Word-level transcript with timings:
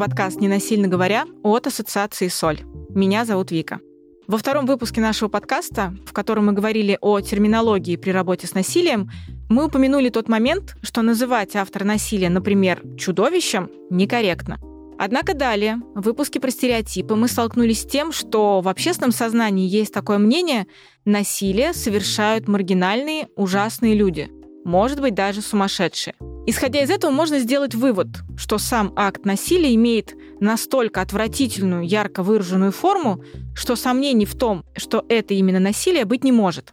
подкаст 0.00 0.40
«Ненасильно 0.40 0.88
говоря» 0.88 1.26
от 1.42 1.66
Ассоциации 1.66 2.28
«Соль». 2.28 2.60
Меня 2.88 3.26
зовут 3.26 3.50
Вика. 3.50 3.80
Во 4.26 4.38
втором 4.38 4.64
выпуске 4.64 5.02
нашего 5.02 5.28
подкаста, 5.28 5.94
в 6.06 6.14
котором 6.14 6.46
мы 6.46 6.52
говорили 6.54 6.96
о 7.02 7.20
терминологии 7.20 7.96
при 7.96 8.10
работе 8.10 8.46
с 8.46 8.54
насилием, 8.54 9.10
мы 9.50 9.66
упомянули 9.66 10.08
тот 10.08 10.26
момент, 10.26 10.74
что 10.80 11.02
называть 11.02 11.54
автора 11.54 11.84
насилия, 11.84 12.30
например, 12.30 12.80
чудовищем, 12.96 13.70
некорректно. 13.90 14.58
Однако 14.98 15.34
далее, 15.34 15.76
в 15.94 16.00
выпуске 16.00 16.40
про 16.40 16.50
стереотипы, 16.50 17.14
мы 17.14 17.28
столкнулись 17.28 17.82
с 17.82 17.86
тем, 17.86 18.10
что 18.10 18.62
в 18.62 18.68
общественном 18.68 19.12
сознании 19.12 19.68
есть 19.68 19.92
такое 19.92 20.16
мнение, 20.16 20.66
насилие 21.04 21.74
совершают 21.74 22.48
маргинальные, 22.48 23.28
ужасные 23.36 23.94
люди, 23.94 24.30
может 24.64 25.00
быть, 25.00 25.14
даже 25.14 25.42
сумасшедшие. 25.42 26.14
Исходя 26.46 26.82
из 26.82 26.90
этого, 26.90 27.10
можно 27.10 27.38
сделать 27.38 27.74
вывод, 27.74 28.08
что 28.36 28.58
сам 28.58 28.92
акт 28.96 29.24
насилия 29.24 29.74
имеет 29.74 30.14
настолько 30.40 31.00
отвратительную, 31.00 31.86
ярко 31.86 32.22
выраженную 32.22 32.72
форму, 32.72 33.22
что 33.54 33.76
сомнений 33.76 34.26
в 34.26 34.36
том, 34.36 34.64
что 34.76 35.04
это 35.08 35.34
именно 35.34 35.60
насилие, 35.60 36.04
быть 36.04 36.24
не 36.24 36.32
может. 36.32 36.72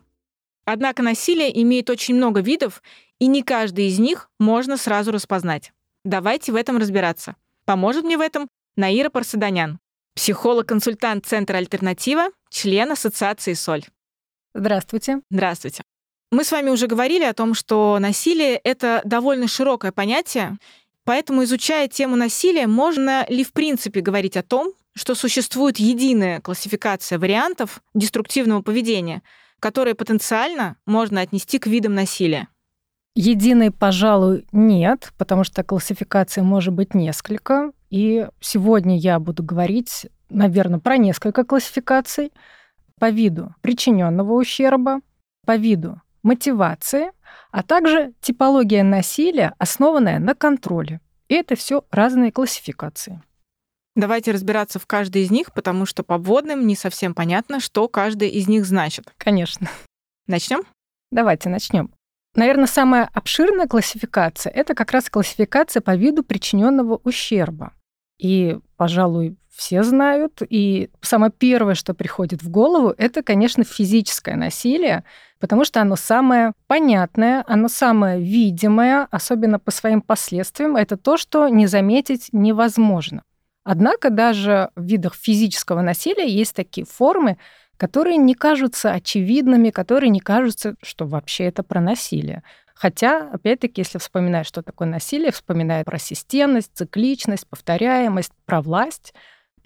Однако 0.66 1.04
насилие 1.04 1.62
имеет 1.62 1.90
очень 1.90 2.16
много 2.16 2.42
видов, 2.42 2.82
и 3.20 3.28
не 3.28 3.44
каждый 3.44 3.88
из 3.88 4.00
них 4.00 4.30
можно 4.40 4.78
сразу 4.78 5.12
распознать. 5.12 5.72
Давайте 6.04 6.52
в 6.52 6.56
этом 6.56 6.78
разбираться. 6.78 7.36
Поможет 7.66 8.04
мне 8.04 8.18
в 8.18 8.22
этом 8.22 8.48
Наира 8.76 9.10
Парсаданян, 9.10 9.80
психолог-консультант 10.16 11.26
Центра 11.26 11.58
«Альтернатива», 11.58 12.30
член 12.50 12.92
Ассоциации 12.92 13.54
«Соль». 13.54 13.84
Здравствуйте. 14.54 15.22
Здравствуйте. 15.30 15.84
Мы 16.30 16.44
с 16.44 16.52
вами 16.52 16.70
уже 16.70 16.88
говорили 16.88 17.24
о 17.24 17.34
том, 17.34 17.54
что 17.54 17.98
насилие— 18.00 18.58
это 18.64 19.02
довольно 19.06 19.48
широкое 19.48 19.94
понятие, 19.94 20.58
поэтому, 21.06 21.46
изучая 21.46 21.88
тему 21.88 22.18
насилия, 22.18 22.68
можно 22.68 23.26
ли 23.30 23.46
в 23.46 23.54
принципе 23.54 24.02
говорить 24.02 24.36
о 24.36 24.44
том, 24.44 24.74
что 24.94 25.16
существует 25.16 25.78
единая 25.78 26.42
классификация 26.42 27.18
вариантов 27.18 27.82
деструктивного 27.94 28.62
поведения, 28.62 29.22
которые 29.62 29.96
потенциально 29.96 30.76
можно 30.86 31.22
отнести 31.22 31.60
к 31.60 31.68
видам 31.68 31.96
насилия? 31.96 32.50
Единой, 33.16 33.72
пожалуй, 33.72 34.46
нет, 34.52 35.14
потому 35.18 35.46
что 35.46 35.64
классификаций 35.64 36.44
может 36.44 36.74
быть 36.74 36.94
несколько. 36.94 37.72
И 37.90 38.28
сегодня 38.42 38.98
я 38.98 39.18
буду 39.20 39.44
говорить, 39.44 40.08
наверное, 40.30 40.80
про 40.80 40.98
несколько 40.98 41.46
классификаций 41.46 42.34
по 43.00 43.10
виду 43.10 43.56
причиненного 43.62 44.34
ущерба, 44.34 45.00
по 45.46 45.56
виду 45.56 46.02
мотивации, 46.28 47.12
а 47.52 47.64
также 47.64 48.14
типология 48.22 48.84
насилия, 48.84 49.54
основанная 49.58 50.20
на 50.20 50.36
контроле. 50.36 51.00
И 51.30 51.34
это 51.34 51.56
все 51.56 51.86
разные 51.90 52.32
классификации. 52.32 53.22
Давайте 53.96 54.32
разбираться 54.32 54.78
в 54.78 54.86
каждой 54.86 55.24
из 55.24 55.32
них, 55.32 55.54
потому 55.54 55.86
что 55.86 56.04
по 56.04 56.18
вводным 56.18 56.68
не 56.68 56.76
совсем 56.76 57.16
понятно, 57.16 57.60
что 57.60 57.88
каждая 57.88 58.30
из 58.30 58.48
них 58.48 58.66
значит. 58.66 59.12
Конечно. 59.18 59.68
Начнем? 60.28 60.64
Давайте 61.12 61.50
начнем. 61.50 61.92
Наверное, 62.36 62.68
самая 62.68 63.10
обширная 63.14 63.68
классификация 63.68 64.52
это 64.52 64.76
как 64.76 64.92
раз 64.92 65.10
классификация 65.10 65.82
по 65.82 65.96
виду 65.96 66.24
причиненного 66.24 67.02
ущерба. 67.04 67.74
И, 68.20 68.60
пожалуй, 68.76 69.38
все 69.58 69.84
знают. 69.84 70.42
И 70.48 70.92
самое 71.02 71.32
первое, 71.32 71.74
что 71.74 71.96
приходит 71.96 72.44
в 72.44 72.50
голову, 72.50 72.94
это, 72.96 73.24
конечно, 73.24 73.64
физическое 73.64 74.36
насилие, 74.36 75.04
потому 75.40 75.66
что 75.66 75.82
оно 75.82 75.96
самое 75.96 76.54
понятное, 76.68 77.44
оно 77.48 77.68
самое 77.68 78.22
видимое, 78.22 79.08
особенно 79.10 79.58
по 79.60 79.72
своим 79.72 80.02
последствиям. 80.02 80.76
Это 80.76 80.96
то, 80.96 81.18
что 81.18 81.48
не 81.50 81.66
заметить 81.66 82.30
невозможно. 82.32 83.24
Однако 83.64 84.12
даже 84.12 84.70
в 84.76 84.84
видах 84.84 85.16
физического 85.16 85.82
насилия 85.82 86.30
есть 86.30 86.56
такие 86.56 86.86
формы, 86.86 87.38
которые 87.78 88.18
не 88.18 88.36
кажутся 88.36 88.92
очевидными, 88.92 89.72
которые 89.72 90.10
не 90.10 90.20
кажутся, 90.20 90.76
что 90.84 91.06
вообще 91.06 91.46
это 91.46 91.64
про 91.64 91.82
насилие. 91.82 92.44
Хотя, 92.76 93.28
опять-таки, 93.34 93.82
если 93.82 93.98
вспоминать, 93.98 94.46
что 94.46 94.62
такое 94.62 94.88
насилие, 94.88 95.32
вспоминая 95.32 95.84
про 95.84 95.98
системность, 95.98 96.72
цикличность, 96.76 97.48
повторяемость, 97.48 98.32
про 98.46 98.62
власть, 98.62 99.16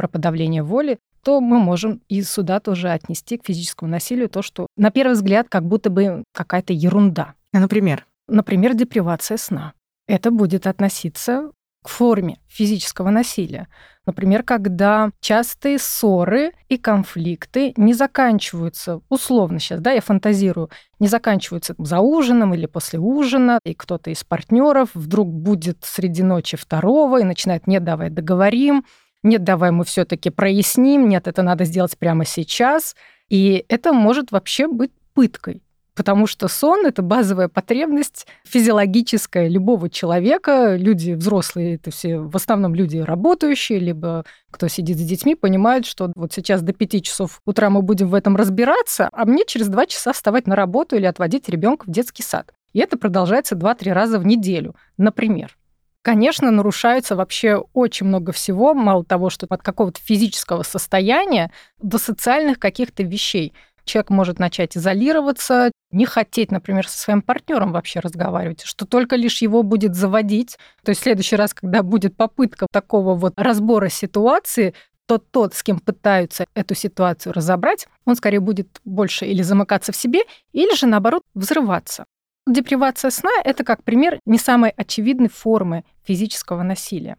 про 0.01 0.07
подавление 0.07 0.63
воли, 0.63 0.97
то 1.23 1.39
мы 1.41 1.59
можем 1.59 2.01
и 2.09 2.23
сюда 2.23 2.59
тоже 2.59 2.89
отнести 2.89 3.37
к 3.37 3.45
физическому 3.45 3.91
насилию 3.91 4.29
то, 4.29 4.41
что 4.41 4.65
на 4.75 4.89
первый 4.89 5.13
взгляд 5.13 5.45
как 5.47 5.63
будто 5.63 5.91
бы 5.91 6.23
какая-то 6.33 6.73
ерунда. 6.73 7.35
А, 7.53 7.59
например? 7.59 8.07
Например, 8.27 8.73
депривация 8.73 9.37
сна. 9.37 9.73
Это 10.07 10.31
будет 10.31 10.65
относиться 10.65 11.51
к 11.83 11.89
форме 11.89 12.39
физического 12.47 13.11
насилия. 13.11 13.67
Например, 14.07 14.41
когда 14.41 15.11
частые 15.19 15.77
ссоры 15.77 16.53
и 16.67 16.77
конфликты 16.77 17.73
не 17.77 17.93
заканчиваются, 17.93 19.01
условно 19.09 19.59
сейчас, 19.59 19.81
да, 19.81 19.91
я 19.91 20.01
фантазирую, 20.01 20.71
не 20.97 21.07
заканчиваются 21.07 21.75
за 21.77 21.99
ужином 21.99 22.55
или 22.55 22.65
после 22.65 22.97
ужина, 22.97 23.59
и 23.63 23.75
кто-то 23.75 24.09
из 24.09 24.23
партнеров 24.23 24.89
вдруг 24.95 25.31
будет 25.31 25.77
среди 25.83 26.23
ночи 26.23 26.57
второго 26.57 27.21
и 27.21 27.23
начинает, 27.23 27.67
нет, 27.67 27.83
давай 27.83 28.09
договорим, 28.09 28.83
нет, 29.23 29.43
давай 29.43 29.71
мы 29.71 29.83
все-таки 29.85 30.29
проясним, 30.29 31.07
нет, 31.07 31.27
это 31.27 31.43
надо 31.43 31.65
сделать 31.65 31.97
прямо 31.97 32.25
сейчас. 32.25 32.95
И 33.29 33.65
это 33.69 33.93
может 33.93 34.31
вообще 34.31 34.67
быть 34.67 34.91
пыткой. 35.13 35.61
Потому 35.93 36.25
что 36.25 36.47
сон— 36.47 36.85
это 36.87 37.01
базовая 37.01 37.49
потребность 37.49 38.25
физиологическая 38.45 39.49
любого 39.49 39.89
человека. 39.89 40.75
Люди 40.77 41.11
взрослые— 41.11 41.75
это 41.75 41.91
все 41.91 42.17
в 42.19 42.35
основном 42.35 42.73
люди 42.73 42.97
работающие, 42.97 43.77
либо 43.77 44.25
кто 44.49 44.67
сидит 44.69 44.97
с 44.97 45.01
детьми, 45.01 45.35
понимают, 45.35 45.85
что 45.85 46.11
вот 46.15 46.31
сейчас 46.33 46.61
до 46.61 46.73
пяти 46.73 47.01
часов 47.01 47.41
утра 47.45 47.69
мы 47.69 47.81
будем 47.81 48.07
в 48.07 48.15
этом 48.15 48.37
разбираться, 48.37 49.09
а 49.11 49.25
мне 49.25 49.43
через 49.45 49.67
два 49.67 49.85
часа 49.85 50.13
вставать 50.13 50.47
на 50.47 50.55
работу 50.55 50.95
или 50.95 51.05
отводить 51.05 51.49
ребенка 51.49 51.83
в 51.85 51.91
детский 51.91 52.23
сад. 52.23 52.53
И 52.71 52.79
это 52.79 52.97
продолжается 52.97 53.55
два-три 53.55 53.91
раза 53.91 54.17
в 54.17 54.25
неделю, 54.25 54.75
например. 54.97 55.57
Конечно, 56.03 56.49
нарушается 56.49 57.15
вообще 57.15 57.57
очень 57.73 58.07
много 58.07 58.31
всего, 58.31 58.73
мало 58.73 59.05
того, 59.05 59.29
что 59.29 59.45
от 59.49 59.61
какого-то 59.61 60.01
физического 60.01 60.63
состояния 60.63 61.51
до 61.79 61.99
социальных 61.99 62.57
каких-то 62.59 63.03
вещей. 63.03 63.53
Человек 63.85 64.09
может 64.09 64.39
начать 64.39 64.75
изолироваться, 64.75 65.71
не 65.91 66.05
хотеть, 66.05 66.51
например, 66.51 66.87
со 66.87 66.97
своим 66.97 67.21
партнером 67.21 67.71
вообще 67.71 67.99
разговаривать, 67.99 68.63
что 68.63 68.85
только 68.85 69.15
лишь 69.15 69.41
его 69.43 69.61
будет 69.61 69.95
заводить. 69.95 70.57
То 70.83 70.89
есть 70.89 71.01
в 71.01 71.03
следующий 71.03 71.35
раз, 71.35 71.53
когда 71.53 71.83
будет 71.83 72.15
попытка 72.15 72.65
такого 72.71 73.13
вот 73.15 73.33
разбора 73.37 73.89
ситуации, 73.89 74.73
то 75.07 75.19
тот, 75.19 75.53
с 75.53 75.61
кем 75.61 75.79
пытаются 75.79 76.45
эту 76.55 76.73
ситуацию 76.73 77.33
разобрать, 77.33 77.87
он 78.05 78.15
скорее 78.15 78.39
будет 78.39 78.79
больше 78.85 79.25
или 79.25 79.41
замыкаться 79.43 79.91
в 79.91 79.95
себе, 79.95 80.21
или 80.51 80.73
же, 80.75 80.87
наоборот, 80.87 81.23
взрываться. 81.35 82.05
Депривация 82.47 83.11
сна— 83.11 83.31
это 83.43 83.63
как 83.63 83.83
пример 83.83 84.19
не 84.25 84.37
самой 84.37 84.71
очевидной 84.71 85.29
формы 85.29 85.83
физического 86.03 86.63
насилия. 86.63 87.17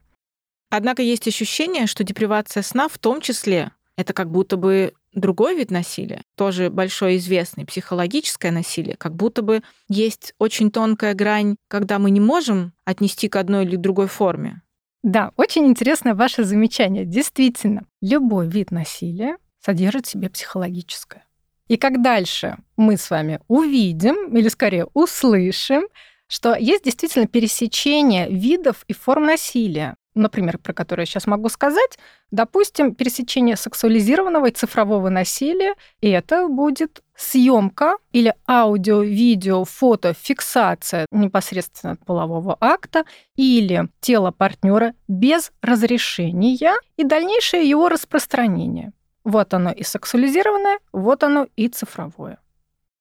Однако 0.70 1.02
есть 1.02 1.28
ощущение, 1.28 1.86
что 1.86 2.02
депривация 2.02 2.62
сна 2.62 2.88
в 2.88 2.98
том 2.98 3.20
числе 3.20 3.72
это 3.96 4.14
как 4.14 4.30
будто 4.30 4.56
бы 4.56 4.94
другой 5.14 5.56
вид 5.56 5.70
насилия, 5.70 6.22
тоже 6.36 6.70
большой 6.70 7.16
известный, 7.16 7.66
психологическое 7.66 8.50
насилие, 8.50 8.96
как 8.96 9.14
будто 9.14 9.42
бы 9.42 9.62
есть 9.88 10.34
очень 10.38 10.70
тонкая 10.70 11.14
грань, 11.14 11.56
когда 11.68 11.98
мы 11.98 12.10
не 12.10 12.20
можем 12.20 12.72
отнести 12.84 13.28
к 13.28 13.36
одной 13.36 13.64
или 13.64 13.76
другой 13.76 14.08
форме. 14.08 14.62
Да, 15.02 15.32
очень 15.36 15.66
интересное 15.66 16.14
ваше 16.14 16.44
замечание. 16.44 17.04
Действительно, 17.04 17.86
любой 18.00 18.48
вид 18.48 18.70
насилия 18.70 19.36
содержит 19.60 20.06
в 20.06 20.10
себе 20.10 20.30
психологическое. 20.30 21.24
И 21.72 21.78
как 21.78 22.02
дальше 22.02 22.58
мы 22.76 22.98
с 22.98 23.08
вами 23.08 23.40
увидим, 23.48 24.36
или 24.36 24.48
скорее 24.48 24.88
услышим, 24.92 25.84
что 26.26 26.54
есть 26.54 26.84
действительно 26.84 27.26
пересечение 27.26 28.28
видов 28.28 28.84
и 28.88 28.92
форм 28.92 29.24
насилия. 29.24 29.96
Например, 30.14 30.58
про 30.58 30.74
которое 30.74 31.04
я 31.04 31.06
сейчас 31.06 31.26
могу 31.26 31.48
сказать, 31.48 31.98
допустим, 32.30 32.94
пересечение 32.94 33.56
сексуализированного 33.56 34.50
и 34.50 34.52
цифрового 34.52 35.08
насилия, 35.08 35.74
и 36.02 36.10
это 36.10 36.46
будет 36.46 37.02
съемка 37.16 37.96
или 38.12 38.34
аудио, 38.46 39.00
видео, 39.00 39.64
фото, 39.64 40.12
фиксация 40.12 41.06
непосредственно 41.10 41.96
полового 41.96 42.54
акта 42.60 43.06
или 43.34 43.88
тела 44.02 44.30
партнера 44.30 44.92
без 45.08 45.52
разрешения 45.62 46.74
и 46.98 47.04
дальнейшее 47.04 47.66
его 47.66 47.88
распространение. 47.88 48.92
Вот 49.24 49.54
оно 49.54 49.70
и 49.70 49.82
сексуализированное, 49.82 50.78
вот 50.92 51.22
оно 51.22 51.46
и 51.56 51.68
цифровое. 51.68 52.38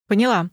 Поняла. 0.07 0.49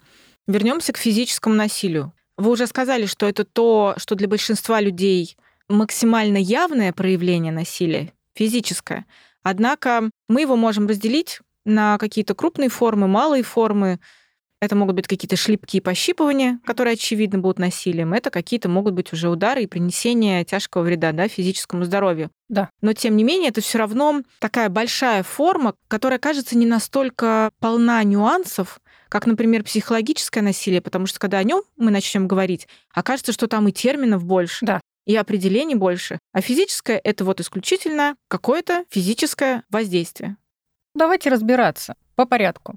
Вернемся 0.46 0.92
к 0.92 0.98
физическому 0.98 1.54
насилию. 1.54 2.12
Вы 2.36 2.50
уже 2.50 2.66
сказали, 2.66 3.06
что 3.06 3.26
это 3.26 3.44
то, 3.44 3.94
что 3.98 4.14
для 4.14 4.28
большинства 4.28 4.80
людей 4.80 5.36
максимально 5.68 6.38
явное 6.38 6.92
проявление 6.92 7.52
насилия, 7.52 8.12
физическое. 8.34 9.04
Однако 9.42 10.10
мы 10.28 10.42
его 10.42 10.56
можем 10.56 10.86
разделить 10.86 11.40
на 11.64 11.98
какие-то 11.98 12.34
крупные 12.34 12.68
формы, 12.68 13.08
малые 13.08 13.42
формы. 13.42 14.00
Это 14.60 14.74
могут 14.74 14.96
быть 14.96 15.06
какие-то 15.06 15.36
шлепки 15.36 15.76
и 15.76 15.80
пощипывания, 15.80 16.58
которые, 16.64 16.94
очевидно, 16.94 17.38
будут 17.38 17.60
насилием. 17.60 18.12
Это 18.12 18.30
какие-то 18.30 18.68
могут 18.68 18.94
быть 18.94 19.12
уже 19.12 19.28
удары 19.28 19.62
и 19.62 19.66
принесение 19.66 20.44
тяжкого 20.44 20.82
вреда 20.82 21.12
да, 21.12 21.28
физическому 21.28 21.84
здоровью. 21.84 22.30
Да. 22.48 22.70
Но, 22.80 22.92
тем 22.92 23.16
не 23.16 23.22
менее, 23.22 23.50
это 23.50 23.60
все 23.60 23.78
равно 23.78 24.22
такая 24.40 24.68
большая 24.68 25.22
форма, 25.22 25.74
которая, 25.86 26.18
кажется, 26.18 26.58
не 26.58 26.66
настолько 26.66 27.52
полна 27.60 28.02
нюансов, 28.02 28.80
как, 29.08 29.26
например, 29.26 29.62
психологическое 29.62 30.42
насилие, 30.42 30.80
потому 30.80 31.06
что 31.06 31.20
когда 31.20 31.38
о 31.38 31.44
нем 31.44 31.62
мы 31.76 31.90
начнем 31.90 32.26
говорить, 32.26 32.66
окажется, 32.92 33.32
что 33.32 33.46
там 33.46 33.68
и 33.68 33.72
терминов 33.72 34.24
больше. 34.24 34.66
Да. 34.66 34.80
И 35.06 35.16
определений 35.16 35.76
больше. 35.76 36.18
А 36.32 36.40
физическое 36.40 37.00
это 37.02 37.24
вот 37.24 37.40
исключительно 37.40 38.16
какое-то 38.28 38.84
физическое 38.90 39.62
воздействие. 39.70 40.36
Давайте 40.94 41.30
разбираться 41.30 41.94
по 42.16 42.26
порядку. 42.26 42.74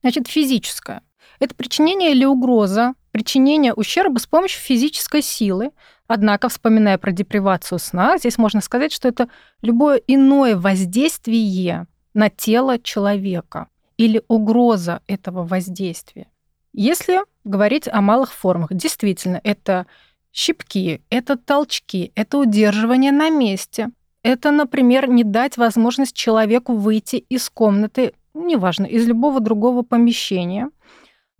Значит, 0.00 0.28
физическое. 0.28 1.02
Это 1.38 1.54
причинение 1.54 2.12
или 2.12 2.24
угроза, 2.24 2.94
причинение 3.10 3.74
ущерба 3.74 4.18
с 4.18 4.26
помощью 4.26 4.60
физической 4.60 5.22
силы. 5.22 5.70
Однако, 6.06 6.48
вспоминая 6.48 6.98
про 6.98 7.12
депривацию 7.12 7.78
сна, 7.78 8.18
здесь 8.18 8.38
можно 8.38 8.60
сказать, 8.60 8.92
что 8.92 9.08
это 9.08 9.28
любое 9.62 10.00
иное 10.06 10.56
воздействие 10.56 11.86
на 12.12 12.30
тело 12.30 12.78
человека 12.78 13.68
или 13.96 14.22
угроза 14.28 15.00
этого 15.06 15.46
воздействия. 15.46 16.26
Если 16.72 17.20
говорить 17.44 17.88
о 17.88 18.00
малых 18.00 18.32
формах, 18.32 18.72
действительно, 18.72 19.40
это 19.44 19.86
щипки, 20.32 21.02
это 21.08 21.36
толчки, 21.36 22.12
это 22.16 22.38
удерживание 22.38 23.12
на 23.12 23.30
месте. 23.30 23.90
Это, 24.22 24.50
например, 24.50 25.08
не 25.08 25.22
дать 25.22 25.56
возможность 25.56 26.16
человеку 26.16 26.74
выйти 26.74 27.16
из 27.16 27.48
комнаты, 27.48 28.14
неважно, 28.34 28.86
из 28.86 29.06
любого 29.06 29.38
другого 29.38 29.82
помещения. 29.82 30.70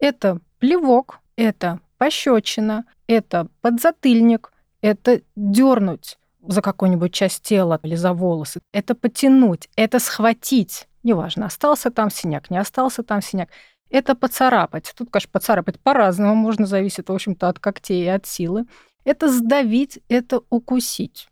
Это 0.04 0.38
плевок, 0.58 1.20
это 1.34 1.80
пощечина, 1.96 2.84
это 3.06 3.48
подзатыльник, 3.62 4.52
это 4.82 5.22
дернуть 5.34 6.18
за 6.46 6.60
какую-нибудь 6.60 7.14
часть 7.14 7.42
тела 7.42 7.80
или 7.82 7.94
за 7.94 8.12
волосы, 8.12 8.60
это 8.70 8.94
потянуть, 8.94 9.70
это 9.76 9.98
схватить, 10.00 10.88
неважно, 11.04 11.46
остался 11.46 11.90
там 11.90 12.10
синяк, 12.10 12.50
не 12.50 12.58
остался 12.58 13.02
там 13.02 13.22
синяк, 13.22 13.48
это 13.88 14.14
поцарапать. 14.14 14.92
Тут, 14.94 15.08
конечно, 15.10 15.30
поцарапать 15.32 15.80
по-разному, 15.80 16.34
можно 16.34 16.66
зависит, 16.66 17.08
в 17.08 17.12
общем-то, 17.14 17.48
от 17.48 17.58
когтей 17.58 18.04
и 18.04 18.08
от 18.08 18.26
силы. 18.26 18.66
Это 19.04 19.32
сдавить, 19.32 20.00
это 20.10 20.42
укусить. 20.50 21.28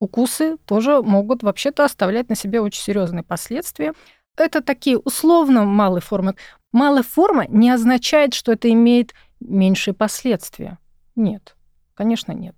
Укусы 0.00 0.56
тоже 0.64 1.02
могут 1.02 1.42
вообще-то 1.42 1.84
оставлять 1.84 2.30
на 2.30 2.34
себе 2.34 2.62
очень 2.62 2.80
серьезные 2.80 3.24
последствия. 3.24 3.92
Это 4.38 4.62
такие 4.62 4.98
условно 4.98 5.64
малые 5.64 6.02
формы. 6.02 6.34
Малая 6.76 7.02
форма 7.02 7.46
не 7.48 7.70
означает, 7.70 8.34
что 8.34 8.52
это 8.52 8.70
имеет 8.70 9.14
меньшие 9.40 9.94
последствия. 9.94 10.76
Нет, 11.14 11.56
конечно, 11.94 12.32
нет. 12.32 12.54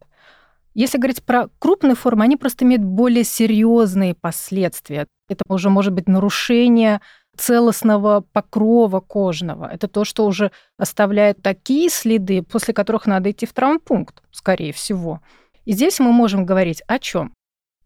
Если 0.75 0.99
говорить 0.99 1.23
про 1.23 1.51
крупные 1.61 1.95
формы, 1.95 2.25
они 2.25 2.37
просто 2.37 2.65
имеют 2.65 2.83
более 2.83 3.23
серьезные 3.23 4.17
последствия. 4.17 5.07
Это 5.29 5.45
уже 5.49 5.71
может 5.71 5.93
быть 5.93 6.09
нарушение 6.09 7.01
целостного 7.37 8.25
покрова 8.33 8.99
кожного. 8.99 9.71
Это 9.73 9.87
то, 9.87 10.05
что 10.05 10.27
уже 10.27 10.51
оставляет 10.77 11.41
такие 11.41 11.89
следы, 11.89 12.43
после 12.43 12.75
которых 12.75 13.07
надо 13.07 13.31
идти 13.31 13.47
в 13.47 13.53
травмпункт, 13.53 14.25
скорее 14.33 14.73
всего. 14.73 15.21
И 15.65 15.75
здесь 15.75 16.01
мы 16.01 16.11
можем 16.11 16.45
говорить 16.45 16.83
о 16.89 16.99
чем? 16.99 17.33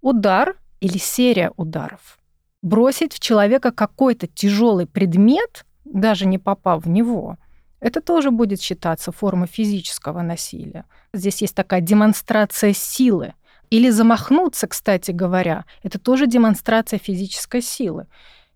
Удар 0.00 0.56
или 0.80 0.96
серия 0.96 1.52
ударов. 1.58 2.18
Бросить 2.62 3.12
в 3.12 3.20
человека 3.20 3.70
какой-то 3.70 4.28
тяжелый 4.28 4.86
предмет, 4.86 5.66
даже 5.92 6.26
не 6.26 6.38
попав 6.38 6.84
в 6.84 6.88
него, 6.88 7.38
это 7.80 8.00
тоже 8.00 8.30
будет 8.30 8.60
считаться 8.60 9.12
формой 9.12 9.48
физического 9.48 10.22
насилия. 10.22 10.84
Здесь 11.12 11.42
есть 11.42 11.54
такая 11.54 11.80
демонстрация 11.80 12.72
силы. 12.72 13.34
Или 13.70 13.90
замахнуться, 13.90 14.66
кстати 14.66 15.10
говоря, 15.12 15.64
это 15.82 15.98
тоже 15.98 16.26
демонстрация 16.26 16.98
физической 16.98 17.62
силы. 17.62 18.06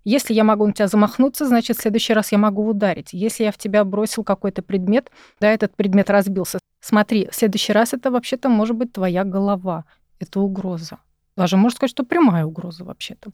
Если 0.05 0.35
я 0.35 0.44
могу 0.44 0.67
на 0.67 0.73
тебя 0.73 0.87
замахнуться, 0.87 1.47
значит, 1.47 1.77
в 1.77 1.81
следующий 1.81 2.12
раз 2.12 2.31
я 2.31 2.38
могу 2.38 2.65
ударить. 2.69 3.12
Если 3.12 3.43
я 3.43 3.50
в 3.50 3.59
тебя 3.59 3.83
бросил 3.83 4.23
какой-то 4.23 4.62
предмет, 4.62 5.11
да, 5.41 5.50
этот 5.50 5.75
предмет 5.75 6.11
разбился. 6.11 6.61
Смотри, 6.81 7.29
в 7.29 7.35
следующий 7.35 7.73
раз 7.73 7.94
это 7.94 8.12
вообще-то 8.12 8.49
может 8.49 8.77
быть 8.77 8.93
твоя 8.93 9.25
голова. 9.25 9.85
Это 10.21 10.38
угроза. 10.38 10.99
Даже 11.37 11.56
можно 11.56 11.77
сказать, 11.77 11.91
что 11.91 12.05
прямая 12.05 12.44
угроза 12.44 12.85
вообще-то. 12.85 13.33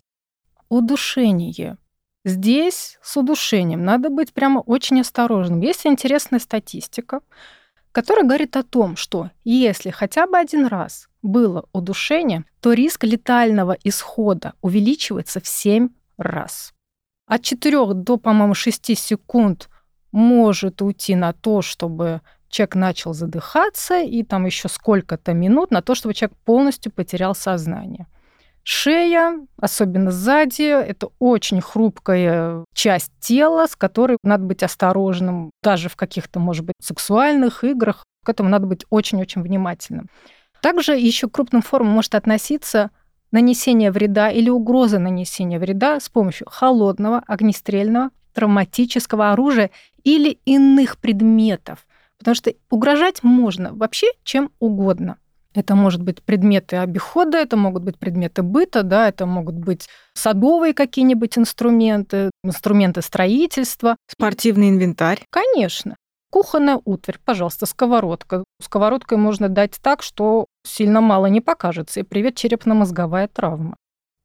Удушение. 0.70 1.76
Здесь 2.24 2.98
с 3.02 3.16
удушением 3.16 3.84
надо 3.84 4.08
быть 4.08 4.32
прямо 4.32 4.60
очень 4.60 5.00
осторожным. 5.00 5.60
Есть 5.60 5.86
интересная 5.86 6.38
статистика, 6.38 7.20
которая 7.90 8.24
говорит 8.24 8.56
о 8.56 8.62
том, 8.62 8.96
что 8.96 9.30
если 9.44 9.90
хотя 9.90 10.26
бы 10.26 10.38
один 10.38 10.66
раз 10.66 11.08
было 11.22 11.64
удушение, 11.72 12.44
то 12.60 12.72
риск 12.72 13.04
летального 13.04 13.76
исхода 13.82 14.54
увеличивается 14.60 15.40
в 15.40 15.48
7 15.48 15.88
раз. 16.16 16.72
От 17.26 17.42
4 17.42 17.94
до, 17.94 18.16
по-моему, 18.18 18.54
6 18.54 18.96
секунд 18.96 19.68
может 20.12 20.80
уйти 20.80 21.16
на 21.16 21.32
то, 21.32 21.60
чтобы 21.60 22.20
человек 22.48 22.74
начал 22.76 23.14
задыхаться, 23.14 24.00
и 24.00 24.22
там 24.22 24.46
еще 24.46 24.68
сколько-то 24.68 25.32
минут 25.32 25.70
на 25.70 25.82
то, 25.82 25.94
чтобы 25.94 26.14
человек 26.14 26.36
полностью 26.44 26.92
потерял 26.92 27.34
сознание. 27.34 28.06
Шея, 28.64 29.46
особенно 29.60 30.12
сзади, 30.12 30.62
это 30.62 31.08
очень 31.18 31.60
хрупкая 31.60 32.64
часть 32.74 33.12
тела, 33.20 33.66
с 33.66 33.74
которой 33.74 34.18
надо 34.22 34.44
быть 34.44 34.62
осторожным, 34.62 35.50
даже 35.62 35.88
в 35.88 35.96
каких-то, 35.96 36.38
может 36.38 36.64
быть, 36.64 36.76
сексуальных 36.80 37.64
играх. 37.64 38.04
К 38.24 38.28
этому 38.28 38.48
надо 38.48 38.66
быть 38.66 38.84
очень-очень 38.88 39.42
внимательным. 39.42 40.08
Также 40.60 40.92
еще 40.92 41.28
к 41.28 41.32
крупным 41.32 41.60
формам 41.60 41.92
может 41.92 42.14
относиться 42.14 42.90
нанесение 43.32 43.90
вреда 43.90 44.30
или 44.30 44.48
угроза 44.48 45.00
нанесения 45.00 45.58
вреда 45.58 45.98
с 45.98 46.08
помощью 46.08 46.46
холодного, 46.48 47.22
огнестрельного, 47.26 48.10
травматического 48.32 49.32
оружия 49.32 49.70
или 50.04 50.38
иных 50.44 50.98
предметов. 50.98 51.84
Потому 52.18 52.36
что 52.36 52.52
угрожать 52.70 53.24
можно 53.24 53.74
вообще 53.74 54.06
чем 54.22 54.52
угодно. 54.60 55.18
Это 55.54 55.74
может 55.74 56.02
быть 56.02 56.22
предметы 56.22 56.76
обихода, 56.76 57.38
это 57.38 57.56
могут 57.56 57.82
быть 57.82 57.98
предметы 57.98 58.42
быта, 58.42 58.82
да, 58.82 59.08
это 59.08 59.26
могут 59.26 59.56
быть 59.56 59.88
садовые 60.14 60.72
какие-нибудь 60.72 61.36
инструменты, 61.36 62.30
инструменты 62.42 63.02
строительства. 63.02 63.96
Спортивный 64.08 64.70
инвентарь. 64.70 65.22
Конечно. 65.30 65.96
Кухонная 66.30 66.80
утварь, 66.86 67.18
пожалуйста, 67.22 67.66
сковородка. 67.66 68.44
Сковородкой 68.62 69.18
можно 69.18 69.50
дать 69.50 69.78
так, 69.82 70.02
что 70.02 70.46
сильно 70.66 71.02
мало 71.02 71.26
не 71.26 71.42
покажется, 71.42 72.00
и 72.00 72.04
привет 72.04 72.36
черепно-мозговая 72.36 73.28
травма. 73.28 73.76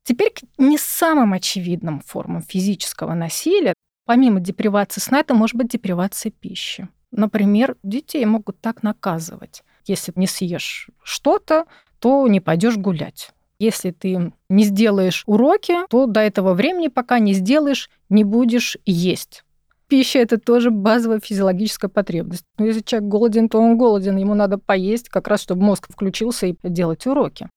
Теперь 0.05 0.31
к 0.31 0.39
не 0.57 0.77
самым 0.77 1.34
очевидным 1.34 2.00
формам 2.00 2.41
физического 2.41 3.13
насилия, 3.13 3.74
помимо 4.05 4.39
депривации 4.39 5.01
сна, 5.01 5.19
это 5.19 5.34
может 5.34 5.57
быть 5.57 5.67
депривация 5.67 6.31
пищи. 6.31 6.88
Например, 7.12 7.75
детей 7.84 8.24
могут 8.24 8.62
так 8.62 8.84
наказывать. 8.84 9.63
Если 9.88 10.12
не 10.15 10.27
съешь 10.27 10.89
что-то, 11.01 11.65
то 12.00 12.27
не 12.27 12.39
пойдешь 12.39 12.77
гулять. 12.77 13.32
Если 13.60 13.91
ты 13.91 14.34
не 14.50 14.63
сделаешь 14.63 15.24
уроки, 15.25 15.75
то 15.89 16.06
до 16.06 16.20
этого 16.20 16.53
времени, 16.53 16.89
пока 16.89 17.20
не 17.20 17.34
сделаешь, 17.34 17.89
не 18.10 18.24
будешь 18.24 18.77
есть. 18.86 19.44
Пища– 19.88 20.20
это 20.20 20.38
тоже 20.38 20.70
базовая 20.70 21.22
физиологическая 21.22 21.89
потребность. 21.89 22.44
Но 22.58 22.65
если 22.65 22.82
человек 22.82 23.10
голоден, 23.10 23.50
то 23.50 23.58
он 23.58 23.77
голоден, 23.77 24.17
ему 24.17 24.36
надо 24.36 24.58
поесть, 24.58 25.10
как 25.10 25.27
раз 25.27 25.41
чтобы 25.41 25.63
мозг 25.63 25.88
включился 25.91 26.48
и 26.48 26.56
делать 26.63 27.08
уроки. 27.08 27.50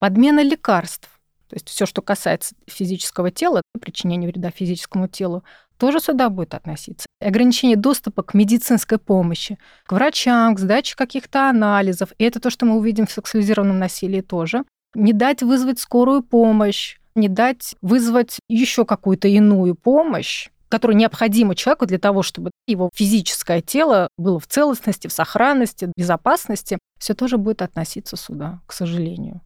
Подмена 0.00 0.42
лекарств, 0.42 1.08
то 1.48 1.54
есть 1.54 1.68
все, 1.68 1.86
что 1.86 2.02
касается 2.02 2.56
физического 2.66 3.30
тела, 3.30 3.62
причинения 3.80 4.26
вреда 4.26 4.50
физическому 4.50 5.06
телу, 5.06 5.44
тоже 5.82 5.98
сюда 5.98 6.28
будет 6.28 6.54
относиться. 6.54 7.06
Ограничение 7.20 7.76
доступа 7.76 8.22
к 8.22 8.34
медицинской 8.34 8.98
помощи, 8.98 9.58
к 9.84 9.90
врачам, 9.90 10.54
к 10.54 10.60
сдаче 10.60 10.94
каких-то 10.94 11.50
анализов. 11.50 12.12
И 12.18 12.24
это 12.24 12.38
то, 12.38 12.50
что 12.50 12.66
мы 12.66 12.76
увидим 12.76 13.08
в 13.08 13.10
сексуализированном 13.10 13.80
насилии 13.80 14.20
тоже. 14.20 14.62
Не 14.94 15.12
дать 15.12 15.42
вызвать 15.42 15.80
скорую 15.80 16.22
помощь, 16.22 16.98
не 17.16 17.26
дать 17.28 17.74
вызвать 17.82 18.38
еще 18.48 18.84
какую-то 18.84 19.26
иную 19.26 19.74
помощь, 19.74 20.50
которая 20.68 20.96
необходима 20.96 21.56
человеку 21.56 21.86
для 21.86 21.98
того, 21.98 22.22
чтобы 22.22 22.52
его 22.68 22.88
физическое 22.94 23.60
тело 23.60 24.06
было 24.16 24.38
в 24.38 24.46
целостности, 24.46 25.08
в 25.08 25.12
сохранности, 25.12 25.86
в 25.86 25.92
безопасности, 25.96 26.78
все 27.00 27.14
тоже 27.14 27.38
будет 27.38 27.60
относиться 27.60 28.16
сюда, 28.16 28.60
к 28.68 28.72
сожалению. 28.72 29.40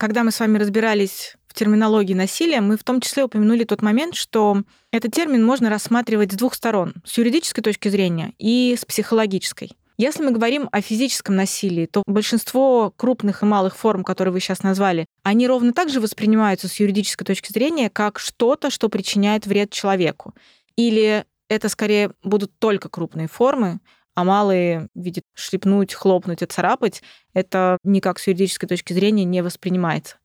Когда 0.00 0.24
мы 0.24 0.32
с 0.32 0.40
вами 0.40 0.58
разбирались 0.58 1.36
в 1.50 1.54
терминологии 1.54 2.14
насилия, 2.14 2.60
мы 2.60 2.76
в 2.76 2.84
том 2.84 3.00
числе 3.00 3.24
упомянули 3.24 3.64
тот 3.64 3.82
момент, 3.82 4.14
что 4.14 4.62
этот 4.92 5.12
термин 5.12 5.44
можно 5.44 5.68
рассматривать 5.68 6.32
с 6.32 6.36
двух 6.36 6.54
сторон, 6.54 6.94
с 7.04 7.18
юридической 7.18 7.60
точки 7.60 7.88
зрения 7.88 8.34
и 8.38 8.76
с 8.78 8.84
психологической. 8.84 9.72
Если 9.98 10.22
мы 10.22 10.30
говорим 10.30 10.68
о 10.70 10.80
физическом 10.80 11.34
насилии, 11.34 11.86
то 11.86 12.04
большинство 12.06 12.94
крупных 12.96 13.42
и 13.42 13.46
малых 13.46 13.76
форм, 13.76 14.04
которые 14.04 14.32
вы 14.32 14.38
сейчас 14.38 14.62
назвали, 14.62 15.06
они 15.24 15.48
ровно 15.48 15.72
так 15.72 15.90
же 15.90 16.00
воспринимаются 16.00 16.68
с 16.68 16.76
юридической 16.76 17.24
точки 17.24 17.52
зрения 17.52 17.90
как 17.90 18.20
что-то, 18.20 18.70
что 18.70 18.88
причиняет 18.88 19.46
вред 19.46 19.72
человеку. 19.72 20.32
Или 20.76 21.24
это 21.48 21.68
скорее 21.68 22.12
будут 22.22 22.56
только 22.60 22.88
крупные 22.88 23.26
формы, 23.26 23.80
а 24.14 24.22
малые 24.22 24.86
в 24.94 25.00
виде 25.02 25.22
шлепнуть, 25.34 25.94
хлопнуть, 25.94 26.42
отцарапать, 26.42 27.02
это 27.34 27.76
никак 27.82 28.20
с 28.20 28.28
юридической 28.28 28.68
точки 28.68 28.92
зрения 28.92 29.24
не 29.24 29.42
воспринимается. 29.42 30.19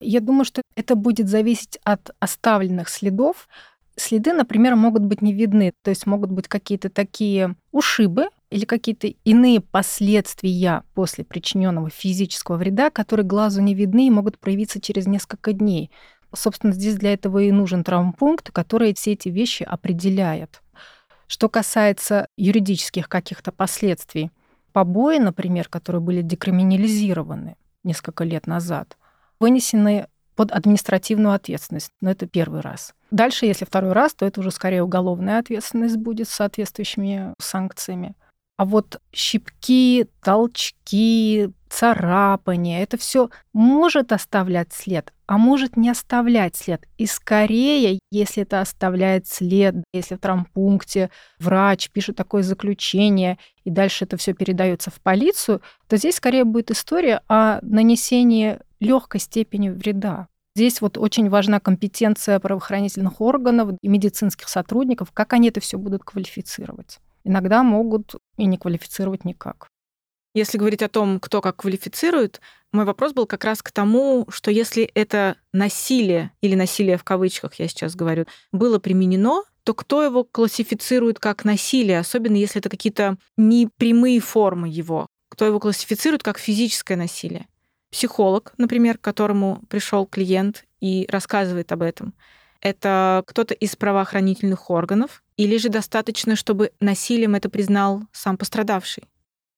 Я 0.00 0.20
думаю, 0.20 0.44
что 0.44 0.62
это 0.76 0.94
будет 0.94 1.28
зависеть 1.28 1.78
от 1.84 2.10
оставленных 2.18 2.88
следов. 2.88 3.48
Следы, 3.96 4.32
например, 4.32 4.76
могут 4.76 5.02
быть 5.02 5.20
не 5.20 5.34
видны, 5.34 5.72
то 5.82 5.90
есть 5.90 6.06
могут 6.06 6.30
быть 6.30 6.48
какие-то 6.48 6.88
такие 6.88 7.54
ушибы 7.70 8.28
или 8.48 8.64
какие-то 8.64 9.08
иные 9.24 9.60
последствия 9.60 10.84
после 10.94 11.24
причиненного 11.24 11.90
физического 11.90 12.56
вреда, 12.56 12.88
которые 12.90 13.26
глазу 13.26 13.60
не 13.60 13.74
видны 13.74 14.06
и 14.06 14.10
могут 14.10 14.38
проявиться 14.38 14.80
через 14.80 15.06
несколько 15.06 15.52
дней. 15.52 15.90
Собственно, 16.34 16.72
здесь 16.72 16.94
для 16.96 17.12
этого 17.12 17.40
и 17.40 17.50
нужен 17.50 17.84
травмпункт, 17.84 18.50
который 18.50 18.94
все 18.94 19.12
эти 19.12 19.28
вещи 19.28 19.64
определяет. 19.64 20.62
Что 21.26 21.48
касается 21.48 22.26
юридических 22.36 23.08
каких-то 23.08 23.52
последствий, 23.52 24.30
побои, 24.72 25.18
например, 25.18 25.68
которые 25.68 26.00
были 26.00 26.22
декриминализированы 26.22 27.56
несколько 27.84 28.24
лет 28.24 28.46
назад, 28.46 28.96
вынесены 29.40 30.06
под 30.36 30.52
административную 30.52 31.34
ответственность. 31.34 31.90
Но 32.00 32.10
это 32.10 32.26
первый 32.26 32.60
раз. 32.60 32.94
Дальше, 33.10 33.46
если 33.46 33.64
второй 33.64 33.92
раз, 33.92 34.14
то 34.14 34.24
это 34.24 34.40
уже 34.40 34.50
скорее 34.50 34.82
уголовная 34.82 35.38
ответственность 35.38 35.96
будет 35.96 36.28
с 36.28 36.34
соответствующими 36.34 37.34
санкциями. 37.40 38.14
А 38.56 38.64
вот 38.64 39.00
щипки, 39.12 40.06
толчки, 40.22 41.50
царапания, 41.68 42.82
это 42.82 42.98
все 42.98 43.30
может 43.52 44.12
оставлять 44.12 44.72
след, 44.72 45.12
а 45.30 45.38
может 45.38 45.76
не 45.76 45.88
оставлять 45.88 46.56
след. 46.56 46.88
И 46.98 47.06
скорее, 47.06 48.00
если 48.10 48.42
это 48.42 48.60
оставляет 48.60 49.28
след, 49.28 49.76
если 49.92 50.16
в 50.16 50.18
травмпункте 50.18 51.08
врач 51.38 51.88
пишет 51.90 52.16
такое 52.16 52.42
заключение, 52.42 53.38
и 53.62 53.70
дальше 53.70 54.06
это 54.06 54.16
все 54.16 54.34
передается 54.34 54.90
в 54.90 55.00
полицию, 55.00 55.62
то 55.86 55.96
здесь 55.96 56.16
скорее 56.16 56.42
будет 56.42 56.72
история 56.72 57.22
о 57.28 57.60
нанесении 57.62 58.58
легкой 58.80 59.20
степени 59.20 59.68
вреда. 59.68 60.26
Здесь 60.56 60.80
вот 60.80 60.98
очень 60.98 61.30
важна 61.30 61.60
компетенция 61.60 62.40
правоохранительных 62.40 63.20
органов 63.20 63.78
и 63.80 63.88
медицинских 63.88 64.48
сотрудников, 64.48 65.12
как 65.12 65.32
они 65.32 65.50
это 65.50 65.60
все 65.60 65.78
будут 65.78 66.02
квалифицировать 66.02 66.98
иногда 67.22 67.62
могут 67.62 68.14
и 68.36 68.46
не 68.46 68.56
квалифицировать 68.56 69.24
никак. 69.24 69.68
Если 70.32 70.58
говорить 70.58 70.82
о 70.82 70.88
том, 70.88 71.18
кто 71.18 71.40
как 71.40 71.56
квалифицирует, 71.56 72.40
мой 72.72 72.84
вопрос 72.84 73.12
был 73.12 73.26
как 73.26 73.44
раз 73.44 73.62
к 73.62 73.72
тому, 73.72 74.26
что 74.30 74.52
если 74.52 74.84
это 74.84 75.36
насилие, 75.52 76.30
или 76.40 76.54
насилие 76.54 76.96
в 76.96 77.04
кавычках, 77.04 77.54
я 77.54 77.66
сейчас 77.66 77.96
говорю, 77.96 78.26
было 78.52 78.78
применено, 78.78 79.42
то 79.64 79.74
кто 79.74 80.04
его 80.04 80.22
классифицирует 80.22 81.18
как 81.18 81.44
насилие, 81.44 81.98
особенно 81.98 82.36
если 82.36 82.60
это 82.60 82.68
какие-то 82.68 83.16
непрямые 83.36 84.20
формы 84.20 84.68
его? 84.68 85.08
Кто 85.30 85.46
его 85.46 85.58
классифицирует 85.58 86.22
как 86.22 86.38
физическое 86.38 86.96
насилие? 86.96 87.48
Психолог, 87.90 88.52
например, 88.56 88.98
к 88.98 89.02
которому 89.02 89.62
пришел 89.68 90.06
клиент 90.06 90.64
и 90.80 91.06
рассказывает 91.10 91.72
об 91.72 91.82
этом. 91.82 92.14
Это 92.60 93.24
кто-то 93.26 93.54
из 93.54 93.74
правоохранительных 93.74 94.70
органов, 94.70 95.24
или 95.36 95.56
же 95.56 95.70
достаточно, 95.70 96.36
чтобы 96.36 96.70
насилием 96.78 97.34
это 97.34 97.48
признал 97.48 98.02
сам 98.12 98.36
пострадавший? 98.36 99.04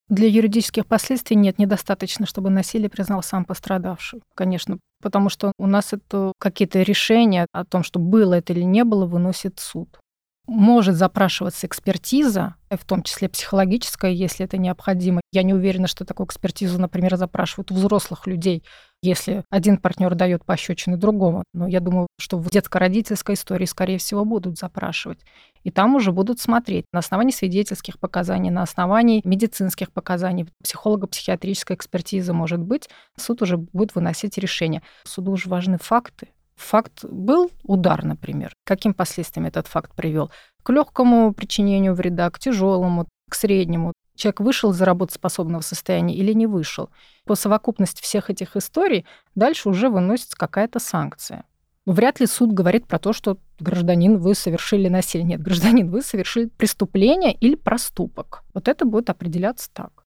Для 0.09 0.27
юридических 0.27 0.85
последствий 0.85 1.37
нет, 1.37 1.59
недостаточно, 1.59 2.25
чтобы 2.25 2.49
насилие 2.49 2.89
признал 2.89 3.23
сам 3.23 3.45
пострадавший, 3.45 4.21
конечно, 4.35 4.79
потому 5.01 5.29
что 5.29 5.53
у 5.57 5.65
нас 5.65 5.93
это 5.93 6.33
какие-то 6.39 6.81
решения 6.81 7.47
о 7.51 7.63
том, 7.63 7.83
что 7.83 7.99
было 7.99 8.33
это 8.33 8.53
или 8.53 8.63
не 8.63 8.83
было, 8.83 9.05
выносит 9.05 9.59
суд. 9.59 9.99
Может 10.45 10.95
запрашиваться 10.95 11.67
экспертиза, 11.67 12.55
в 12.69 12.83
том 12.83 13.01
числе 13.03 13.29
психологическая, 13.29 14.11
если 14.11 14.45
это 14.45 14.57
необходимо. 14.57 15.21
Я 15.31 15.41
не 15.41 15.53
уверена, 15.53 15.87
что 15.87 16.03
такую 16.03 16.27
экспертизу, 16.27 16.81
например, 16.81 17.15
запрашивают 17.15 17.71
у 17.71 17.75
взрослых 17.75 18.27
людей, 18.27 18.61
если 19.01 19.45
один 19.49 19.77
партнер 19.77 20.13
дает 20.15 20.43
пощечины 20.43 20.97
другому. 20.97 21.45
Но 21.53 21.65
я 21.65 21.79
думаю, 21.79 22.07
что 22.19 22.37
в 22.37 22.49
детско-родительской 22.49 23.35
истории, 23.35 23.65
скорее 23.65 23.99
всего, 23.99 24.25
будут 24.25 24.57
запрашивать. 24.59 25.19
И 25.63 25.71
там 25.71 25.95
уже 25.95 26.11
будут 26.11 26.41
смотреть 26.41 26.87
на 26.91 26.99
основании 26.99 27.31
свидетельских 27.31 27.97
показаний, 27.97 28.49
на 28.49 28.63
основании 28.63 29.21
медицинских 29.23 29.93
показаний, 29.93 30.47
психолого-психиатрическая 30.61 31.77
экспертиза 31.77 32.33
может 32.33 32.59
быть, 32.59 32.89
суд 33.17 33.41
уже 33.41 33.55
будет 33.55 33.95
выносить 33.95 34.37
решение. 34.37 34.81
Суду 35.05 35.31
уже 35.31 35.47
важны 35.47 35.77
факты. 35.77 36.27
Факт 36.55 37.03
был 37.05 37.51
удар, 37.63 38.03
например. 38.03 38.53
Каким 38.65 38.93
последствиям 38.93 39.45
этот 39.45 39.67
факт 39.67 39.93
привел? 39.95 40.31
К 40.63 40.69
легкому 40.71 41.33
причинению 41.33 41.93
вреда, 41.93 42.29
к 42.29 42.39
тяжелому, 42.39 43.07
к 43.29 43.35
среднему. 43.35 43.93
Человек 44.15 44.41
вышел 44.41 44.71
из 44.71 44.81
работоспособного 44.81 45.61
состояния 45.61 46.15
или 46.15 46.33
не 46.33 46.45
вышел. 46.45 46.89
По 47.25 47.35
совокупности 47.35 48.01
всех 48.01 48.29
этих 48.29 48.55
историй 48.55 49.05
дальше 49.33 49.69
уже 49.69 49.89
выносится 49.89 50.37
какая-то 50.37 50.79
санкция. 50.79 51.45
Вряд 51.85 52.19
ли 52.19 52.27
суд 52.27 52.53
говорит 52.53 52.87
про 52.87 52.97
то, 52.97 53.11
что 53.11 53.37
гражданин, 53.59 54.17
вы 54.17 54.35
совершили 54.35 54.87
насилие. 54.87 55.27
Нет, 55.27 55.41
гражданин, 55.41 55.89
вы 55.89 56.01
совершили 56.01 56.45
преступление 56.45 57.33
или 57.33 57.55
проступок. 57.55 58.43
Вот 58.53 58.67
это 58.67 58.85
будет 58.85 59.09
определяться 59.09 59.69
так. 59.73 60.03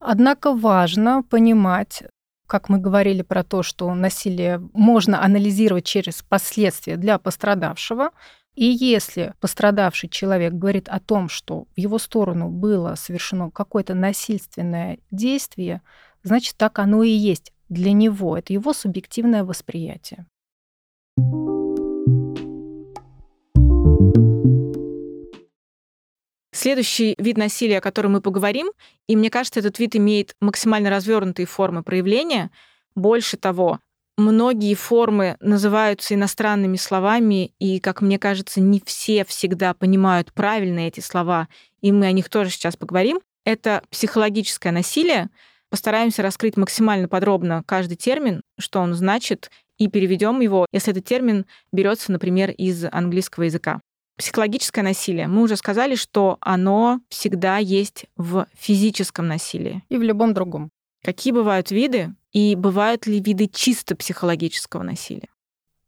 Однако 0.00 0.54
важно 0.54 1.22
понимать, 1.22 2.04
как 2.46 2.68
мы 2.68 2.78
говорили 2.78 3.22
про 3.22 3.42
то, 3.42 3.62
что 3.62 3.92
насилие 3.94 4.60
можно 4.72 5.22
анализировать 5.22 5.84
через 5.84 6.22
последствия 6.22 6.96
для 6.96 7.18
пострадавшего, 7.18 8.10
и 8.54 8.66
если 8.66 9.34
пострадавший 9.40 10.08
человек 10.08 10.52
говорит 10.52 10.88
о 10.88 11.00
том, 11.00 11.28
что 11.28 11.66
в 11.74 11.78
его 11.78 11.98
сторону 11.98 12.48
было 12.48 12.94
совершено 12.94 13.50
какое-то 13.50 13.94
насильственное 13.94 14.98
действие, 15.10 15.82
значит, 16.22 16.56
так 16.56 16.78
оно 16.78 17.02
и 17.02 17.10
есть 17.10 17.52
для 17.68 17.92
него. 17.92 18.38
Это 18.38 18.52
его 18.52 18.72
субъективное 18.72 19.44
восприятие. 19.44 20.26
Следующий 26.54 27.16
вид 27.18 27.36
насилия, 27.36 27.78
о 27.78 27.80
котором 27.80 28.12
мы 28.12 28.20
поговорим, 28.20 28.70
и 29.08 29.16
мне 29.16 29.28
кажется, 29.28 29.58
этот 29.58 29.80
вид 29.80 29.96
имеет 29.96 30.36
максимально 30.40 30.88
развернутые 30.88 31.46
формы 31.46 31.82
проявления. 31.82 32.52
Больше 32.94 33.36
того, 33.36 33.80
многие 34.16 34.76
формы 34.76 35.36
называются 35.40 36.14
иностранными 36.14 36.76
словами, 36.76 37.52
и, 37.58 37.80
как 37.80 38.02
мне 38.02 38.20
кажется, 38.20 38.60
не 38.60 38.80
все 38.86 39.24
всегда 39.24 39.74
понимают 39.74 40.32
правильно 40.32 40.78
эти 40.78 41.00
слова, 41.00 41.48
и 41.80 41.90
мы 41.90 42.06
о 42.06 42.12
них 42.12 42.28
тоже 42.28 42.50
сейчас 42.50 42.76
поговорим. 42.76 43.18
Это 43.44 43.82
психологическое 43.90 44.70
насилие. 44.70 45.30
Постараемся 45.70 46.22
раскрыть 46.22 46.56
максимально 46.56 47.08
подробно 47.08 47.64
каждый 47.66 47.96
термин, 47.96 48.42
что 48.60 48.78
он 48.78 48.94
значит, 48.94 49.50
и 49.76 49.88
переведем 49.88 50.38
его, 50.40 50.66
если 50.70 50.92
этот 50.92 51.04
термин 51.04 51.46
берется, 51.72 52.12
например, 52.12 52.52
из 52.52 52.84
английского 52.84 53.42
языка. 53.42 53.80
Психологическое 54.16 54.82
насилие. 54.82 55.26
Мы 55.26 55.42
уже 55.42 55.56
сказали, 55.56 55.96
что 55.96 56.38
оно 56.40 57.00
всегда 57.08 57.58
есть 57.58 58.06
в 58.16 58.46
физическом 58.54 59.26
насилии. 59.26 59.82
И 59.88 59.96
в 59.96 60.02
любом 60.02 60.34
другом. 60.34 60.70
Какие 61.02 61.32
бывают 61.32 61.70
виды 61.70 62.14
и 62.32 62.54
бывают 62.54 63.06
ли 63.06 63.20
виды 63.20 63.48
чисто 63.48 63.96
психологического 63.96 64.82
насилия? 64.82 65.28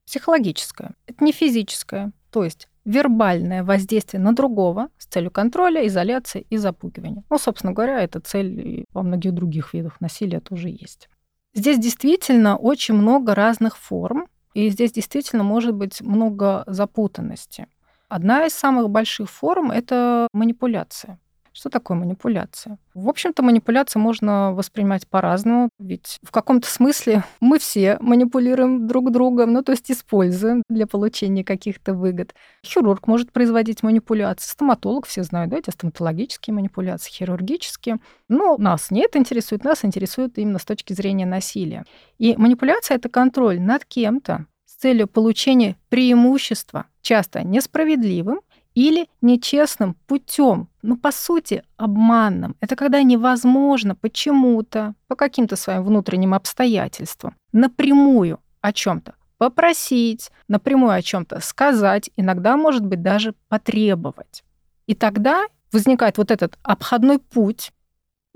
Психологическое. 0.07 0.95
Это 1.07 1.25
не 1.25 1.33
физическое. 1.33 2.13
То 2.31 2.45
есть 2.45 2.69
вербальное 2.85 3.65
воздействие 3.65 4.23
на 4.23 4.33
другого 4.35 4.89
с 4.99 5.07
целью 5.07 5.31
контроля, 5.31 5.87
изоляции 5.87 6.47
и 6.51 6.57
запугивания. 6.57 7.25
Ну, 7.31 7.39
собственно 7.39 7.73
говоря, 7.73 8.01
эта 8.01 8.21
цель 8.21 8.61
и 8.61 8.85
во 8.93 9.03
многих 9.03 9.33
других 9.33 9.75
видах 9.75 10.01
насилия 10.01 10.41
тоже 10.41 10.69
есть. 10.69 11.09
Здесь 11.55 11.79
действительно 11.79 12.57
очень 12.57 12.95
много 12.95 13.35
разных 13.35 13.77
форм, 13.77 14.29
и 14.55 14.69
здесь 14.69 14.93
действительно 14.93 15.43
может 15.43 15.75
быть 15.75 16.01
много 16.01 16.65
запутанности. 16.67 17.67
Одна 18.09 18.47
из 18.47 18.53
самых 18.53 18.91
больших 18.91 19.31
форм— 19.31 19.71
это 19.73 20.29
манипуляция. 20.33 21.19
Что 21.57 21.71
такое 21.71 21.97
манипуляция? 21.97 22.79
В 22.93 23.09
общем-то, 23.09 23.43
манипуляцию 23.43 24.03
можно 24.03 24.53
воспринимать 24.53 25.09
по-разному, 25.09 25.71
ведь 25.79 26.19
в 26.23 26.31
каком-то 26.31 26.69
смысле 26.69 27.25
мы 27.41 27.59
все 27.59 27.97
манипулируем 28.01 28.87
друг 28.87 29.11
другом, 29.11 29.55
ну, 29.55 29.63
то 29.63 29.73
есть 29.73 29.91
используем 29.91 30.63
для 30.69 30.87
получения 30.87 31.45
каких-то 31.45 31.95
выгод. 31.95 32.35
Хирург 32.63 33.07
может 33.07 33.33
производить 33.33 33.83
манипуляции, 33.83 34.51
стоматолог, 34.51 35.07
все 35.07 35.23
знают, 35.23 35.51
да, 35.51 35.57
эти 35.57 35.71
стоматологические 35.71 36.53
манипуляции, 36.53 37.11
хирургические. 37.11 38.01
Но 38.29 38.59
нас 38.59 38.91
не 38.91 39.01
это 39.01 39.19
интересует, 39.19 39.65
нас 39.65 39.83
интересует 39.83 40.37
именно 40.37 40.59
с 40.59 40.65
точки 40.67 40.93
зрения 40.93 41.25
насилия. 41.25 41.87
И 42.19 42.37
манипуляция— 42.37 42.97
это 42.99 43.09
контроль 43.09 43.61
над 43.61 43.87
кем-то, 43.87 44.45
целью 44.77 45.09
получения 45.09 45.77
преимущества, 45.89 46.87
часто 47.03 47.43
несправедливым 47.43 48.41
или 48.75 49.09
нечестным 49.23 49.95
путем, 50.07 50.69
ну, 50.83 50.97
по 50.97 51.11
сути, 51.11 51.63
обманным. 51.77 52.57
Это 52.61 52.77
когда 52.77 53.03
невозможно 53.03 53.95
почему-то, 53.95 54.95
по 55.09 55.17
каким-то 55.17 55.57
своим 55.57 55.83
внутренним 55.83 56.35
обстоятельствам, 56.35 57.35
напрямую 57.53 58.39
о 58.61 58.73
чем-то 58.73 59.15
попросить, 59.39 60.31
напрямую 60.49 60.93
о 60.93 61.03
чем-то 61.03 61.41
сказать, 61.41 62.11
иногда, 62.17 62.57
может 62.57 62.85
быть, 62.85 63.03
даже 63.03 63.35
потребовать. 63.49 64.45
И 64.87 64.95
тогда 64.95 65.47
возникает 65.73 66.19
вот 66.19 66.31
этот 66.31 66.59
обходной 66.63 67.19
путь. 67.19 67.73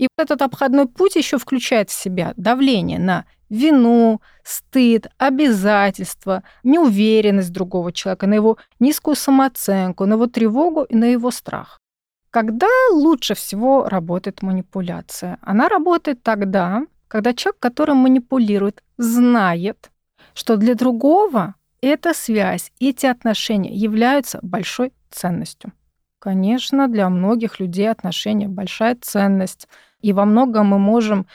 И 0.01 0.09
этот 0.17 0.41
обходной 0.41 0.87
путь 0.87 1.17
еще 1.17 1.37
включает 1.37 1.91
в 1.91 1.93
себя 1.93 2.33
давление 2.39 2.99
на 2.99 3.27
вину, 3.51 4.23
стыд, 4.43 5.09
обязательства, 5.19 6.43
неуверенность 6.65 7.53
другого 7.53 7.93
человека, 7.93 8.27
на 8.27 8.33
его 8.33 8.57
низкую 8.79 9.15
самооценку, 9.15 10.07
на 10.07 10.15
его 10.15 10.27
тревогу 10.27 10.85
и 10.85 10.97
на 10.97 11.05
его 11.05 11.31
страх. 11.31 11.79
Когда 12.31 12.67
лучше 12.93 13.35
всего 13.35 13.91
работает 13.91 14.41
манипуляция? 14.41 15.37
Она 15.43 15.69
работает 15.69 16.23
тогда, 16.23 16.87
когда 17.07 17.35
человек, 17.35 17.59
которым 17.61 17.99
манипулирует, 17.99 18.83
знает, 18.97 19.91
что 20.33 20.57
для 20.57 20.75
другого 20.75 21.57
эта 21.83 22.15
связь, 22.15 22.73
эти 22.81 23.05
отношения 23.05 23.75
являются 23.75 24.39
большой 24.41 24.95
ценностью. 25.11 25.73
Конечно, 26.21 26.87
для 26.87 27.09
многих 27.09 27.61
людей 27.61 27.91
отношения 27.91 28.47
большая 28.47 28.97
ценность. 29.01 29.67
И 30.03 30.13
во 30.13 30.27
многом 30.27 30.67
мы 30.67 30.79
можем 30.79 31.27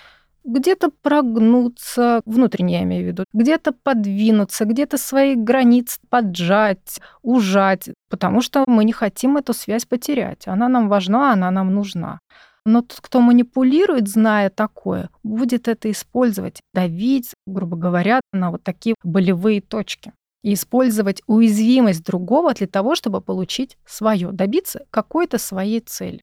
где-то 0.43 0.91
прогнуться, 1.01 2.21
внутренне 2.25 2.75
я 2.75 2.83
имею 2.83 3.03
в 3.03 3.07
виду, 3.07 3.23
где-то 3.33 3.71
подвинуться, 3.71 4.65
где-то 4.65 4.99
свои 4.99 5.33
границы 5.35 5.99
поджать, 6.09 6.99
ужать, 7.23 7.89
потому 8.11 8.41
что 8.41 8.63
мы 8.67 8.85
не 8.85 8.93
хотим 8.93 9.37
эту 9.37 9.53
связь 9.53 9.85
потерять. 9.85 10.47
Она 10.47 10.69
нам 10.69 10.87
важна, 10.87 11.33
она 11.33 11.49
нам 11.49 11.73
нужна. 11.73 12.19
Но 12.63 12.81
тот, 12.81 12.99
кто 13.01 13.21
манипулирует, 13.21 14.07
зная 14.07 14.51
такое, 14.51 15.09
будет 15.23 15.67
это 15.67 15.89
использовать, 15.89 16.61
давить, 16.75 17.33
грубо 17.47 17.75
говоря, 17.75 18.21
на 18.33 18.51
вот 18.51 18.63
такие 18.63 18.93
болевые 19.03 19.61
точки. 19.61 20.13
И 20.45 20.53
использовать 20.53 21.23
уязвимость 21.25 22.05
другого 22.05 22.53
для 22.53 22.67
того, 22.67 22.93
чтобы 22.93 23.19
получить 23.19 23.79
свое, 23.83 24.31
добиться 24.31 24.85
какой-то 24.91 25.39
своей 25.39 25.79
цели. 25.79 26.21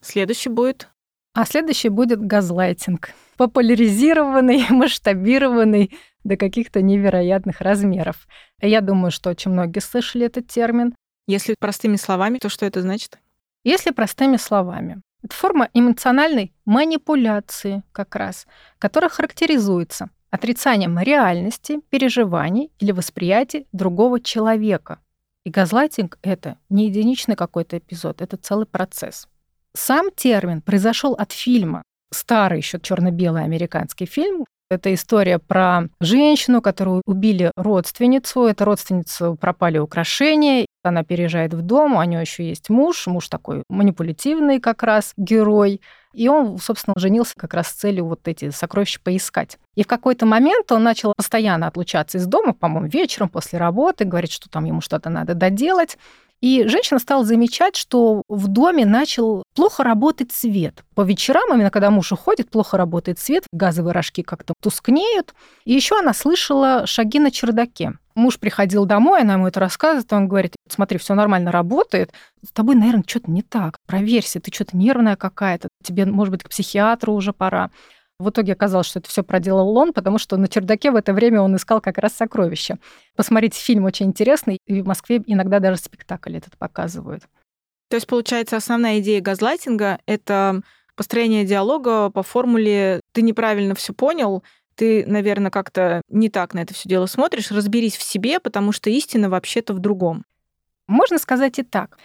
Следующий 0.00 0.48
будет? 0.48 0.88
А 1.34 1.44
следующий 1.44 1.90
будет 1.90 2.22
газлайтинг. 2.22 3.10
Популяризированный, 3.36 4.64
масштабированный 4.70 5.94
до 6.24 6.38
каких-то 6.38 6.80
невероятных 6.80 7.60
размеров. 7.60 8.26
Я 8.62 8.80
думаю, 8.80 9.10
что 9.10 9.28
очень 9.28 9.50
многие 9.50 9.80
слышали 9.80 10.24
этот 10.24 10.48
термин. 10.48 10.94
Если 11.26 11.54
простыми 11.58 11.96
словами, 11.96 12.38
то 12.38 12.48
что 12.48 12.64
это 12.64 12.80
значит? 12.80 13.18
Если 13.62 13.90
простыми 13.90 14.38
словами. 14.38 15.02
Это 15.22 15.36
форма 15.36 15.68
эмоциональной 15.74 16.54
манипуляции 16.64 17.82
как 17.92 18.16
раз, 18.16 18.46
которая 18.78 19.10
характеризуется 19.10 20.08
отрицанием 20.30 20.98
реальности, 20.98 21.80
переживаний 21.90 22.70
или 22.78 22.92
восприятия 22.92 23.64
другого 23.72 24.20
человека. 24.20 25.00
И 25.44 25.50
газлайтинг— 25.50 26.18
это 26.22 26.58
не 26.68 26.86
единичный 26.86 27.36
какой-то 27.36 27.78
эпизод, 27.78 28.20
это 28.20 28.36
целый 28.36 28.66
процесс. 28.66 29.28
Сам 29.74 30.10
термин 30.14 30.60
произошел 30.60 31.14
от 31.14 31.32
фильма. 31.32 31.82
Старый 32.12 32.58
еще 32.58 32.80
черно-белый 32.80 33.44
американский 33.44 34.06
фильм. 34.06 34.44
Это 34.70 34.92
история 34.92 35.38
про 35.38 35.88
женщину, 36.00 36.60
которую 36.60 37.02
убили 37.06 37.52
родственницу. 37.56 38.44
Эта 38.44 38.64
родственница 38.66 39.32
пропали 39.34 39.78
украшения. 39.78 40.66
Она 40.88 41.04
переезжает 41.04 41.54
в 41.54 41.62
дом, 41.62 41.96
у 41.96 42.02
нее 42.02 42.20
еще 42.20 42.48
есть 42.48 42.70
муж. 42.70 43.06
Муж 43.06 43.28
такой 43.28 43.62
манипулятивный 43.68 44.60
как 44.60 44.82
раз 44.82 45.12
герой. 45.16 45.80
И 46.12 46.28
он, 46.28 46.58
собственно, 46.58 46.94
женился 46.98 47.34
как 47.36 47.54
раз 47.54 47.68
с 47.68 47.72
целью 47.72 48.06
вот 48.06 48.26
эти 48.26 48.50
сокровища 48.50 48.98
поискать. 49.02 49.58
И 49.76 49.84
в 49.84 49.86
какой-то 49.86 50.26
момент 50.26 50.72
он 50.72 50.82
начал 50.82 51.12
постоянно 51.16 51.66
отлучаться 51.66 52.18
из 52.18 52.26
дома, 52.26 52.54
по-моему, 52.54 52.88
вечером 52.88 53.28
после 53.28 53.58
работы, 53.58 54.04
говорит, 54.04 54.32
что 54.32 54.48
там 54.48 54.64
ему 54.64 54.80
что-то 54.80 55.10
надо 55.10 55.34
доделать. 55.34 55.98
И 56.40 56.64
женщина 56.68 57.00
стала 57.00 57.24
замечать, 57.24 57.76
что 57.76 58.22
в 58.28 58.46
доме 58.46 58.86
начал 58.86 59.42
плохо 59.56 59.82
работать 59.82 60.30
свет. 60.30 60.84
По 60.94 61.02
вечерам, 61.02 61.52
именно 61.52 61.70
когда 61.70 61.90
муж 61.90 62.12
уходит, 62.12 62.48
плохо 62.48 62.76
работает 62.76 63.18
свет, 63.18 63.44
газовые 63.52 63.92
рожки 63.92 64.22
как-то 64.22 64.54
тускнеют. 64.62 65.34
И 65.64 65.72
еще 65.72 65.98
она 65.98 66.14
слышала 66.14 66.86
шаги 66.86 67.18
на 67.18 67.32
чердаке. 67.32 67.94
Муж 68.18 68.40
приходил 68.40 68.84
домой, 68.84 69.20
она 69.20 69.34
ему 69.34 69.46
это 69.46 69.60
рассказывает, 69.60 70.12
он 70.12 70.26
говорит, 70.26 70.56
смотри, 70.68 70.98
все 70.98 71.14
нормально 71.14 71.52
работает, 71.52 72.12
с 72.44 72.50
тобой, 72.50 72.74
наверное, 72.74 73.04
что-то 73.06 73.30
не 73.30 73.42
так, 73.42 73.78
проверься, 73.86 74.40
ты 74.40 74.52
что-то 74.52 74.76
нервная 74.76 75.14
какая-то, 75.14 75.68
тебе, 75.84 76.04
может 76.04 76.32
быть, 76.32 76.42
к 76.42 76.48
психиатру 76.48 77.12
уже 77.12 77.32
пора. 77.32 77.70
В 78.18 78.30
итоге 78.30 78.54
оказалось, 78.54 78.88
что 78.88 78.98
это 78.98 79.08
все 79.08 79.22
проделал 79.22 79.76
он, 79.78 79.92
потому 79.92 80.18
что 80.18 80.36
на 80.36 80.48
чердаке 80.48 80.90
в 80.90 80.96
это 80.96 81.12
время 81.12 81.40
он 81.40 81.54
искал 81.54 81.80
как 81.80 81.98
раз 81.98 82.12
сокровища. 82.14 82.78
Посмотрите, 83.14 83.60
фильм 83.60 83.84
очень 83.84 84.06
интересный, 84.06 84.58
и 84.66 84.82
в 84.82 84.86
Москве 84.88 85.22
иногда 85.24 85.60
даже 85.60 85.76
спектакль 85.76 86.36
этот 86.36 86.58
показывают. 86.58 87.22
То 87.88 87.94
есть, 87.94 88.08
получается, 88.08 88.56
основная 88.56 88.98
идея 88.98 89.20
газлайтинга— 89.20 90.00
это 90.06 90.62
построение 90.96 91.44
диалога 91.44 92.10
по 92.10 92.24
формуле 92.24 93.00
«ты 93.12 93.22
неправильно 93.22 93.76
все 93.76 93.92
понял», 93.92 94.42
ты, 94.78 95.04
наверное, 95.06 95.50
как-то 95.50 96.02
не 96.08 96.30
так 96.30 96.54
на 96.54 96.60
это 96.60 96.72
все 96.72 96.88
дело 96.88 97.06
смотришь, 97.06 97.50
разберись 97.50 97.96
в 97.96 98.02
себе, 98.02 98.38
потому 98.38 98.70
что 98.70 98.90
истина 98.90 99.28
вообще-то 99.28 99.74
в 99.74 99.80
другом. 99.80 100.24
Можно 100.86 101.18
сказать 101.18 101.58
и 101.58 101.64
так. 101.64 101.98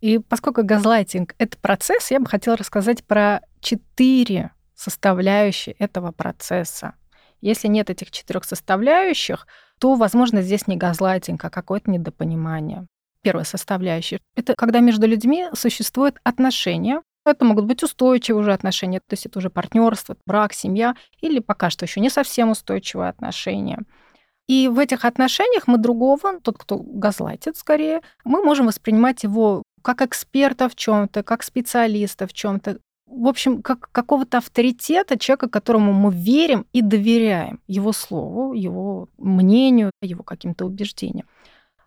И 0.00 0.18
поскольку 0.18 0.62
газлайтинг— 0.62 1.34
это 1.38 1.58
процесс, 1.58 2.12
я 2.12 2.20
бы 2.20 2.26
хотела 2.26 2.56
рассказать 2.56 3.04
про 3.04 3.40
четыре 3.60 4.52
составляющие 4.76 5.74
этого 5.80 6.12
процесса. 6.12 6.94
Если 7.40 7.66
нет 7.66 7.90
этих 7.90 8.12
четырех 8.12 8.44
составляющих, 8.44 9.48
то, 9.80 9.96
возможно, 9.96 10.40
здесь 10.40 10.68
не 10.68 10.76
газлайтинг, 10.76 11.44
а 11.44 11.50
какое-то 11.50 11.90
недопонимание. 11.90 12.86
Первая 13.22 13.44
составляющая— 13.44 14.20
это 14.36 14.54
когда 14.54 14.78
между 14.78 15.08
людьми 15.08 15.48
существуют 15.52 16.18
отношения. 16.22 17.02
Это 17.26 17.44
могут 17.44 17.66
быть 17.66 17.82
устойчивые 17.82 18.40
уже 18.40 18.52
отношения, 18.52 19.00
то 19.00 19.12
есть 19.12 19.26
это 19.26 19.38
уже 19.38 19.50
партнерство, 19.50 20.16
брак, 20.26 20.52
семья, 20.54 20.96
или 21.20 21.38
пока 21.40 21.68
что 21.70 21.84
еще 21.84 22.00
не 22.00 22.10
совсем 22.10 22.50
устойчивые 22.50 23.10
отношения. 23.10 23.78
И 24.48 24.68
в 24.68 24.78
этих 24.78 25.04
отношениях 25.04 25.68
мы 25.68 25.78
другого, 25.78 26.40
тот, 26.40 26.58
кто 26.58 26.78
газлайтит 26.78 27.56
скорее, 27.56 28.00
мы 28.24 28.42
можем 28.42 28.66
воспринимать 28.66 29.22
его 29.22 29.62
как 29.82 30.02
эксперта 30.02 30.68
в 30.68 30.74
чем-то, 30.74 31.22
как 31.22 31.42
специалиста 31.42 32.26
в 32.26 32.32
чем-то, 32.32 32.78
в 33.06 33.28
общем, 33.28 33.62
как 33.62 33.90
какого-то 33.92 34.38
авторитета, 34.38 35.18
человека, 35.18 35.48
которому 35.48 35.92
мы 35.92 36.12
верим 36.12 36.66
и 36.72 36.82
доверяем 36.82 37.60
его 37.66 37.92
слову, 37.92 38.52
его 38.52 39.08
мнению, 39.18 39.90
его 40.02 40.22
каким-то 40.22 40.64
убеждениям. 40.64 41.28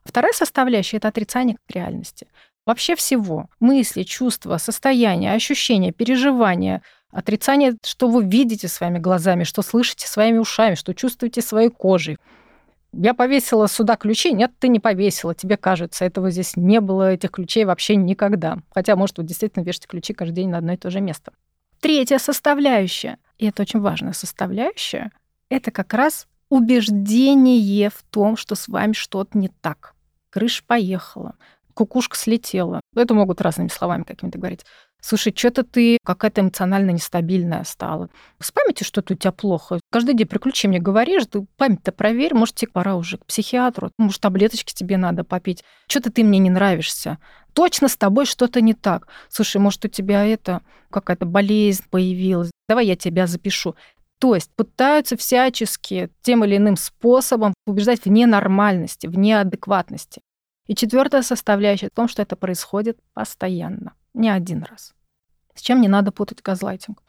Вторая 0.06 0.34
составляющая— 0.34 0.98
это 1.00 1.08
отрицание 1.08 1.58
реальности. 1.68 2.28
Вообще 2.66 2.96
всего. 2.96 3.50
Мысли, 3.60 4.04
чувства, 4.04 4.58
состояния, 4.58 5.34
ощущения, 5.34 5.92
переживания, 5.92 6.82
отрицание, 7.12 7.76
что 7.84 8.08
вы 8.08 8.24
видите 8.24 8.68
своими 8.68 9.00
глазами, 9.00 9.44
что 9.44 9.62
слышите 9.62 10.08
своими 10.08 10.38
ушами, 10.38 10.76
что 10.76 10.94
чувствуете 10.94 11.42
своей 11.42 11.70
кожей— 11.70 12.18
я 12.94 13.16
повесила 13.16 13.68
сюда 13.68 13.96
ключи. 13.96 14.32
Нет, 14.34 14.52
ты 14.60 14.68
не 14.68 14.80
повесила, 14.80 15.34
тебе 15.34 15.58
кажется. 15.58 16.06
Этого 16.06 16.30
здесь 16.30 16.56
не 16.56 16.80
было, 16.80 17.12
этих 17.14 17.32
ключей 17.32 17.66
вообще 17.66 17.96
никогда. 17.96 18.60
Хотя, 18.70 18.96
может, 18.96 19.18
вы 19.18 19.24
действительно 19.24 19.64
вешаете 19.64 19.88
ключи 19.88 20.14
каждый 20.14 20.36
день 20.36 20.50
на 20.50 20.60
одно 20.60 20.74
и 20.74 20.78
то 20.78 20.92
же 20.92 21.02
место. 21.02 21.34
Третья 21.80 22.20
составляющая, 22.20 23.18
и 23.40 23.48
это 23.48 23.64
очень 23.64 23.80
важная 23.80 24.14
составляющая, 24.14 25.12
это 25.50 25.72
как 25.72 25.94
раз 25.94 26.28
убеждение 26.50 27.90
в 27.90 28.04
том, 28.10 28.38
что 28.38 28.56
с 28.56 28.68
вами 28.68 28.94
что-то 28.94 29.38
не 29.38 29.50
так. 29.50 29.96
Крыша 30.30 30.64
поехала, 30.66 31.36
кукушка 31.74 32.18
слетела. 32.18 32.82
Это 32.96 33.14
могут 33.14 33.42
разными 33.42 33.68
словами 33.68 34.04
какими-то 34.04 34.38
говорить. 34.38 34.66
Слушай, 35.06 35.34
что-то 35.36 35.64
ты 35.64 35.98
какая-то 36.06 36.40
эмоционально 36.40 36.92
нестабильная 36.92 37.66
стала. 37.66 38.10
С 38.40 38.54
памятью 38.54 38.88
что-то 38.88 39.14
у 39.14 39.18
тебя 39.18 39.34
плохо. 39.34 39.82
Каждый 39.92 40.16
день 40.16 40.28
приключи 40.28 40.70
мне 40.70 40.80
говоришь, 40.80 41.26
ты 41.30 41.46
память-то 41.58 41.92
проверь, 41.92 42.34
может, 42.34 42.56
тебе 42.56 42.72
пора 42.72 42.96
уже 42.96 43.18
к 43.18 43.26
психиатру, 43.26 43.92
может, 43.98 44.22
таблеточки 44.22 44.74
тебе 44.74 44.96
надо 44.96 45.26
попить. 45.26 45.64
Что-то 45.90 46.10
ты 46.10 46.24
мне 46.24 46.40
не 46.40 46.50
нравишься. 46.50 47.18
Точно 47.52 47.90
с 47.90 47.98
тобой 47.98 48.26
что-то 48.26 48.62
не 48.62 48.74
так. 48.74 49.10
Слушай, 49.30 49.58
может, 49.58 49.84
у 49.84 49.90
тебя 49.90 50.26
это 50.26 50.62
какая-то 50.90 51.26
болезнь 51.26 51.84
появилась. 51.90 52.52
Давай 52.70 52.86
я 52.86 52.96
тебя 52.96 53.28
запишу. 53.28 53.76
То 54.20 54.36
есть 54.36 54.52
пытаются 54.56 55.18
всячески 55.18 56.10
тем 56.22 56.46
или 56.46 56.56
иным 56.56 56.78
способом 56.78 57.54
убеждать 57.68 58.06
в 58.06 58.10
ненормальности, 58.10 59.08
в 59.08 59.18
неадекватности. 59.18 60.22
И 60.68 60.76
четвертая 60.76 61.22
составляющая 61.22 61.88
в 61.88 61.96
том, 61.96 62.08
что 62.08 62.22
это 62.22 62.36
происходит 62.36 62.98
постоянно 63.14 63.94
не 64.14 64.30
один 64.30 64.64
раз. 64.64 64.94
С 65.56 65.62
чем 65.62 65.82
не 65.82 65.88
надо 65.88 66.12
путать 66.12 66.42
газлайтинг? 66.42 67.02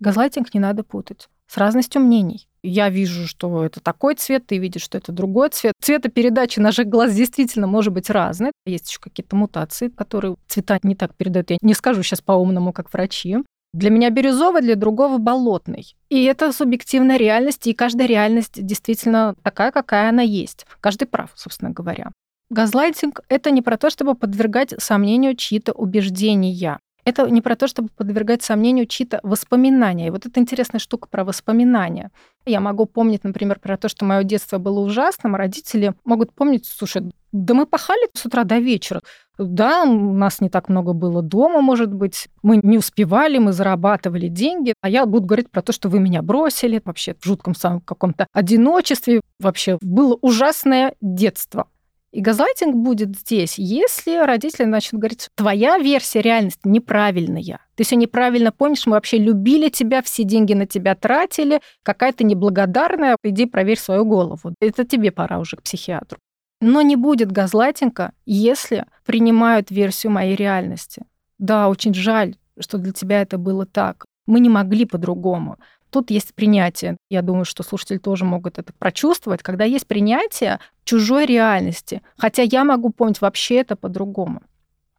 Газлайтинг 0.00 0.52
не 0.54 0.60
надо 0.60 0.84
путать 0.84 1.28
с 1.48 1.56
разностью 1.56 2.02
мнений. 2.02 2.48
Я 2.62 2.90
вижу, 2.90 3.26
что 3.26 3.64
это 3.64 3.80
такой 3.80 4.14
цвет, 4.14 4.46
ты 4.46 4.58
видишь, 4.58 4.82
что 4.82 4.98
это 4.98 5.12
другой 5.12 5.48
цвет. 5.50 5.72
Цветопередача 5.80 6.60
наших 6.60 6.88
глаз 6.88 7.14
действительно 7.14 7.66
может 7.66 7.92
быть 7.92 8.10
разной. 8.10 8.52
Есть 8.66 8.90
еще 8.90 9.00
какие-то 9.00 9.36
мутации, 9.36 9.88
которые 9.88 10.36
цвета 10.46 10.78
не 10.82 10.94
так 10.94 11.14
передают. 11.14 11.50
Я 11.50 11.56
не 11.62 11.74
скажу 11.74 12.02
сейчас 12.02 12.20
по-умному, 12.20 12.72
как 12.72 12.92
врачи. 12.92 13.38
Для 13.72 13.90
меня 13.90 14.10
бирюзовый, 14.10 14.62
для 14.62 14.76
другого 14.76 15.18
болотный. 15.18 15.94
И 16.08 16.24
это 16.24 16.52
субъективная 16.52 17.16
реальность, 17.16 17.66
и 17.66 17.74
каждая 17.74 18.08
реальность 18.08 18.64
действительно 18.64 19.34
такая, 19.42 19.72
какая 19.72 20.08
она 20.08 20.22
есть. 20.22 20.66
Каждый 20.80 21.06
прав, 21.06 21.30
собственно 21.34 21.70
говоря. 21.70 22.10
Газлайтинг— 22.50 23.20
это 23.28 23.50
не 23.50 23.62
про 23.62 23.76
то, 23.76 23.90
чтобы 23.90 24.14
подвергать 24.14 24.74
сомнению 24.78 25.36
чьи-то 25.36 25.72
убеждения. 25.72 26.78
Это 27.04 27.28
не 27.30 27.40
про 27.40 27.56
то, 27.56 27.66
чтобы 27.66 27.88
подвергать 27.96 28.42
сомнению 28.42 28.86
чьи-то 28.86 29.20
воспоминания. 29.22 30.08
И 30.08 30.10
вот 30.10 30.26
это 30.26 30.40
интересная 30.40 30.78
штука 30.78 31.08
про 31.10 31.24
воспоминания. 31.24 32.10
Я 32.44 32.60
могу 32.60 32.84
помнить, 32.84 33.24
например, 33.24 33.58
про 33.60 33.78
то, 33.78 33.88
что 33.88 34.04
мое 34.04 34.24
детство 34.24 34.58
было 34.58 34.80
ужасным, 34.80 35.34
а 35.34 35.38
родители 35.38 35.94
могут 36.04 36.34
помнить, 36.34 36.66
слушай, 36.66 37.10
да 37.32 37.54
мы 37.54 37.64
пахали 37.64 38.08
с 38.12 38.26
утра 38.26 38.44
до 38.44 38.58
вечера. 38.58 39.02
Да, 39.38 39.84
у 39.84 40.12
нас 40.12 40.40
не 40.40 40.50
так 40.50 40.68
много 40.68 40.92
было 40.92 41.22
дома, 41.22 41.62
может 41.62 41.94
быть. 41.94 42.28
Мы 42.42 42.60
не 42.62 42.76
успевали, 42.76 43.38
мы 43.38 43.52
зарабатывали 43.52 44.28
деньги. 44.28 44.74
А 44.82 44.90
я 44.90 45.06
буду 45.06 45.26
говорить 45.26 45.50
про 45.50 45.62
то, 45.62 45.72
что 45.72 45.88
вы 45.88 46.00
меня 46.00 46.22
бросили 46.22 46.82
вообще 46.84 47.14
в 47.18 47.24
жутком 47.24 47.54
самом 47.54 47.80
каком-то 47.80 48.26
одиночестве. 48.32 49.22
Вообще 49.40 49.78
было 49.80 50.18
ужасное 50.20 50.94
детство. 51.00 51.68
И 52.10 52.22
газлайтинг 52.22 52.74
будет 52.74 53.16
здесь, 53.18 53.58
если 53.58 54.24
родители 54.24 54.64
начнут 54.64 55.00
говорить, 55.00 55.28
твоя 55.34 55.78
версия 55.78 56.22
реальности 56.22 56.60
неправильная. 56.64 57.60
Ты 57.74 57.84
все 57.84 57.96
неправильно 57.96 58.50
помнишь, 58.50 58.86
мы 58.86 58.92
вообще 58.92 59.18
любили 59.18 59.68
тебя, 59.68 60.02
все 60.02 60.24
деньги 60.24 60.54
на 60.54 60.66
тебя 60.66 60.94
тратили, 60.94 61.60
какая 61.82 62.12
то 62.12 62.24
неблагодарная, 62.24 63.16
иди 63.22 63.44
проверь 63.44 63.78
свою 63.78 64.06
голову. 64.06 64.54
Это 64.60 64.84
тебе 64.86 65.12
пора 65.12 65.38
уже 65.38 65.56
к 65.56 65.62
психиатру. 65.62 66.18
Но 66.60 66.80
не 66.80 66.96
будет 66.96 67.30
газлайтинга, 67.30 68.12
если 68.24 68.86
принимают 69.04 69.70
версию 69.70 70.12
моей 70.12 70.34
реальности. 70.34 71.02
Да, 71.38 71.68
очень 71.68 71.94
жаль, 71.94 72.36
что 72.58 72.78
для 72.78 72.92
тебя 72.92 73.20
это 73.20 73.36
было 73.36 73.66
так. 73.66 74.06
Мы 74.26 74.40
не 74.40 74.48
могли 74.48 74.86
по-другому. 74.86 75.58
Тут 75.90 76.10
есть 76.10 76.34
принятие. 76.34 76.96
Я 77.08 77.22
думаю, 77.22 77.44
что 77.44 77.62
слушатели 77.62 77.98
тоже 77.98 78.24
могут 78.24 78.58
это 78.58 78.72
прочувствовать, 78.78 79.42
когда 79.42 79.64
есть 79.64 79.86
принятие 79.86 80.60
чужой 80.84 81.26
реальности. 81.26 82.02
Хотя 82.16 82.42
я 82.42 82.64
могу 82.64 82.90
помнить 82.90 83.20
вообще 83.20 83.56
это 83.56 83.76
по-другому. 83.76 84.42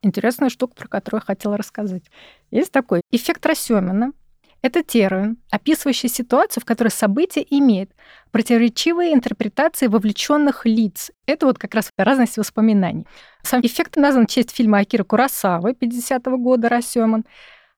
Интересная 0.02 0.50
штука, 0.50 0.76
про 0.76 0.88
которую 0.88 1.20
я 1.20 1.26
хотела 1.26 1.58
рассказать. 1.58 2.04
Есть 2.52 2.72
такой 2.72 3.02
эффект 3.12 3.46
Рассемина. 3.46 4.14
Это 4.62 4.84
термин, 4.84 5.38
описывающий 5.52 6.10
ситуацию, 6.10 6.62
в 6.62 6.66
которой 6.66 6.90
событие 6.90 7.46
имеет 7.58 7.92
противоречивые 8.32 9.14
интерпретации 9.14 9.88
вовлеченных 9.88 10.66
лиц. 10.66 11.12
Это 11.26 11.46
вот 11.46 11.58
как 11.58 11.76
раз 11.76 11.90
разность 11.98 12.38
воспоминаний. 12.38 13.08
Сам 13.42 13.62
эффект 13.62 13.96
назван 13.96 14.28
в 14.28 14.30
честь 14.30 14.52
фильма 14.52 14.80
Акира 14.80 15.06
Курасавы 15.06 15.72
50-го 15.72 16.38
года 16.38 16.68
«Рассеман». 16.68 17.26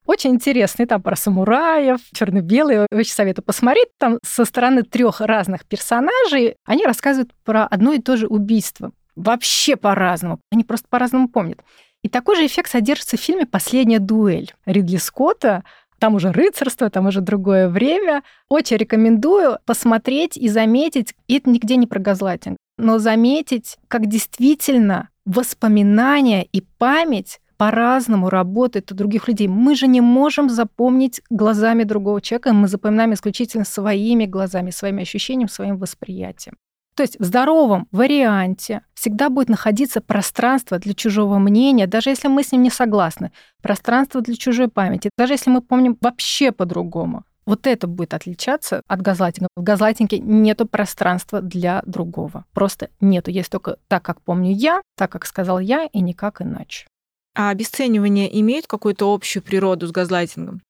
Очень 0.04 0.32
интересный, 0.32 0.86
там 0.86 1.00
про 1.00 1.14
самураев, 1.14 2.00
черно-белый, 2.12 2.86
очень 2.90 3.12
советую 3.12 3.44
посмотреть. 3.44 3.88
Там 3.98 4.18
со 4.24 4.44
стороны 4.44 4.82
трех 4.82 5.20
разных 5.20 5.64
персонажей 5.64 6.56
они 6.64 6.84
рассказывают 6.84 7.30
про 7.44 7.66
одно 7.66 7.92
и 7.92 8.00
то 8.00 8.16
же 8.16 8.26
убийство. 8.26 8.92
Вообще 9.14 9.76
по-разному. 9.76 10.40
Они 10.50 10.64
просто 10.64 10.88
по-разному 10.88 11.28
помнят. 11.28 11.60
И 12.02 12.08
такой 12.08 12.36
же 12.36 12.46
эффект 12.46 12.70
содержится 12.70 13.16
в 13.16 13.20
фильме 13.20 13.46
«Последняя 13.46 14.00
дуэль» 14.00 14.52
Ридли 14.66 14.96
Скотта. 14.96 15.62
Там 16.00 16.16
уже 16.16 16.32
рыцарство, 16.32 16.90
там 16.90 17.06
уже 17.06 17.20
другое 17.20 17.68
время. 17.68 18.24
Очень 18.48 18.78
рекомендую 18.78 19.58
посмотреть 19.66 20.36
и 20.36 20.48
заметить. 20.48 21.14
И 21.28 21.36
это 21.36 21.48
нигде 21.48 21.76
не 21.76 21.86
про 21.86 22.00
газлайтинг. 22.00 22.56
Но 22.76 22.98
заметить, 22.98 23.76
как 23.86 24.06
действительно 24.06 25.10
воспоминания 25.24 26.42
и 26.42 26.62
память 26.78 27.38
по-разному 27.62 28.28
работает 28.28 28.90
у 28.90 28.94
других 28.96 29.28
людей. 29.28 29.46
Мы 29.46 29.76
же 29.76 29.86
не 29.86 30.00
можем 30.00 30.50
запомнить 30.50 31.22
глазами 31.30 31.84
другого 31.84 32.20
человека, 32.20 32.52
мы 32.52 32.66
запоминаем 32.66 33.12
исключительно 33.12 33.64
своими 33.64 34.26
глазами, 34.26 34.72
своими 34.72 35.02
ощущениями, 35.02 35.48
своим 35.48 35.76
восприятием. 35.76 36.56
То 36.96 37.04
есть 37.04 37.20
в 37.20 37.24
здоровом 37.24 37.86
варианте 37.92 38.80
всегда 38.94 39.28
будет 39.28 39.48
находиться 39.48 40.00
пространство 40.00 40.80
для 40.80 40.92
чужого 40.92 41.38
мнения, 41.38 41.86
даже 41.86 42.10
если 42.10 42.26
мы 42.26 42.42
с 42.42 42.50
ним 42.50 42.62
не 42.62 42.70
согласны, 42.70 43.30
пространство 43.62 44.20
для 44.20 44.34
чужой 44.34 44.66
памяти, 44.66 45.10
даже 45.16 45.34
если 45.34 45.50
мы 45.50 45.60
помним 45.60 45.96
вообще 46.00 46.50
по-другому. 46.50 47.22
Вот 47.46 47.68
это 47.68 47.86
будет 47.86 48.14
отличаться 48.14 48.82
от 48.88 49.02
газлайтинга. 49.02 49.48
В 49.56 49.62
газлайтинге 49.62 50.18
нету 50.18 50.66
пространства 50.66 51.40
для 51.40 51.82
другого. 51.86 52.44
Просто 52.52 52.88
нету. 53.00 53.30
Есть 53.30 53.50
только 53.50 53.76
так, 53.86 54.02
как 54.02 54.20
помню 54.20 54.52
я, 54.52 54.82
так, 54.96 55.12
как 55.12 55.26
сказал 55.26 55.60
я, 55.60 55.84
и 55.84 56.00
никак 56.00 56.42
иначе. 56.42 56.86
А 57.34 57.50
обесценивание 57.50 58.40
имеет 58.40 58.66
какую-то 58.66 59.12
общую 59.12 59.42
природу 59.42 59.86
с 59.86 59.90
газлайтингом? 59.90 60.60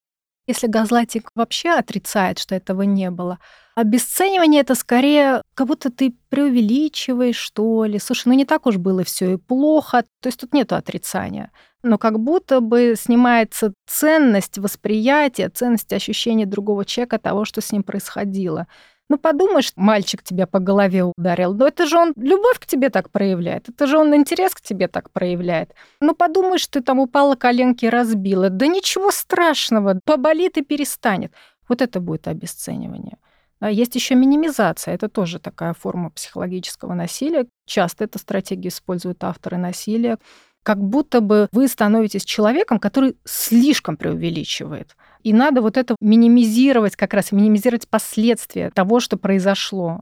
Если 0.47 0.67
газлайтинг 0.67 1.31
вообще 1.35 1.71
отрицает, 1.71 2.39
что 2.39 2.55
этого 2.55 2.83
не 2.83 3.11
было, 3.11 3.39
обесценивание 3.77 4.63
это 4.63 4.75
скорее 4.75 5.43
как 5.55 5.69
будто 5.69 5.91
ты 5.91 6.15
преувеличиваешь, 6.31 7.37
что 7.37 7.85
ли. 7.85 7.99
Слушай, 7.99 8.29
ну 8.29 8.35
не 8.35 8.45
так 8.45 8.67
уж 8.67 8.77
было 8.77 9.05
все 9.05 9.35
и 9.35 9.37
плохо. 9.37 10.05
То 10.21 10.27
есть 10.27 10.41
тут 10.41 10.53
нет 10.53 10.73
отрицания. 10.73 11.53
Но 11.85 11.97
как 11.97 12.19
будто 12.19 12.61
бы 12.61 12.95
снимается 12.97 13.73
ценность 13.87 14.59
восприятия, 14.59 15.49
ценность 15.49 15.93
ощущения 15.93 16.47
другого 16.47 16.85
человека 16.85 17.19
того, 17.19 17.45
что 17.45 17.61
с 17.61 17.73
ним 17.73 17.83
происходило. 17.85 18.67
Ну, 19.13 19.19
подумаешь, 19.19 19.73
мальчик 19.77 20.23
тебя 20.23 20.47
по 20.47 20.59
голове 20.59 21.05
ударил. 21.05 21.53
Но 21.53 21.67
это 21.67 21.85
же 21.85 21.99
он 21.99 22.15
любовь 22.17 22.59
к 22.59 22.65
тебе 22.65 22.89
так 22.89 23.11
проявляет. 23.11 23.69
Это 23.69 23.87
же 23.87 23.99
он 23.99 24.15
интерес 24.15 24.55
к 24.55 24.63
тебе 24.63 24.89
так 24.89 25.11
проявляет. 25.11 25.75
Ну, 26.01 26.15
подумаешь, 26.15 26.67
ты 26.67 26.81
там 26.81 26.99
упала, 26.99 27.37
коленки 27.37 27.85
разбила. 27.85 28.49
Да 28.49 28.67
ничего 28.67 29.11
страшного, 29.11 30.01
поболит 30.07 30.57
и 30.57 30.63
перестанет. 30.63 31.35
Вот 31.69 31.83
это 31.83 32.01
будет 32.01 32.27
обесценивание. 32.27 33.19
А 33.61 33.71
есть 33.71 33.95
еще 33.97 34.15
минимизация. 34.15 34.95
Это 34.95 35.11
тоже 35.11 35.41
такая 35.41 35.75
форма 35.75 36.09
психологического 36.09 36.95
насилия. 36.95 37.47
Часто 37.67 38.05
эту 38.05 38.19
стратегию 38.19 38.71
используют 38.71 39.23
авторы 39.25 39.59
насилия. 39.59 40.17
Как 40.63 40.79
будто 40.79 41.21
бы 41.21 41.49
вы 41.53 41.69
становитесь 41.69 42.25
человеком, 42.25 42.79
который 42.79 43.19
слишком 43.27 43.99
преувеличивает. 43.99 44.97
И 45.23 45.33
надо 45.33 45.63
вот 45.63 45.77
это 45.77 45.97
минимизировать, 46.01 46.97
как 46.97 47.15
раз 47.15 47.33
минимизировать 47.33 47.89
последствия 47.89 48.71
того, 48.71 49.01
что 49.01 49.17
произошло. 49.17 50.01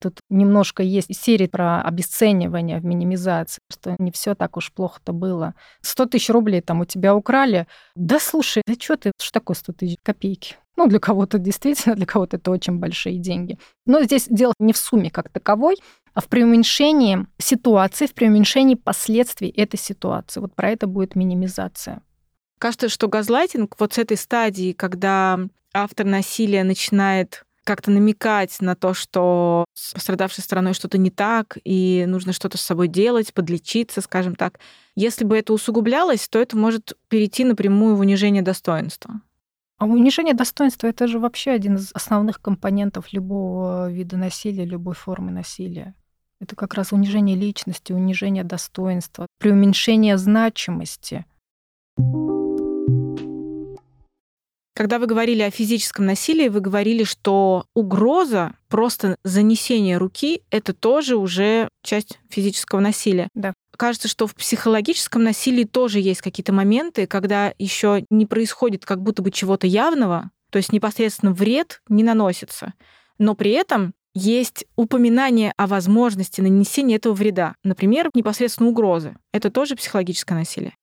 Тут 0.00 0.20
немножко 0.28 0.82
есть 0.82 1.14
серия 1.16 1.48
про 1.48 1.80
обесценивание 1.80 2.80
в 2.80 2.84
минимизации, 2.84 3.60
что 3.70 3.96
не 3.98 4.10
все 4.10 4.34
так 4.34 4.56
уж 4.58 4.72
плохо-то 4.72 5.12
было. 5.12 5.54
100 5.80 6.06
тысяч 6.06 6.28
рублей 6.28 6.60
там 6.60 6.80
у 6.80 6.84
тебя 6.84 7.14
украли. 7.14 7.66
Да 7.94 8.20
слушай, 8.20 8.62
да 8.66 8.74
что 8.74 8.96
ты, 8.96 9.12
что 9.18 9.32
такое 9.32 9.56
100 9.56 9.72
тысяч 9.72 9.96
копейки? 10.02 10.56
Ну, 10.76 10.86
для 10.86 10.98
кого-то 10.98 11.38
действительно, 11.38 11.94
для 11.96 12.04
кого-то 12.04 12.36
это 12.36 12.50
очень 12.50 12.78
большие 12.78 13.18
деньги. 13.18 13.58
Но 13.86 14.02
здесь 14.02 14.26
дело 14.28 14.52
не 14.58 14.74
в 14.74 14.76
сумме 14.76 15.10
как 15.10 15.30
таковой, 15.30 15.76
а 16.12 16.20
в 16.20 16.28
преуменьшении 16.28 17.26
ситуации, 17.38 18.06
в 18.06 18.12
преуменьшении 18.12 18.74
последствий 18.74 19.48
этой 19.48 19.78
ситуации. 19.78 20.40
Вот 20.40 20.54
про 20.54 20.70
это 20.70 20.86
будет 20.86 21.14
минимизация. 21.14 22.02
Кажется, 22.58 22.88
что 22.88 23.08
газлайтинг 23.08 23.74
вот 23.78 23.94
с 23.94 23.98
этой 23.98 24.16
стадии, 24.16 24.72
когда 24.72 25.38
автор 25.74 26.06
насилия 26.06 26.64
начинает 26.64 27.44
как-то 27.64 27.90
намекать 27.90 28.56
на 28.60 28.76
то, 28.76 28.94
что 28.94 29.64
с 29.74 29.92
пострадавшей 29.92 30.44
стороной 30.44 30.72
что-то 30.72 30.98
не 30.98 31.10
так, 31.10 31.58
и 31.64 32.04
нужно 32.06 32.32
что-то 32.32 32.56
с 32.58 32.62
собой 32.62 32.86
делать, 32.86 33.34
подлечиться, 33.34 34.00
скажем 34.00 34.36
так. 34.36 34.60
Если 34.94 35.24
бы 35.24 35.36
это 35.36 35.52
усугублялось, 35.52 36.28
то 36.28 36.38
это 36.38 36.56
может 36.56 36.96
перейти 37.08 37.44
напрямую 37.44 37.96
в 37.96 38.00
унижение 38.00 38.42
достоинства. 38.42 39.20
А 39.78 39.84
унижение 39.84 40.32
достоинства 40.32 40.86
это 40.86 41.08
же 41.08 41.18
вообще 41.18 41.50
один 41.50 41.74
из 41.74 41.90
основных 41.92 42.40
компонентов 42.40 43.12
любого 43.12 43.90
вида 43.90 44.16
насилия, 44.16 44.64
любой 44.64 44.94
формы 44.94 45.32
насилия. 45.32 45.94
Это 46.40 46.54
как 46.54 46.74
раз 46.74 46.92
унижение 46.92 47.36
личности, 47.36 47.92
унижение 47.92 48.44
достоинства, 48.44 49.26
преуменьшение 49.38 50.16
значимости. 50.18 51.26
Когда 54.76 54.98
вы 54.98 55.06
говорили 55.06 55.40
о 55.40 55.50
физическом 55.50 56.04
насилии, 56.04 56.48
вы 56.48 56.60
говорили, 56.60 57.02
что 57.02 57.64
угроза, 57.72 58.52
просто 58.68 59.16
занесение 59.24 59.96
руки, 59.96 60.42
это 60.50 60.74
тоже 60.74 61.16
уже 61.16 61.70
часть 61.82 62.18
физического 62.28 62.80
насилия. 62.80 63.28
Да. 63.32 63.54
Кажется, 63.78 64.06
что 64.06 64.26
в 64.26 64.34
психологическом 64.34 65.22
насилии 65.22 65.64
тоже 65.64 66.00
есть 66.00 66.20
какие-то 66.20 66.52
моменты, 66.52 67.06
когда 67.06 67.54
еще 67.58 68.04
не 68.10 68.26
происходит 68.26 68.84
как 68.84 69.00
будто 69.00 69.22
бы 69.22 69.30
чего-то 69.30 69.66
явного, 69.66 70.30
то 70.50 70.58
есть 70.58 70.74
непосредственно 70.74 71.32
вред 71.32 71.80
не 71.88 72.02
наносится, 72.02 72.74
но 73.16 73.34
при 73.34 73.52
этом 73.52 73.94
есть 74.12 74.66
упоминание 74.76 75.54
о 75.56 75.66
возможности 75.68 76.42
нанесения 76.42 76.96
этого 76.96 77.14
вреда. 77.14 77.54
Например, 77.64 78.10
непосредственно 78.12 78.68
угрозы. 78.68 79.16
Это 79.32 79.50
тоже 79.50 79.74
психологическое 79.74 80.34
насилие. 80.34 80.74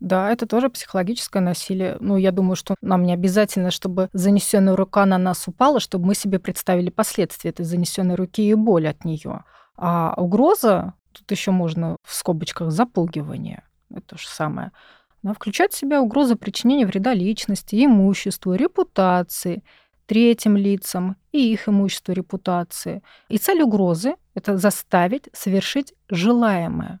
Да, 0.00 0.30
это 0.32 0.46
тоже 0.46 0.70
психологическое 0.70 1.40
насилие. 1.40 1.98
Ну, 2.00 2.16
я 2.16 2.32
думаю, 2.32 2.56
что 2.56 2.74
нам 2.80 3.02
не 3.02 3.12
обязательно, 3.12 3.70
чтобы 3.70 4.08
занесенная 4.14 4.74
рука 4.74 5.04
на 5.04 5.18
нас 5.18 5.46
упала, 5.46 5.78
чтобы 5.78 6.06
мы 6.06 6.14
себе 6.14 6.38
представили 6.38 6.88
последствия 6.88 7.50
этой 7.50 7.66
занесенной 7.66 8.14
руки 8.14 8.48
и 8.48 8.54
боль 8.54 8.88
от 8.88 9.04
нее. 9.04 9.44
А 9.76 10.14
угроза, 10.16 10.94
тут 11.12 11.30
еще 11.30 11.50
можно 11.50 11.96
в 12.02 12.14
скобочках 12.14 12.70
запугивание, 12.70 13.62
это 13.90 14.00
то 14.00 14.18
же 14.18 14.26
самое. 14.26 14.72
Она 15.22 15.34
включает 15.34 15.74
в 15.74 15.76
себя 15.76 16.00
угрозы 16.00 16.34
причинения 16.34 16.86
вреда 16.86 17.12
личности, 17.12 17.84
имуществу, 17.84 18.54
репутации, 18.54 19.62
третьим 20.06 20.56
лицам 20.56 21.16
и 21.30 21.52
их 21.52 21.68
имуществу, 21.68 22.14
репутации. 22.14 23.02
И 23.28 23.36
цель 23.36 23.62
угрозы– 23.62 24.16
это 24.34 24.56
заставить 24.56 25.28
совершить 25.34 25.92
желаемое. 26.08 27.00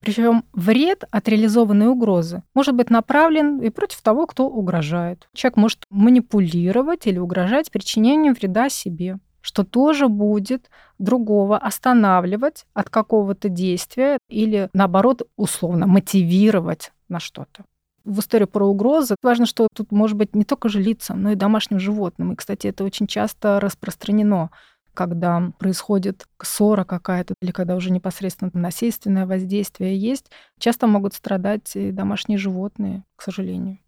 Причем 0.00 0.44
вред 0.52 1.04
от 1.10 1.28
реализованной 1.28 1.88
угрозы 1.88 2.42
может 2.54 2.74
быть 2.74 2.88
направлен 2.88 3.60
и 3.60 3.68
против 3.68 4.00
того, 4.00 4.26
кто 4.26 4.48
угрожает. 4.48 5.28
Человек 5.34 5.56
может 5.56 5.84
манипулировать 5.90 7.06
или 7.06 7.18
угрожать 7.18 7.70
причинением 7.70 8.32
вреда 8.34 8.70
себе, 8.70 9.18
что 9.42 9.64
тоже 9.64 10.08
будет 10.08 10.70
другого 10.98 11.58
останавливать 11.58 12.66
от 12.72 12.88
какого-то 12.88 13.48
действия 13.48 14.18
или, 14.28 14.70
наоборот, 14.72 15.22
условно 15.36 15.86
мотивировать 15.86 16.92
на 17.08 17.20
что-то. 17.20 17.64
В 18.04 18.20
истории 18.20 18.46
про 18.46 18.66
угрозы 18.66 19.16
важно, 19.22 19.44
что 19.44 19.68
тут 19.74 19.92
может 19.92 20.16
быть 20.16 20.34
не 20.34 20.44
только 20.44 20.70
же 20.70 20.80
лицам, 20.80 21.22
но 21.22 21.32
и 21.32 21.36
домашним 21.36 21.78
животным. 21.78 22.32
И, 22.32 22.36
кстати, 22.36 22.66
это 22.66 22.84
очень 22.84 23.06
часто 23.06 23.60
распространено 23.60 24.50
когда 24.94 25.52
происходит 25.58 26.26
ссора 26.42 26.84
какая-то 26.84 27.34
или 27.40 27.50
когда 27.50 27.76
уже 27.76 27.90
непосредственно 27.90 28.50
насильственное 28.54 29.26
воздействие 29.26 29.96
есть, 29.96 30.30
часто 30.58 30.86
могут 30.86 31.14
страдать 31.14 31.74
и 31.76 31.90
домашние 31.90 32.38
животные, 32.38 33.04
к 33.16 33.22
сожалению. 33.22 33.78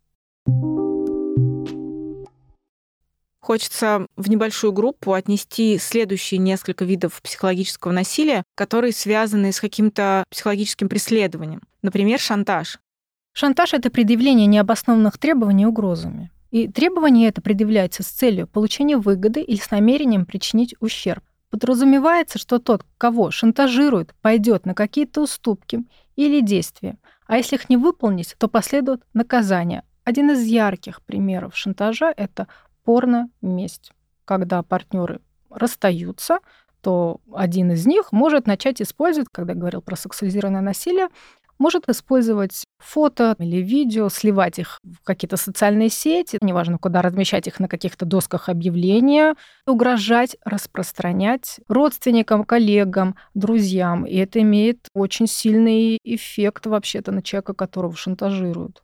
Хочется 3.40 4.06
в 4.16 4.30
небольшую 4.30 4.72
группу 4.72 5.14
отнести 5.14 5.76
следующие 5.78 6.38
несколько 6.38 6.84
видов 6.84 7.20
психологического 7.22 7.90
насилия, 7.90 8.44
которые 8.54 8.92
связаны 8.92 9.50
с 9.50 9.60
каким-то 9.60 10.22
психологическим 10.30 10.88
преследованием. 10.88 11.60
Например, 11.82 12.20
шантаж. 12.20 12.78
Шантаж— 13.32 13.72
это 13.74 13.90
предъявление 13.90 14.46
необоснованных 14.46 15.18
требований 15.18 15.66
угрозами. 15.66 16.30
И 16.52 16.68
требование 16.68 17.30
это 17.30 17.40
предъявляется 17.40 18.02
с 18.02 18.08
целью 18.08 18.46
получения 18.46 18.98
выгоды 18.98 19.40
или 19.40 19.56
с 19.56 19.70
намерением 19.70 20.26
причинить 20.26 20.74
ущерб. 20.80 21.24
Подразумевается, 21.48 22.38
что 22.38 22.58
тот, 22.58 22.84
кого 22.98 23.30
шантажируют, 23.30 24.14
пойдет 24.20 24.66
на 24.66 24.74
какие-то 24.74 25.22
уступки 25.22 25.84
или 26.14 26.40
действия, 26.40 26.98
а 27.26 27.38
если 27.38 27.56
их 27.56 27.70
не 27.70 27.78
выполнить, 27.78 28.36
то 28.38 28.48
последует 28.48 29.02
наказание. 29.14 29.82
Один 30.04 30.30
из 30.30 30.44
ярких 30.44 31.00
примеров 31.02 31.56
шантажа– 31.56 32.12
это 32.16 32.48
порно-месть. 32.84 33.92
Когда 34.26 34.62
партнеры 34.62 35.22
расстаются, 35.48 36.40
то 36.82 37.20
один 37.32 37.72
из 37.72 37.86
них 37.86 38.12
может 38.12 38.46
начать 38.46 38.82
использовать, 38.82 39.28
когда 39.32 39.54
я 39.54 39.58
говорил 39.58 39.80
про 39.80 39.96
сексуализированное 39.96 40.60
насилие, 40.60 41.08
может 41.62 41.88
использовать 41.88 42.64
фото 42.78 43.36
или 43.38 43.58
видео, 43.58 44.08
сливать 44.08 44.58
их 44.58 44.80
в 44.82 45.04
какие-то 45.04 45.36
социальные 45.36 45.90
сети, 45.90 46.38
неважно 46.42 46.76
куда, 46.76 47.02
размещать 47.02 47.46
их 47.46 47.60
на 47.60 47.68
каких-то 47.68 48.04
досках 48.04 48.48
объявления, 48.48 49.36
угрожать, 49.66 50.36
распространять 50.44 51.60
родственникам, 51.68 52.42
коллегам, 52.44 53.14
друзьям. 53.34 54.04
И 54.04 54.16
это 54.16 54.40
имеет 54.40 54.88
очень 54.92 55.28
сильный 55.28 55.98
эффект 56.02 56.66
вообще-то 56.66 57.12
на 57.12 57.22
человека, 57.22 57.54
которого 57.54 57.96
шантажируют. 57.96 58.82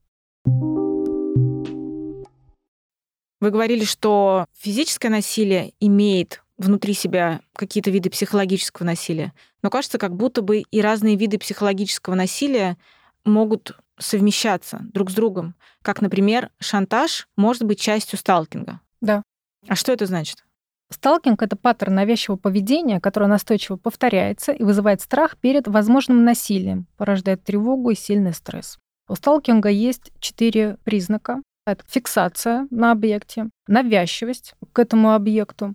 Вы 3.41 3.51
говорили, 3.51 3.85
что 3.85 4.47
физическое 4.57 5.11
насилие 5.11 5.73
имеет 5.81 6.43
внутри 6.59 6.93
себя 6.93 7.41
какие-то 7.55 7.91
виды 7.91 8.11
психологического 8.11 8.85
насилия. 8.85 9.33
Но 9.63 9.71
кажется, 9.71 9.99
как 9.99 10.15
будто 10.15 10.43
бы 10.43 10.59
и 10.59 10.81
разные 10.81 11.17
виды 11.17 11.39
психологического 11.39 12.15
насилия 12.15 12.77
могут 13.25 13.79
совмещаться 13.99 14.81
друг 14.93 15.11
с 15.11 15.15
другом. 15.15 15.55
Как, 15.83 16.03
например, 16.03 16.51
шантаж 16.59 17.29
может 17.37 17.63
быть 17.63 17.81
частью 17.81 18.19
сталкинга. 18.19 18.81
Да. 19.01 19.23
А 19.67 19.75
что 19.75 19.93
это 19.93 20.07
значит? 20.07 20.45
Сталкинг— 20.91 21.43
это 21.43 21.57
паттерн 21.57 21.95
навязчивого 21.95 22.39
поведения, 22.39 23.01
который 23.01 23.29
настойчиво 23.29 23.77
повторяется 23.77 24.53
и 24.53 24.63
вызывает 24.63 25.03
страх 25.03 25.37
перед 25.37 25.69
возможным 25.69 26.25
насилием, 26.25 26.87
порождает 26.97 27.45
тревогу 27.45 27.91
и 27.91 27.95
сильный 27.95 28.33
стресс. 28.33 28.79
У 29.09 29.15
сталкинга 29.15 29.69
есть 29.69 30.11
четыре 30.19 30.79
признака. 30.85 31.43
Это 31.67 31.85
фиксация 31.87 32.67
на 32.71 32.93
объекте, 32.93 33.51
навязчивость 33.67 34.55
к 34.73 34.79
этому 34.79 35.13
объекту, 35.13 35.75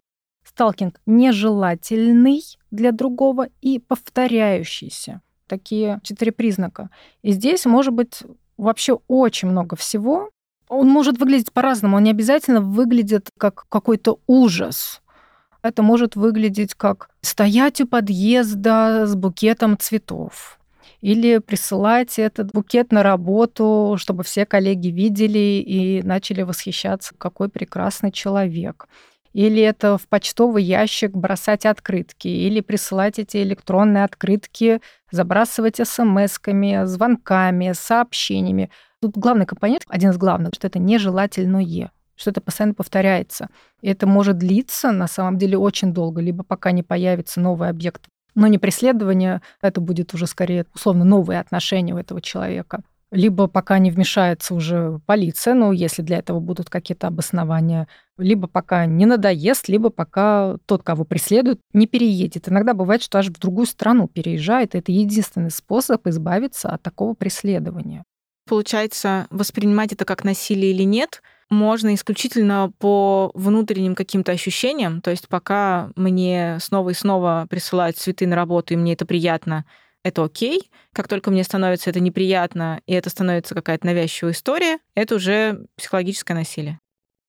сталкинг 0.53 0.99
нежелательный 1.05 2.41
для 2.71 2.91
другого 2.91 3.47
и 3.61 3.79
повторяющийся. 3.79 5.21
Такие 5.47 5.99
четыре 6.03 6.31
признака. 6.31 6.89
И 7.21 7.31
здесь 7.31 7.65
может 7.65 7.93
быть 7.93 8.23
вообще 8.57 8.99
очень 9.07 9.49
много 9.49 9.75
всего. 9.75 10.29
Он 10.69 10.87
может 10.87 11.19
выглядеть 11.19 11.51
по-разному. 11.51 11.97
Он 11.97 12.03
не 12.03 12.11
обязательно 12.11 12.61
выглядит 12.61 13.29
как 13.37 13.65
какой-то 13.67 14.19
ужас. 14.27 15.01
Это 15.63 15.81
может 15.81 16.15
выглядеть 16.15 16.75
как 16.75 17.09
стоять 17.21 17.81
у 17.81 17.87
подъезда 17.87 19.05
с 19.07 19.15
букетом 19.15 19.77
цветов 19.77 20.59
или 21.01 21.39
присылать 21.39 22.17
этот 22.17 22.51
букет 22.51 22.91
на 22.91 23.03
работу, 23.03 23.95
чтобы 23.97 24.23
все 24.23 24.45
коллеги 24.45 24.87
видели 24.87 25.61
и 25.61 26.01
начали 26.03 26.43
восхищаться, 26.43 27.13
какой 27.17 27.49
прекрасный 27.49 28.11
человек 28.11 28.87
или 29.33 29.61
это 29.61 29.97
в 29.97 30.07
почтовый 30.07 30.63
ящик 30.63 31.11
бросать 31.11 31.65
открытки, 31.65 32.27
или 32.27 32.61
присылать 32.61 33.19
эти 33.19 33.37
электронные 33.37 34.03
открытки, 34.03 34.79
забрасывать 35.11 35.79
смс-ками, 35.79 36.85
звонками, 36.85 37.73
сообщениями. 37.73 38.69
Тут 39.01 39.17
главный 39.17 39.45
компонент, 39.45 39.83
один 39.87 40.11
из 40.11 40.17
главных, 40.17 40.53
что 40.53 40.67
это 40.67 40.79
нежелательное 40.79 41.91
что 42.15 42.29
это 42.29 42.41
постоянно 42.41 42.75
повторяется. 42.75 43.49
И 43.81 43.89
это 43.89 44.05
может 44.05 44.37
длиться, 44.37 44.91
на 44.91 45.07
самом 45.07 45.39
деле, 45.39 45.57
очень 45.57 45.93
долго, 45.93 46.21
либо 46.21 46.43
пока 46.43 46.71
не 46.71 46.83
появится 46.83 47.41
новый 47.41 47.69
объект. 47.69 48.03
Но 48.35 48.45
не 48.45 48.59
преследование, 48.59 49.41
это 49.61 49.81
будет 49.81 50.13
уже 50.13 50.27
скорее 50.27 50.67
условно 50.75 51.05
новые 51.05 51.39
отношения 51.39 51.93
у 51.93 51.97
этого 51.97 52.21
человека 52.21 52.83
либо 53.13 53.47
пока 53.47 53.77
не 53.77 53.91
вмешается 53.91 54.55
уже 54.55 54.99
полиция, 55.05 55.53
ну, 55.53 55.71
если 55.71 56.01
для 56.01 56.17
этого 56.17 56.39
будут 56.39 56.69
какие-то 56.69 57.07
обоснования, 57.07 57.87
либо 58.17 58.47
пока 58.47 58.87
не 58.87 59.05
надоест, 59.05 59.69
либо 59.69 59.91
пока 59.91 60.57
тот, 60.65 60.81
кого 60.81 61.05
преследуют, 61.05 61.59
не 61.73 61.85
переедет. 61.85 62.49
Иногда 62.49 62.73
бывает, 62.73 63.03
что 63.03 63.19
аж 63.19 63.27
в 63.27 63.39
другую 63.39 63.67
страну 63.67 64.07
переезжает. 64.07 64.73
Это 64.73 64.91
единственный 64.91 65.51
способ 65.51 66.05
избавиться 66.07 66.69
от 66.69 66.81
такого 66.81 67.13
преследования. 67.13 68.03
Получается, 68.49 69.27
воспринимать 69.29 69.93
это 69.93 70.05
как 70.05 70.23
насилие 70.23 70.71
или 70.71 70.83
нет, 70.83 71.21
можно 71.49 71.93
исключительно 71.93 72.71
по 72.79 73.31
внутренним 73.35 73.93
каким-то 73.93 74.31
ощущениям. 74.31 75.01
То 75.01 75.11
есть 75.11 75.27
пока 75.27 75.91
мне 75.95 76.57
снова 76.59 76.89
и 76.89 76.93
снова 76.93 77.45
присылают 77.47 77.97
цветы 77.97 78.25
на 78.25 78.35
работу, 78.35 78.73
и 78.73 78.77
мне 78.77 78.93
это 78.93 79.05
приятно, 79.05 79.65
это 80.03 80.23
окей. 80.23 80.69
Как 80.93 81.07
только 81.07 81.31
мне 81.31 81.43
становится 81.43 81.89
это 81.89 81.99
неприятно, 81.99 82.81
и 82.85 82.93
это 82.93 83.09
становится 83.09 83.55
какая-то 83.55 83.85
навязчивая 83.85 84.33
история, 84.33 84.79
это 84.95 85.15
уже 85.15 85.65
психологическое 85.77 86.33
насилие. 86.33 86.79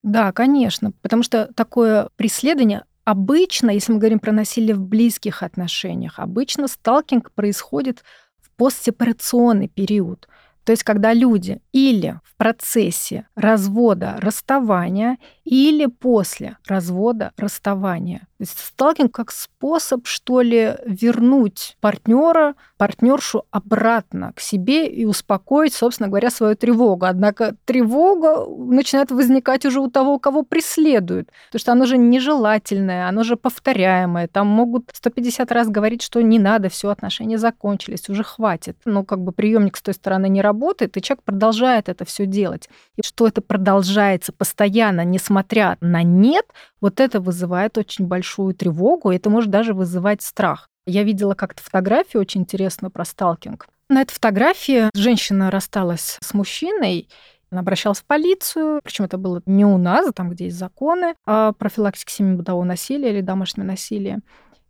Да, 0.03 0.33
конечно, 0.33 0.93
потому 1.01 1.23
что 1.23 1.49
такое 1.55 2.11
преследование 2.17 2.85
обычно, 3.05 3.71
если 3.71 3.93
мы 3.93 3.99
говорим 3.99 4.19
про 4.19 4.33
насилие 4.33 4.75
в 4.75 4.81
близких 4.81 5.43
отношениях, 5.43 6.19
обычно 6.19 6.69
сталкинг 6.69 7.33
происходит 7.33 8.03
в 8.41 8.51
постсепарационный 8.57 9.69
период. 9.69 10.29
То 10.65 10.73
есть 10.73 10.83
когда 10.83 11.13
люди 11.13 11.61
или 11.73 12.19
в 12.25 12.37
процессе 12.37 13.27
развода, 13.35 14.17
расставания, 14.19 15.19
или 15.45 15.87
после 15.87 16.57
развода, 16.67 17.33
расставания. 17.37 18.27
Сталкинг 18.43 19.13
как 19.13 19.31
способ, 19.31 20.07
что 20.07 20.41
ли, 20.41 20.75
вернуть 20.87 21.77
партнера, 21.81 22.55
партнершу 22.77 23.45
обратно 23.51 24.33
к 24.35 24.41
себе 24.41 24.87
и 24.87 25.05
успокоить, 25.05 25.73
собственно 25.73 26.09
говоря, 26.09 26.31
свою 26.31 26.57
тревогу. 26.57 27.07
Однако 27.07 27.55
тревога 27.65 28.47
начинает 28.47 29.11
возникать 29.11 29.65
уже 29.65 29.81
у 29.81 29.89
того, 29.89 30.19
кого 30.19 30.43
преследуют, 30.43 31.31
потому 31.47 31.61
что 31.61 31.73
оно 31.73 31.87
же 31.87 31.97
нежелательное, 31.97 33.09
оно 33.09 33.23
же 33.23 33.37
повторяемое. 33.37 34.29
Там 34.29 34.49
могут 34.49 34.91
150 34.93 35.53
раз 35.53 35.69
говорить, 35.69 36.03
что 36.03 36.21
не 36.21 36.39
надо, 36.39 36.69
все, 36.69 36.89
отношения 36.89 37.39
закончились, 37.39 38.09
уже 38.09 38.25
хватит. 38.25 38.77
Но 38.85 39.05
как 39.05 39.21
бы 39.21 39.33
приемник 39.33 39.77
с 39.77 39.83
той 39.83 39.95
стороны 39.95 40.29
не 40.29 40.43
работает, 40.43 40.97
и 40.97 41.03
человек 41.03 41.23
продолжает 41.23 41.89
это 41.89 42.05
все 42.05 42.27
делать. 42.27 42.69
И 42.97 43.03
что 43.07 43.27
это 43.29 43.41
продолжается 43.41 44.33
постоянно, 44.33 45.05
несмотря 45.05 45.79
на 45.81 46.03
нет, 46.03 46.47
вот 46.81 47.01
это 47.01 47.21
вызывает 47.21 47.79
очень 47.79 48.07
большую 48.25 48.55
тревогу, 48.55 49.11
это 49.11 49.29
может 49.29 49.51
даже 49.51 49.75
вызывать 49.75 50.23
страх. 50.23 50.69
Я 50.87 51.03
видела 51.03 51.35
как-то 51.35 51.63
фотографию 51.63 52.23
очень 52.23 52.41
интересную 52.41 52.91
про 52.91 53.05
сталкинг. 53.05 53.67
На 53.91 54.01
этой 54.01 54.15
фотографии 54.15 54.89
женщина 54.95 55.51
рассталась 55.51 56.19
с 56.23 56.33
мужчиной, 56.33 57.09
она 57.51 57.61
обращалась 57.61 57.99
в 57.99 58.05
полицию, 58.07 58.81
причем 58.83 59.05
это 59.05 59.19
было 59.19 59.43
не 59.45 59.67
у 59.67 59.77
нас, 59.77 60.11
там, 60.15 60.31
где 60.31 60.47
есть 60.47 60.59
законы 60.59 61.15
о 61.27 61.53
профилактике 61.53 62.13
семейного 62.15 62.65
насилия 62.65 63.11
или 63.11 63.21
домашнего 63.21 63.67
насилия. 63.67 64.21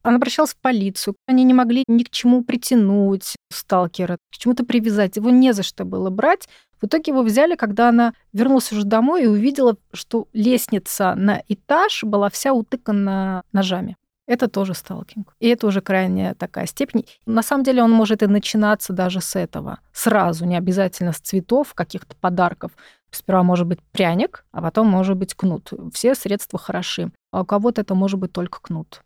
Она 0.02 0.16
обращалась 0.16 0.52
в 0.52 0.58
полицию. 0.60 1.14
Они 1.26 1.44
не 1.44 1.54
могли 1.54 1.84
ни 1.86 2.02
к 2.02 2.10
чему 2.10 2.44
притянуть 2.44 3.36
сталкера, 3.50 4.18
к 4.30 4.36
чему-то 4.36 4.64
привязать. 4.64 5.16
Его 5.16 5.30
не 5.30 5.52
за 5.54 5.62
что 5.62 5.84
было 5.84 6.10
брать. 6.10 6.48
В 6.84 6.86
итоге 6.86 7.12
его 7.12 7.22
взяли, 7.22 7.54
когда 7.54 7.88
она 7.88 8.12
вернулась 8.34 8.70
уже 8.70 8.84
домой 8.84 9.24
и 9.24 9.26
увидела, 9.26 9.78
что 9.94 10.28
лестница 10.34 11.14
на 11.14 11.42
этаж 11.48 12.04
была 12.04 12.28
вся 12.28 12.52
утыкана 12.52 13.42
ножами. 13.52 13.96
Это 14.26 14.48
тоже 14.48 14.74
сталкинг. 14.74 15.34
И 15.40 15.48
это 15.48 15.66
уже 15.66 15.80
крайняя 15.80 16.34
такая 16.34 16.66
степень. 16.66 17.06
На 17.24 17.42
самом 17.42 17.64
деле 17.64 17.82
он 17.82 17.90
может 17.90 18.22
и 18.22 18.26
начинаться 18.26 18.92
даже 18.92 19.22
с 19.22 19.34
этого. 19.34 19.78
Сразу, 19.94 20.44
не 20.44 20.58
обязательно 20.58 21.14
с 21.14 21.20
цветов, 21.20 21.72
каких-то 21.72 22.16
подарков. 22.16 22.72
Сперва 23.10 23.42
может 23.42 23.66
быть 23.66 23.80
пряник, 23.92 24.44
а 24.52 24.60
потом 24.60 24.86
может 24.86 25.16
быть 25.16 25.32
кнут. 25.32 25.72
Все 25.94 26.14
средства 26.14 26.58
хороши. 26.58 27.12
А 27.30 27.40
у 27.40 27.44
кого-то 27.46 27.80
это 27.80 27.94
может 27.94 28.20
быть 28.20 28.32
только 28.32 28.60
кнут. 28.60 29.00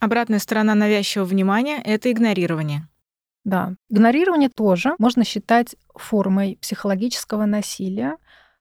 Обратная 0.00 0.38
сторона 0.38 0.74
навязчивого 0.74 1.26
внимания— 1.26 1.80
это 1.84 2.12
игнорирование. 2.12 2.86
Да, 3.46 3.76
игнорирование 3.88 4.48
тоже 4.48 4.96
можно 4.98 5.22
считать 5.24 5.76
формой 5.94 6.58
психологического 6.60 7.44
насилия. 7.46 8.16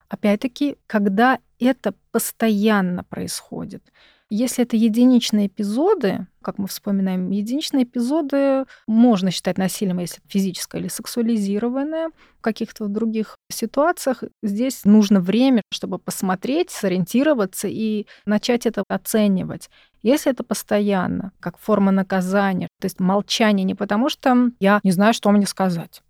Опять-таки, 0.10 0.78
когда 0.86 1.40
это 1.60 1.96
постоянно 2.12 3.04
происходит. 3.04 3.84
Если 4.32 4.64
это 4.64 4.76
единичные 4.76 5.48
эпизоды, 5.48 6.26
как 6.42 6.58
мы 6.58 6.68
вспоминаем, 6.68 7.30
единичные 7.30 7.84
эпизоды 7.84 8.66
можно 8.88 9.30
считать 9.30 9.60
насилием, 9.60 10.00
если 10.00 10.20
физическое 10.28 10.82
или 10.82 10.88
сексуализированное. 10.88 12.10
В 12.40 12.42
каких-то 12.42 12.88
других 12.88 13.38
ситуациях 13.52 14.24
здесь 14.42 14.84
нужно 14.84 15.20
время, 15.22 15.62
чтобы 15.72 16.00
посмотреть, 16.00 16.72
сориентироваться 16.72 17.68
и 17.68 18.08
начать 18.26 18.66
это 18.66 18.84
оценивать. 18.88 19.70
Если 20.02 20.32
это 20.32 20.44
постоянно, 20.44 21.32
как 21.40 21.58
форма 21.60 21.92
наказания, 21.92 22.68
то 22.80 22.86
есть 22.86 23.00
молчание 23.00 23.64
не 23.64 23.76
потому, 23.76 24.10
что 24.10 24.50
я 24.60 24.80
не 24.84 24.92
знаю, 24.92 25.14
что 25.14 25.30
мне 25.32 25.46
сказать, 25.46 26.02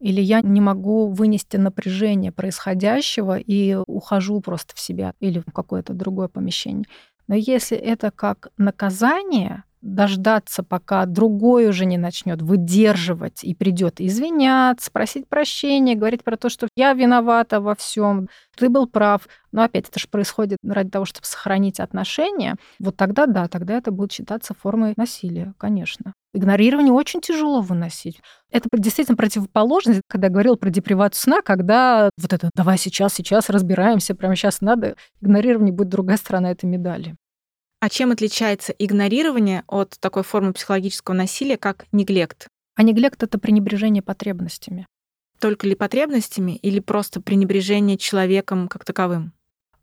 или 0.00 0.20
я 0.20 0.40
не 0.42 0.60
могу 0.60 1.08
вынести 1.08 1.56
напряжение 1.56 2.32
происходящего 2.32 3.38
и 3.38 3.76
ухожу 3.86 4.40
просто 4.40 4.74
в 4.74 4.80
себя 4.80 5.14
или 5.20 5.40
в 5.40 5.52
какое-то 5.52 5.94
другое 5.94 6.28
помещение. 6.28 6.84
Но 7.26 7.34
если 7.34 7.76
это 7.76 8.10
как 8.10 8.48
наказание, 8.56 9.64
дождаться, 9.84 10.62
пока 10.62 11.04
другой 11.06 11.68
уже 11.68 11.84
не 11.84 11.98
начнет 11.98 12.40
выдерживать 12.40 13.44
и 13.44 13.54
придет 13.54 14.00
извиняться, 14.00 14.90
просить 14.90 15.28
прощения, 15.28 15.94
говорить 15.94 16.24
про 16.24 16.36
то, 16.36 16.48
что 16.48 16.68
я 16.74 16.94
виновата 16.94 17.60
во 17.60 17.74
всем, 17.74 18.28
ты 18.56 18.68
был 18.68 18.86
прав. 18.86 19.28
Но 19.52 19.62
опять 19.62 19.88
это 19.88 20.00
же 20.00 20.08
происходит 20.08 20.58
ради 20.64 20.90
того, 20.90 21.04
чтобы 21.04 21.26
сохранить 21.26 21.80
отношения. 21.80 22.56
Вот 22.80 22.96
тогда 22.96 23.26
да, 23.26 23.46
тогда 23.46 23.74
это 23.76 23.90
будет 23.92 24.12
считаться 24.12 24.54
формой 24.54 24.94
насилия, 24.96 25.54
конечно. 25.58 26.14
Игнорирование 26.32 26.92
очень 26.92 27.20
тяжело 27.20 27.60
выносить. 27.60 28.20
Это 28.50 28.68
действительно 28.72 29.16
противоположность, 29.16 30.00
когда 30.08 30.26
я 30.26 30.32
говорила 30.32 30.56
про 30.56 30.70
депривацию 30.70 31.22
сна, 31.22 31.42
когда 31.42 32.10
вот 32.20 32.32
это 32.32 32.50
«давай 32.56 32.78
сейчас, 32.78 33.14
сейчас 33.14 33.50
разбираемся, 33.50 34.16
прямо 34.16 34.34
сейчас 34.34 34.60
надо», 34.60 34.96
игнорирование 35.20 35.72
будет 35.72 35.90
другая 35.90 36.16
сторона 36.16 36.50
этой 36.50 36.64
медали. 36.64 37.14
А 37.84 37.90
чем 37.90 38.12
отличается 38.12 38.72
игнорирование 38.72 39.62
от 39.66 39.98
такой 40.00 40.22
формы 40.22 40.54
психологического 40.54 41.14
насилия, 41.14 41.58
как 41.58 41.84
неглект? 41.92 42.48
А 42.76 42.82
неглект— 42.82 43.22
это 43.22 43.38
пренебрежение 43.38 44.02
потребностями. 44.02 44.86
Только 45.38 45.66
ли 45.66 45.74
потребностями 45.74 46.52
или 46.52 46.80
просто 46.80 47.20
пренебрежение 47.20 47.98
человеком 47.98 48.68
как 48.68 48.86
таковым? 48.86 49.34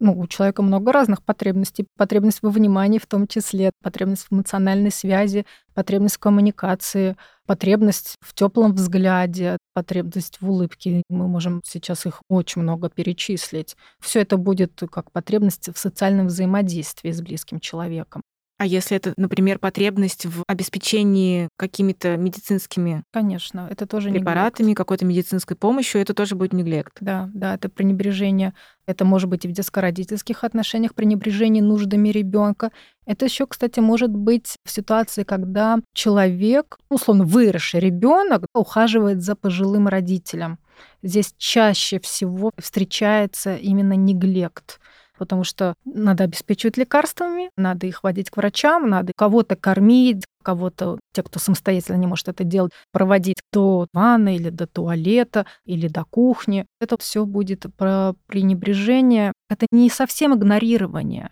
ну, 0.02 0.20
у 0.20 0.26
человека 0.26 0.64
много 0.64 0.92
разных 0.92 1.24
потребностей. 1.24 1.86
Потребность 1.96 2.40
во 2.42 2.50
внимании 2.50 2.98
в 2.98 3.06
том 3.06 3.28
числе, 3.28 3.70
потребность 3.84 4.26
в 4.28 4.34
эмоциональной 4.34 4.92
связи, 4.92 5.46
потребность 5.76 6.16
в 6.16 6.20
коммуникации, 6.20 7.16
потребность 7.52 8.16
в 8.22 8.34
теплом 8.34 8.74
взгляде, 8.74 9.58
потребность 9.74 10.40
в 10.40 10.50
улыбке. 10.50 11.04
Мы 11.10 11.28
можем 11.28 11.62
сейчас 11.66 12.06
их 12.06 12.22
очень 12.30 12.62
много 12.62 12.90
перечислить. 12.90 13.76
Все 14.00 14.22
это 14.22 14.38
будет 14.38 14.82
как 14.90 15.12
потребность 15.12 15.68
в 15.68 15.78
социальном 15.78 16.28
взаимодействии 16.28 17.12
с 17.12 17.22
близким 17.22 17.60
человеком. 17.60 18.22
А 18.62 18.66
если 18.68 18.96
это, 18.96 19.16
например, 19.18 19.58
потребность 19.58 20.28
в 20.28 20.44
обеспечении 20.46 21.50
какими-то 21.58 22.16
медицинскими 22.16 23.04
Конечно, 23.12 23.68
это 23.72 23.88
тоже 23.88 24.12
препаратами, 24.12 24.68
неглект. 24.68 24.78
какой-то 24.78 25.04
медицинской 25.04 25.58
помощью, 25.58 26.00
это 26.00 26.14
тоже 26.14 26.36
будет 26.36 26.54
неглект. 26.54 26.96
Да, 27.02 27.28
да, 27.34 27.56
это 27.56 27.70
пренебрежение. 27.70 28.54
Это 28.86 29.04
может 29.04 29.30
быть 29.30 29.46
и 29.46 29.48
в 29.48 29.52
детско-родительских 29.52 30.44
отношениях 30.44 30.94
пренебрежение 30.94 31.64
нуждами 31.64 32.10
ребенка. 32.10 32.70
Это 33.08 33.26
еще, 33.26 33.48
кстати, 33.48 33.80
может 33.80 34.12
быть 34.12 34.58
в 34.64 34.70
ситуации, 34.70 35.24
когда 35.24 35.80
человек, 35.94 36.78
условно 36.88 37.24
выросший 37.24 37.80
ребенок, 37.80 38.46
ухаживает 38.54 39.24
за 39.24 39.36
пожилым 39.36 39.88
родителем. 39.88 40.60
Здесь 41.02 41.34
чаще 41.40 42.00
всего 42.00 42.52
встречается 42.60 43.56
именно 43.56 43.94
неглект 43.94 44.80
потому 45.22 45.44
что 45.44 45.76
надо 45.86 46.24
обеспечивать 46.24 46.78
лекарствами, 46.78 47.52
надо 47.56 47.86
их 47.86 48.02
водить 48.02 48.32
к 48.32 48.38
врачам, 48.38 48.90
надо 48.90 49.14
кого-то 49.16 49.56
кормить, 49.56 50.26
кого-то, 50.42 51.00
те, 51.14 51.22
кто 51.22 51.38
самостоятельно 51.38 51.98
не 51.98 52.08
может 52.08 52.28
это 52.28 52.44
делать, 52.44 52.72
проводить 52.92 53.40
до 53.54 53.86
ванны 53.94 54.36
или 54.36 54.50
до 54.50 54.66
туалета, 54.66 55.46
или 55.64 55.88
до 55.88 56.06
кухни. 56.06 56.66
Это 56.80 56.98
все 56.98 57.28
будет 57.28 57.68
про 57.78 58.16
пренебрежение. 58.26 59.32
Это 59.48 59.68
не 59.72 59.92
совсем 59.92 60.34
игнорирование. 60.34 61.30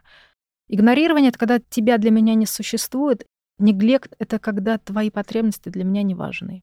Игнорирование— 0.68 1.30
это 1.32 1.40
когда 1.40 1.58
тебя 1.58 1.98
для 1.98 2.12
меня 2.12 2.36
не 2.36 2.46
существует. 2.46 3.26
Неглект— 3.58 4.14
это 4.20 4.38
когда 4.38 4.78
твои 4.78 5.10
потребности 5.10 5.70
для 5.70 5.84
меня 5.84 6.04
не 6.04 6.14
важны. 6.14 6.62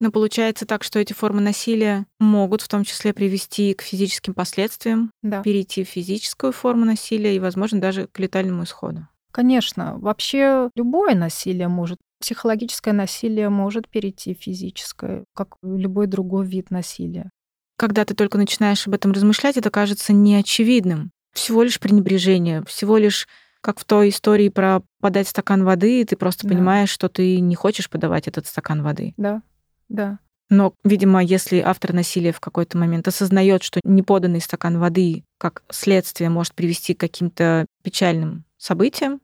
Но 0.00 0.12
получается 0.12 0.64
так, 0.64 0.84
что 0.84 0.98
эти 0.98 1.12
формы 1.12 1.40
насилия 1.40 2.06
могут 2.20 2.62
в 2.62 2.68
том 2.68 2.84
числе 2.84 3.12
привести 3.12 3.74
к 3.74 3.82
физическим 3.82 4.32
последствиям, 4.32 5.10
да. 5.22 5.42
перейти 5.42 5.84
в 5.84 5.88
физическую 5.88 6.52
форму 6.52 6.84
насилия 6.84 7.34
и, 7.34 7.40
возможно, 7.40 7.80
даже 7.80 8.06
к 8.06 8.18
летальному 8.20 8.64
исходу. 8.64 9.08
Конечно, 9.32 9.98
вообще 9.98 10.70
любое 10.74 11.14
насилие 11.14 11.68
может, 11.68 11.98
психологическое 12.20 12.92
насилие 12.92 13.48
может 13.48 13.88
перейти 13.88 14.34
в 14.34 14.38
физическое, 14.38 15.24
как 15.34 15.56
любой 15.62 16.06
другой 16.06 16.46
вид 16.46 16.70
насилия. 16.70 17.30
Когда 17.76 18.04
ты 18.04 18.14
только 18.14 18.38
начинаешь 18.38 18.86
об 18.86 18.94
этом 18.94 19.12
размышлять, 19.12 19.56
это 19.56 19.70
кажется 19.70 20.12
неочевидным. 20.12 21.10
Всего 21.32 21.62
лишь 21.62 21.78
пренебрежение, 21.78 22.64
всего 22.66 22.96
лишь 22.96 23.28
как 23.60 23.80
в 23.80 23.84
той 23.84 24.08
истории 24.08 24.48
про 24.48 24.82
подать 25.00 25.28
стакан 25.28 25.64
воды, 25.64 26.00
и 26.00 26.04
ты 26.04 26.16
просто 26.16 26.46
да. 26.46 26.54
понимаешь, 26.54 26.90
что 26.90 27.08
ты 27.08 27.40
не 27.40 27.54
хочешь 27.54 27.90
подавать 27.90 28.28
этот 28.28 28.46
стакан 28.46 28.82
воды. 28.82 29.14
Да, 29.16 29.42
да. 29.88 30.18
Но, 30.50 30.72
видимо, 30.82 31.22
если 31.22 31.58
автор 31.58 31.92
насилия 31.92 32.32
в 32.32 32.40
какой-то 32.40 32.78
момент 32.78 33.06
осознает, 33.06 33.62
что 33.62 33.80
неподанный 33.84 34.40
стакан 34.40 34.78
воды 34.78 35.24
как 35.36 35.62
следствие 35.70 36.30
может 36.30 36.54
привести 36.54 36.94
к 36.94 37.00
каким-то 37.00 37.66
печальным 37.82 38.44
событиям, 38.56 39.20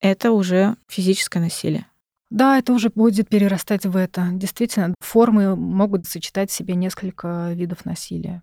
это 0.00 0.30
уже 0.30 0.76
физическое 0.86 1.40
насилие. 1.40 1.86
Да, 2.30 2.58
это 2.58 2.72
уже 2.72 2.90
будет 2.90 3.28
перерастать 3.28 3.86
в 3.86 3.96
это. 3.96 4.28
Действительно, 4.32 4.94
формы 5.00 5.56
могут 5.56 6.06
сочетать 6.06 6.50
в 6.50 6.54
себе 6.54 6.74
несколько 6.76 7.50
видов 7.54 7.84
насилия. 7.84 8.42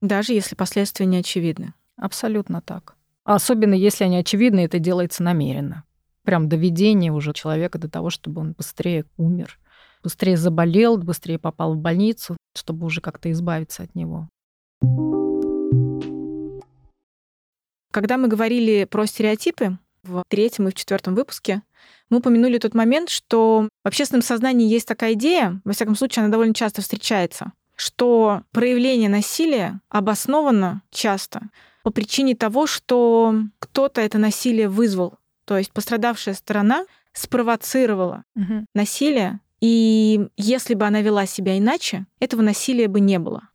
Даже 0.00 0.32
если 0.32 0.54
последствия 0.54 1.04
не 1.04 1.18
очевидны. 1.18 1.74
Абсолютно 1.96 2.62
так. 2.62 2.96
Особенно 3.24 3.74
если 3.74 4.04
они 4.04 4.16
очевидны, 4.16 4.60
это 4.60 4.78
делается 4.78 5.22
намеренно. 5.22 5.84
Прям 6.22 6.48
доведение 6.48 7.12
уже 7.12 7.34
человека 7.34 7.78
до 7.78 7.90
того, 7.90 8.08
чтобы 8.08 8.40
он 8.40 8.52
быстрее 8.52 9.04
умер 9.16 9.58
быстрее 10.04 10.36
заболел, 10.36 10.98
быстрее 10.98 11.38
попал 11.38 11.74
в 11.74 11.78
больницу, 11.78 12.36
чтобы 12.54 12.86
уже 12.86 13.00
как-то 13.00 13.32
избавиться 13.32 13.82
от 13.82 13.94
него. 13.94 14.28
Когда 17.90 18.18
мы 18.18 18.28
говорили 18.28 18.84
про 18.84 19.06
стереотипы 19.06 19.78
в 20.02 20.24
третьем 20.28 20.68
и 20.68 20.70
в 20.70 20.74
четвертом 20.74 21.14
выпуске, 21.14 21.62
мы 22.10 22.18
упомянули 22.18 22.58
тот 22.58 22.74
момент, 22.74 23.08
что 23.08 23.68
в 23.82 23.88
общественном 23.88 24.22
сознании 24.22 24.68
есть 24.68 24.86
такая 24.86 25.14
идея, 25.14 25.60
во 25.64 25.72
всяком 25.72 25.96
случае, 25.96 26.24
она 26.24 26.32
довольно 26.32 26.54
часто 26.54 26.82
встречается, 26.82 27.52
что 27.76 28.42
проявление 28.50 29.08
насилия 29.08 29.80
обосновано 29.88 30.82
часто 30.90 31.48
по 31.82 31.90
причине 31.90 32.34
того, 32.34 32.66
что 32.66 33.34
кто-то 33.58 34.00
это 34.00 34.18
насилие 34.18 34.68
вызвал. 34.68 35.14
То 35.44 35.58
есть 35.58 35.72
пострадавшая 35.72 36.34
сторона 36.34 36.86
спровоцировала 37.12 38.24
угу. 38.34 38.66
насилие 38.74 39.40
и 39.64 40.28
если 40.36 40.74
бы 40.74 40.84
она 40.84 41.00
вела 41.00 41.24
себя 41.24 41.56
иначе, 41.56 42.04
этого 42.20 42.42
насилия 42.42 42.86
бы 42.86 43.00
не 43.00 43.18
было. 43.18 43.48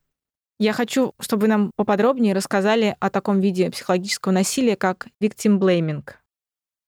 Я 0.57 0.73
хочу, 0.73 1.13
чтобы 1.19 1.41
вы 1.41 1.47
нам 1.49 1.71
поподробнее 1.75 2.33
рассказали 2.33 2.97
о 2.99 3.11
таком 3.11 3.39
виде 3.39 3.69
психологического 3.69 4.31
насилия, 4.31 4.75
как 4.75 5.09
victim 5.21 5.59
blaming. 5.59 6.03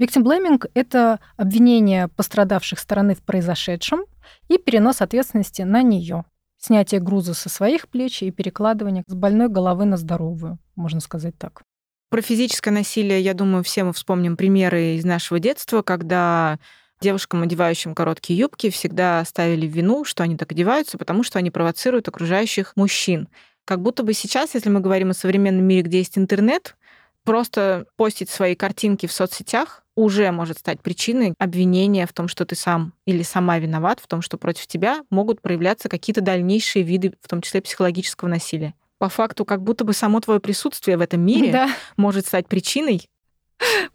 Victim 0.01 0.23
blaming— 0.23 0.67
это 0.73 1.19
обвинение 1.37 2.07
пострадавших 2.07 2.79
стороны 2.79 3.13
в 3.13 3.21
произошедшем 3.21 4.05
и 4.47 4.57
перенос 4.57 5.03
ответственности 5.03 5.61
на 5.61 5.83
нее. 5.83 6.25
Снятие 6.57 6.99
груза 6.99 7.35
со 7.35 7.47
своих 7.47 7.89
плеч 7.89 8.23
и 8.23 8.31
перекладывание 8.31 9.03
с 9.05 9.13
больной 9.13 9.49
головы 9.49 9.85
на 9.85 9.97
здоровую, 9.97 10.57
можно 10.75 10.99
сказать 10.99 11.37
так. 11.37 11.61
Про 12.09 12.23
физическое 12.23 12.71
насилие, 12.71 13.21
я 13.21 13.35
думаю, 13.35 13.63
все 13.63 13.83
мы 13.83 13.93
вспомним 13.93 14.35
примеры 14.35 14.95
из 14.95 15.05
нашего 15.05 15.39
детства, 15.39 15.83
когда 15.83 16.57
девушкам, 17.01 17.41
одевающим 17.41 17.93
короткие 17.93 18.39
юбки, 18.39 18.69
всегда 18.69 19.25
ставили 19.25 19.67
в 19.67 19.71
вину, 19.71 20.05
что 20.05 20.23
они 20.23 20.37
так 20.37 20.51
одеваются, 20.51 20.97
потому 20.97 21.23
что 21.23 21.39
они 21.39 21.51
провоцируют 21.51 22.07
окружающих 22.07 22.73
мужчин. 22.75 23.27
Как 23.65 23.81
будто 23.81 24.03
бы 24.03 24.13
сейчас, 24.13 24.53
если 24.53 24.69
мы 24.69 24.79
говорим 24.79 25.09
о 25.09 25.13
современном 25.13 25.65
мире, 25.65 25.81
где 25.81 25.99
есть 25.99 26.17
интернет, 26.17 26.75
просто 27.23 27.85
постить 27.97 28.29
свои 28.29 28.55
картинки 28.55 29.05
в 29.05 29.11
соцсетях 29.11 29.83
уже 29.95 30.31
может 30.31 30.59
стать 30.59 30.81
причиной 30.81 31.33
обвинения 31.37 32.07
в 32.07 32.13
том, 32.13 32.27
что 32.27 32.45
ты 32.45 32.55
сам 32.55 32.93
или 33.05 33.23
сама 33.23 33.59
виноват, 33.59 33.99
в 33.99 34.07
том, 34.07 34.21
что 34.21 34.37
против 34.37 34.67
тебя 34.67 35.01
могут 35.09 35.41
проявляться 35.41 35.89
какие-то 35.89 36.21
дальнейшие 36.21 36.83
виды, 36.83 37.13
в 37.21 37.27
том 37.27 37.41
числе 37.41 37.61
психологического 37.61 38.29
насилия. 38.29 38.73
По 38.97 39.09
факту, 39.09 39.45
как 39.45 39.61
будто 39.63 39.83
бы 39.83 39.93
само 39.93 40.19
твое 40.21 40.39
присутствие 40.39 40.97
в 40.97 41.01
этом 41.01 41.21
мире 41.21 41.51
да. 41.51 41.69
может 41.97 42.27
стать 42.27 42.47
причиной. 42.47 43.09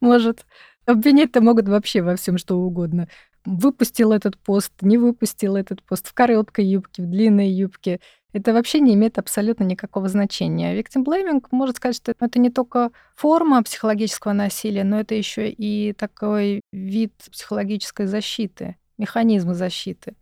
Может. 0.00 0.44
Обвинять-то 0.86 1.40
могут 1.40 1.68
вообще 1.68 2.00
во 2.00 2.14
всем 2.16 2.38
что 2.38 2.58
угодно. 2.58 3.08
Выпустил 3.44 4.12
этот 4.12 4.38
пост, 4.38 4.72
не 4.82 4.98
выпустил 4.98 5.56
этот 5.56 5.82
пост, 5.82 6.08
в 6.08 6.14
короткой 6.14 6.66
юбке, 6.66 7.02
в 7.02 7.06
длинной 7.06 7.48
юбке. 7.48 8.00
Это 8.32 8.52
вообще 8.52 8.80
не 8.80 8.94
имеет 8.94 9.18
абсолютно 9.18 9.64
никакого 9.64 10.08
значения. 10.08 10.78
Victim 10.78 11.04
blaming 11.04 11.44
может 11.50 11.76
сказать, 11.76 11.96
что 11.96 12.14
это 12.18 12.38
не 12.38 12.50
только 12.50 12.90
форма 13.16 13.62
психологического 13.62 14.32
насилия, 14.32 14.84
но 14.84 15.00
это 15.00 15.14
еще 15.14 15.50
и 15.50 15.92
такой 15.92 16.60
вид 16.72 17.12
психологической 17.32 18.06
защиты, 18.06 18.76
механизма 18.96 19.54
защиты 19.54 20.14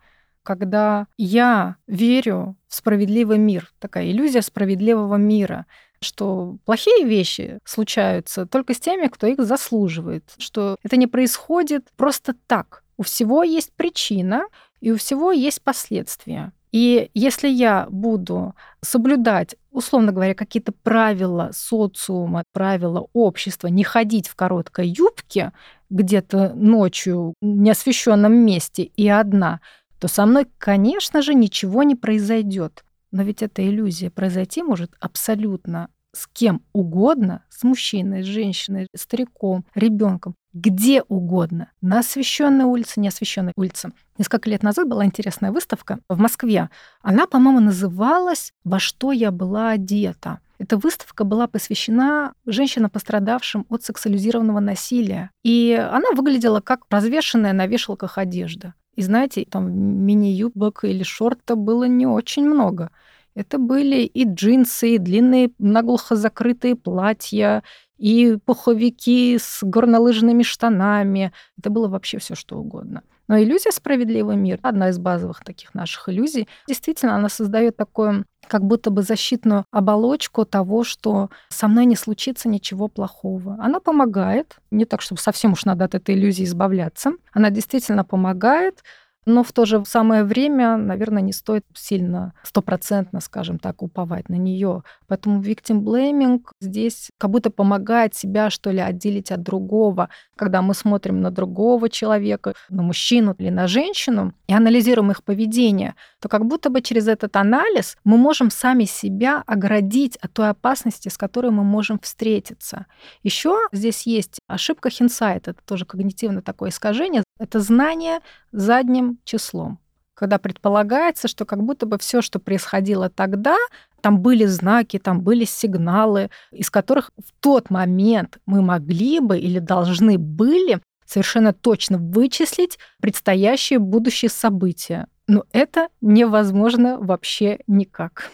когда 0.45 1.07
я 1.17 1.77
верю 1.89 2.57
в 2.69 2.75
справедливый 2.75 3.39
мир, 3.39 3.73
такая 3.81 4.11
иллюзия 4.11 4.43
справедливого 4.43 5.17
мира, 5.17 5.67
что 6.05 6.57
плохие 6.65 7.05
вещи 7.05 7.59
случаются 7.65 8.47
только 8.47 8.75
с 8.75 8.81
теми, 8.81 9.09
кто 9.09 9.27
их 9.27 9.41
заслуживает, 9.41 10.25
что 10.39 10.77
это 10.83 10.97
не 10.97 11.07
происходит 11.07 11.89
просто 11.97 12.35
так. 12.47 12.85
У 12.97 13.03
всего 13.03 13.43
есть 13.43 13.73
причина, 13.73 14.45
и 14.81 14.93
у 14.93 14.97
всего 14.97 15.33
есть 15.33 15.63
последствия. 15.63 16.53
И 16.75 17.09
если 17.15 17.49
я 17.49 17.87
буду 17.89 18.55
соблюдать, 18.83 19.55
условно 19.71 20.11
говоря, 20.11 20.35
какие-то 20.35 20.73
правила 20.73 21.51
социума, 21.53 22.43
правила 22.53 23.07
общества, 23.13 23.69
не 23.69 23.85
ходить 23.85 24.27
в 24.27 24.35
короткой 24.35 24.89
юбке 24.89 25.53
где-то 25.89 26.53
ночью 26.55 27.35
в 27.41 27.47
неосвещенном 27.47 28.35
месте 28.35 28.83
и 28.83 29.09
одна, 29.09 29.61
то 30.01 30.09
со 30.09 30.27
мной, 30.27 30.47
конечно 30.59 31.23
же, 31.23 31.35
ничего 31.35 31.85
не 31.85 31.95
произойдет. 31.95 32.85
Но 33.13 33.23
ведь 33.23 33.43
это 33.43 33.65
иллюзия. 33.65 34.11
Произойти 34.11 34.65
может 34.65 34.91
абсолютно 34.99 35.89
с 36.15 36.27
кем 36.27 36.63
угодно, 36.73 37.45
с 37.51 37.63
мужчиной, 37.63 38.23
с 38.23 38.27
женщиной, 38.27 38.89
стариком, 38.95 39.65
ребенком, 39.75 40.35
где 40.53 41.03
угодно, 41.03 41.71
на 41.81 41.99
освещенной 41.99 42.65
улице, 42.65 43.01
не 43.01 43.09
освещенной 43.09 43.53
улице. 43.57 43.93
Несколько 44.17 44.49
лет 44.49 44.63
назад 44.63 44.89
была 44.89 45.05
интересная 45.05 45.51
выставка 45.51 45.99
в 46.09 46.19
Москве. 46.19 46.71
Она, 47.03 47.27
по-моему, 47.27 47.61
называлась 47.61 48.53
«Во 48.65 48.79
что 48.79 49.13
я 49.13 49.31
была 49.31 49.71
одета». 49.71 50.39
Эта 50.59 50.77
выставка 50.77 51.25
была 51.25 51.49
посвящена 51.49 52.33
женщинам, 52.47 52.89
пострадавшим 52.89 53.67
от 53.69 53.83
сексуализированного 53.83 54.61
насилия. 54.61 55.31
И 55.43 55.73
она 55.73 56.13
выглядела 56.15 56.61
как 56.61 56.85
развешенная 56.91 57.53
на 57.53 57.67
вешалках 57.67 58.19
одежда. 58.19 58.75
И 58.95 59.03
знаете, 59.03 59.45
там 59.51 59.73
мини-юбок 59.73 60.85
или 60.85 61.03
шорта 61.03 61.57
было 61.57 61.85
не 61.85 62.07
очень 62.07 62.47
много. 62.47 62.91
Это 63.35 63.59
были 63.59 64.03
и 64.03 64.25
джинсы, 64.25 64.95
и 64.95 64.99
длинные 64.99 65.51
наглухо 65.59 66.17
закрытые 66.17 66.77
платья, 66.77 67.63
и 67.97 68.39
пуховики 68.45 69.39
с 69.39 69.61
горнолыжными 69.63 70.43
штанами. 70.43 71.33
Это 71.59 71.71
было 71.71 71.89
вообще 71.89 72.19
все 72.19 72.35
что 72.35 72.59
угодно. 72.59 73.03
Но 73.27 73.39
иллюзия 73.39 73.71
«Справедливый 73.73 74.37
мир»— 74.37 74.59
одна 74.63 74.91
из 74.91 74.99
базовых 74.99 75.43
таких 75.45 75.75
наших 75.75 76.09
иллюзий. 76.09 76.47
Действительно, 76.69 77.17
она 77.17 77.29
создает 77.29 77.77
такую 77.77 78.27
как 78.47 78.63
будто 78.63 78.91
бы 78.91 79.03
защитную 79.03 79.65
оболочку 79.71 80.45
того, 80.45 80.85
что 80.85 81.31
со 81.49 81.67
мной 81.67 81.87
не 81.87 81.97
случится 81.97 82.51
ничего 82.51 82.89
плохого. 82.89 83.57
Она 83.59 83.81
помогает, 83.81 84.59
не 84.71 84.85
так, 84.85 85.01
чтобы 85.01 85.21
совсем 85.21 85.53
уж 85.53 85.65
надо 85.65 85.87
от 85.87 85.95
этой 85.95 86.15
иллюзии 86.15 86.45
избавляться. 86.45 87.13
Она 87.33 87.49
действительно 87.49 88.05
помогает, 88.05 88.83
но 89.27 89.43
в 89.43 89.53
то 89.53 89.65
же 89.65 89.83
самое 89.87 90.25
время, 90.25 90.77
наверное, 90.77 91.23
не 91.23 91.33
стоит 91.33 91.65
сильно, 91.75 92.35
стопроцентно, 92.43 93.21
скажем 93.21 93.59
так, 93.59 93.83
уповать 93.83 94.29
на 94.29 94.35
нее. 94.35 94.83
Поэтому 95.09 95.41
victim 95.41 95.81
blaming 95.81 96.43
здесь 96.61 97.11
как 97.19 97.31
будто 97.31 97.51
помогает 97.51 98.15
себя, 98.15 98.51
что 98.51 98.71
ли, 98.71 98.81
отделить 98.81 99.31
от 99.31 99.43
другого. 99.43 100.09
Когда 100.37 100.63
мы 100.63 100.75
смотрим 100.75 101.21
на 101.21 101.31
другого 101.31 101.89
человека, 101.89 102.55
на 102.69 102.83
мужчину 102.83 103.35
или 103.39 103.51
на 103.51 103.67
женщину, 103.67 104.35
и 104.47 104.53
анализируем 104.53 105.11
их 105.11 105.23
поведение, 105.23 105.95
то 106.21 106.29
как 106.29 106.45
будто 106.47 106.71
бы 106.71 106.83
через 106.83 107.09
этот 107.09 107.37
анализ 107.37 107.97
мы 108.05 108.17
можем 108.17 108.51
сами 108.51 108.85
себя 108.85 109.43
оградить 109.47 110.17
от 110.17 110.33
той 110.33 110.51
опасности, 110.51 111.09
с 111.09 111.17
которой 111.17 111.51
мы 111.51 111.65
можем 111.65 111.99
встретиться. 111.99 112.87
Еще 113.23 113.59
здесь 113.73 114.07
есть 114.07 114.39
ошибка 114.49 114.91
хинсайт, 114.91 115.49
это 115.49 115.61
тоже 115.65 115.87
когнитивно 115.87 116.43
такое 116.43 116.71
искажение, 116.71 117.23
это 117.39 117.61
знание 117.61 118.21
задним 118.53 119.14
числом. 119.25 119.79
Когда 120.15 120.39
предполагается, 120.39 121.27
что 121.27 121.45
как 121.45 121.63
будто 121.63 121.87
бы 121.87 121.99
все, 121.99 122.23
что 122.23 122.39
происходило 122.39 123.11
тогда, 123.11 123.57
там 124.01 124.21
были 124.21 124.45
знаки, 124.45 124.99
там 124.99 125.23
были 125.23 125.45
сигналы, 125.45 126.31
из 126.53 126.71
которых 126.71 127.11
в 127.19 127.33
тот 127.41 127.71
момент 127.71 128.39
мы 128.47 128.63
могли 128.63 129.19
бы 129.19 129.39
или 129.39 129.59
должны 129.59 130.19
были 130.19 130.81
совершенно 131.05 131.53
точно 131.53 131.99
вычислить 131.99 132.79
предстоящие 133.01 133.79
будущие 133.81 134.31
события. 134.31 135.09
Но 135.27 135.45
это 135.53 135.89
невозможно 136.01 136.99
вообще 136.99 137.61
никак. 137.67 138.31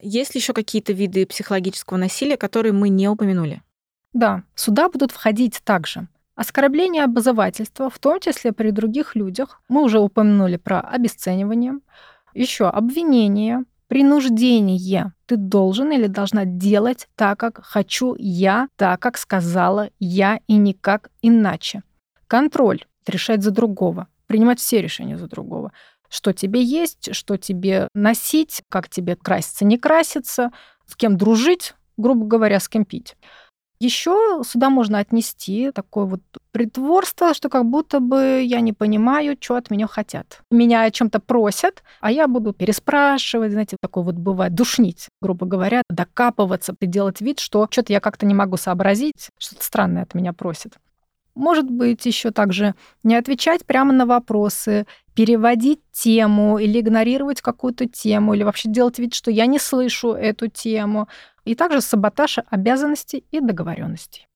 Есть 0.00 0.34
ли 0.34 0.40
еще 0.40 0.52
какие-то 0.52 0.92
виды 0.92 1.26
психологического 1.26 1.98
насилия, 1.98 2.36
которые 2.36 2.72
мы 2.72 2.88
не 2.88 3.08
упомянули? 3.08 3.62
Да, 4.12 4.42
сюда 4.54 4.88
будут 4.88 5.12
входить 5.12 5.60
также 5.62 6.08
Оскорбление 6.40 7.04
обозывательства, 7.04 7.90
в 7.90 7.98
том 7.98 8.18
числе 8.18 8.52
при 8.52 8.70
других 8.70 9.14
людях. 9.14 9.60
Мы 9.68 9.82
уже 9.82 10.00
упомянули 10.00 10.56
про 10.56 10.80
обесценивание. 10.80 11.74
Еще 12.32 12.66
обвинение, 12.66 13.64
принуждение. 13.88 15.12
Ты 15.26 15.36
должен 15.36 15.92
или 15.92 16.06
должна 16.06 16.46
делать 16.46 17.08
так, 17.14 17.38
как 17.38 17.62
хочу 17.62 18.16
я, 18.18 18.68
так, 18.76 19.00
как 19.00 19.18
сказала 19.18 19.90
я 19.98 20.40
и 20.46 20.56
никак 20.56 21.10
иначе. 21.20 21.82
Контроль. 22.26 22.86
Решать 23.06 23.42
за 23.42 23.50
другого. 23.50 24.08
Принимать 24.26 24.60
все 24.60 24.80
решения 24.80 25.18
за 25.18 25.26
другого. 25.26 25.72
Что 26.08 26.32
тебе 26.32 26.62
есть, 26.62 27.14
что 27.14 27.36
тебе 27.36 27.86
носить, 27.92 28.62
как 28.70 28.88
тебе 28.88 29.14
краситься, 29.14 29.66
не 29.66 29.76
краситься, 29.76 30.52
с 30.86 30.96
кем 30.96 31.18
дружить, 31.18 31.74
грубо 31.98 32.24
говоря, 32.24 32.60
с 32.60 32.68
кем 32.70 32.86
пить. 32.86 33.18
Еще 33.80 34.42
сюда 34.44 34.68
можно 34.68 34.98
отнести 34.98 35.70
такое 35.72 36.04
вот 36.04 36.20
притворство, 36.52 37.32
что 37.32 37.48
как 37.48 37.64
будто 37.64 38.00
бы 38.00 38.42
я 38.44 38.60
не 38.60 38.74
понимаю, 38.74 39.38
что 39.40 39.56
от 39.56 39.70
меня 39.70 39.86
хотят. 39.86 40.42
Меня 40.50 40.82
о 40.82 40.90
чем-то 40.90 41.18
просят, 41.18 41.82
а 42.02 42.12
я 42.12 42.28
буду 42.28 42.52
переспрашивать, 42.52 43.52
знаете, 43.52 43.78
такое 43.80 44.04
вот 44.04 44.16
бывает, 44.16 44.54
душнить, 44.54 45.08
грубо 45.22 45.46
говоря, 45.46 45.82
докапываться 45.88 46.74
делать 46.78 47.22
вид, 47.22 47.38
что 47.40 47.66
что-то 47.70 47.94
я 47.94 48.00
как-то 48.00 48.26
не 48.26 48.34
могу 48.34 48.58
сообразить, 48.58 49.30
что-то 49.38 49.64
странное 49.64 50.02
от 50.02 50.14
меня 50.14 50.34
просят. 50.34 50.74
Может 51.40 51.70
быть, 51.70 52.04
еще 52.04 52.32
также 52.32 52.74
не 53.02 53.14
отвечать 53.14 53.64
прямо 53.64 53.94
на 53.94 54.04
вопросы, 54.04 54.86
переводить 55.14 55.80
тему 55.90 56.58
или 56.58 56.80
игнорировать 56.80 57.40
какую-то 57.40 57.88
тему, 57.88 58.34
или 58.34 58.42
вообще 58.42 58.68
делать 58.68 58.98
вид, 58.98 59.14
что 59.14 59.30
я 59.30 59.46
не 59.46 59.58
слышу 59.58 60.12
эту 60.12 60.48
тему 60.48 61.08
и 61.46 61.54
также 61.54 61.80
саботаж 61.80 62.40
обязанностей 62.50 63.24
и 63.30 63.40
договоренностей. 63.40 64.28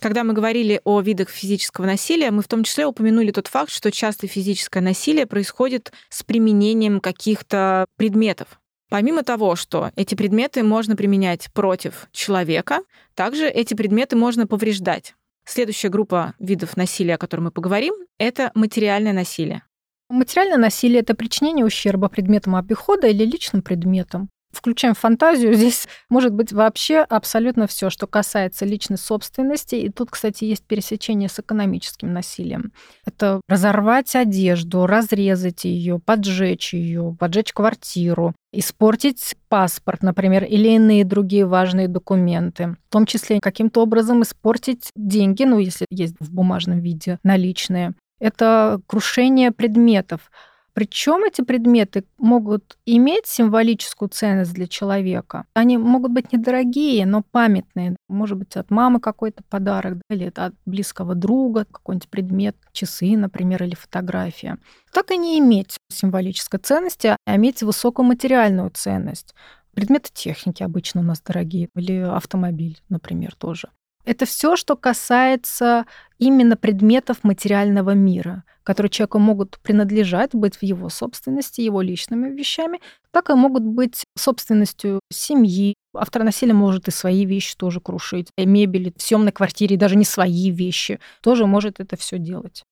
Когда 0.00 0.24
мы 0.24 0.32
говорили 0.32 0.80
о 0.82 1.00
видах 1.00 1.28
физического 1.28 1.86
насилия, 1.86 2.32
мы 2.32 2.42
в 2.42 2.48
том 2.48 2.64
числе 2.64 2.84
упомянули 2.84 3.30
тот 3.30 3.46
факт, 3.46 3.70
что 3.70 3.92
часто 3.92 4.26
физическое 4.26 4.80
насилие 4.80 5.26
происходит 5.26 5.92
с 6.08 6.24
применением 6.24 6.98
каких-то 6.98 7.86
предметов. 7.96 8.58
Помимо 8.88 9.22
того, 9.24 9.56
что 9.56 9.90
эти 9.96 10.14
предметы 10.14 10.62
можно 10.62 10.94
применять 10.94 11.52
против 11.52 12.08
человека, 12.12 12.80
также 13.14 13.48
эти 13.48 13.74
предметы 13.74 14.16
можно 14.16 14.46
повреждать. 14.46 15.14
Следующая 15.44 15.88
группа 15.88 16.34
видов 16.38 16.76
насилия, 16.76 17.14
о 17.14 17.18
которой 17.18 17.42
мы 17.42 17.50
поговорим, 17.50 17.94
это 18.18 18.50
материальное 18.54 19.12
насилие. 19.12 19.62
Материальное 20.08 20.58
насилие— 20.58 21.00
это 21.02 21.14
причинение 21.14 21.64
ущерба 21.66 22.08
предметам 22.08 22.54
обихода 22.54 23.08
или 23.08 23.24
личным 23.24 23.62
предметам. 23.62 24.28
Включаем 24.56 24.94
фантазию, 24.94 25.54
здесь 25.54 25.86
может 26.08 26.32
быть 26.32 26.52
вообще 26.52 27.00
абсолютно 27.00 27.66
все, 27.66 27.90
что 27.90 28.06
касается 28.06 28.64
личной 28.64 28.96
собственности. 28.96 29.74
И 29.74 29.90
тут, 29.90 30.10
кстати, 30.10 30.44
есть 30.44 30.64
пересечение 30.64 31.28
с 31.28 31.38
экономическим 31.38 32.12
насилием. 32.12 32.72
Это 33.04 33.40
разорвать 33.48 34.16
одежду, 34.16 34.86
разрезать 34.86 35.64
ее, 35.64 35.98
поджечь 35.98 36.72
ее, 36.72 37.14
поджечь 37.18 37.52
квартиру, 37.52 38.34
испортить 38.52 39.36
паспорт, 39.48 40.02
например, 40.02 40.44
или 40.44 40.68
иные 40.68 41.04
другие 41.04 41.44
важные 41.44 41.88
документы. 41.88 42.76
В 42.88 42.92
том 42.92 43.04
числе 43.04 43.40
каким-то 43.40 43.82
образом 43.82 44.22
испортить 44.22 44.90
деньги, 44.96 45.44
ну, 45.44 45.58
если 45.58 45.86
есть 45.90 46.16
в 46.18 46.32
бумажном 46.32 46.80
виде 46.80 47.18
наличные 47.22 47.94
Это 48.18 48.80
крушение 48.86 49.52
предметов. 49.52 50.30
Причем 50.76 51.24
эти 51.24 51.40
предметы 51.40 52.04
могут 52.18 52.76
иметь 52.84 53.26
символическую 53.26 54.10
ценность 54.10 54.52
для 54.52 54.66
человека. 54.66 55.46
Они 55.54 55.78
могут 55.78 56.12
быть 56.12 56.34
недорогие, 56.34 57.06
но 57.06 57.22
памятные. 57.22 57.96
Может 58.10 58.36
быть, 58.36 58.56
от 58.56 58.70
мамы 58.70 59.00
какой-то 59.00 59.42
подарок, 59.48 60.02
или 60.10 60.30
от 60.36 60.52
близкого 60.66 61.14
друга 61.14 61.64
какой-нибудь 61.64 62.10
предмет, 62.10 62.56
часы, 62.72 63.16
например, 63.16 63.62
или 63.62 63.74
фотография. 63.74 64.58
Так 64.92 65.12
и 65.12 65.16
не 65.16 65.38
иметь 65.38 65.78
символической 65.90 66.60
ценности, 66.60 67.16
а 67.24 67.36
иметь 67.36 67.62
высокую 67.62 68.04
материальную 68.04 68.68
ценность. 68.68 69.34
Предметы 69.72 70.10
техники 70.12 70.62
обычно 70.62 71.00
у 71.00 71.04
нас 71.04 71.22
дорогие, 71.22 71.70
или 71.74 72.00
автомобиль, 72.00 72.82
например, 72.90 73.34
тоже. 73.34 73.70
Это 74.06 74.24
все, 74.24 74.54
что 74.54 74.76
касается 74.76 75.84
именно 76.18 76.56
предметов 76.56 77.24
материального 77.24 77.90
мира, 77.90 78.44
которые 78.62 78.88
человеку 78.88 79.18
могут 79.18 79.58
принадлежать, 79.58 80.30
быть 80.32 80.56
в 80.56 80.62
его 80.62 80.88
собственности, 80.88 81.60
его 81.60 81.82
личными 81.82 82.30
вещами, 82.30 82.80
так 83.10 83.30
и 83.30 83.34
могут 83.34 83.64
быть 83.64 84.04
собственностью 84.16 85.00
семьи. 85.12 85.74
Автор 85.92 86.22
насилия 86.22 86.54
может 86.54 86.86
и 86.86 86.92
свои 86.92 87.26
вещи 87.26 87.56
тоже 87.56 87.80
крушить, 87.80 88.28
и 88.38 88.46
мебель 88.46 88.92
в 88.96 89.02
съемной 89.02 89.32
квартире, 89.32 89.76
даже 89.76 89.96
не 89.96 90.04
свои 90.04 90.50
вещи, 90.52 91.00
тоже 91.20 91.46
может 91.46 91.80
это 91.80 91.96
все 91.96 92.18
делать. 92.18 92.62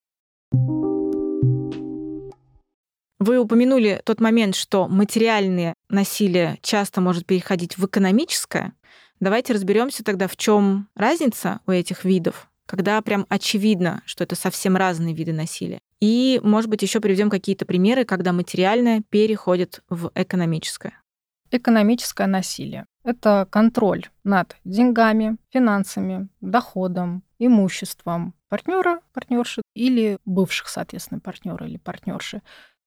Вы 3.18 3.38
упомянули 3.38 4.00
тот 4.04 4.20
момент, 4.20 4.54
что 4.54 4.86
материальное 4.86 5.74
насилие 5.88 6.58
часто 6.62 7.00
может 7.00 7.26
переходить 7.26 7.76
в 7.76 7.86
экономическое. 7.86 8.74
Давайте 9.24 9.54
разберемся 9.54 10.04
тогда, 10.04 10.28
в 10.28 10.36
чем 10.36 10.86
разница 10.94 11.60
у 11.66 11.70
этих 11.70 12.04
видов, 12.04 12.50
когда 12.66 13.00
прям 13.00 13.24
очевидно, 13.30 14.02
что 14.04 14.22
это 14.22 14.36
совсем 14.36 14.76
разные 14.76 15.14
виды 15.14 15.32
насилия. 15.32 15.78
И, 15.98 16.38
может 16.44 16.68
быть, 16.68 16.82
еще 16.82 17.00
приведем 17.00 17.30
какие-то 17.30 17.64
примеры, 17.64 18.04
когда 18.04 18.34
материальное 18.34 19.02
переходит 19.08 19.82
в 19.88 20.12
экономическое. 20.14 21.00
Экономическое 21.50 22.26
насилие— 22.26 22.84
это 23.02 23.48
контроль 23.50 24.10
над 24.24 24.58
деньгами, 24.64 25.38
финансами, 25.50 26.28
доходом, 26.42 27.22
имуществом 27.38 28.34
партнера, 28.50 29.00
партнерши 29.14 29.62
или 29.74 30.18
бывших, 30.26 30.68
соответственно, 30.68 31.20
партнера 31.20 31.66
или 31.66 31.78
партнерши. 31.78 32.42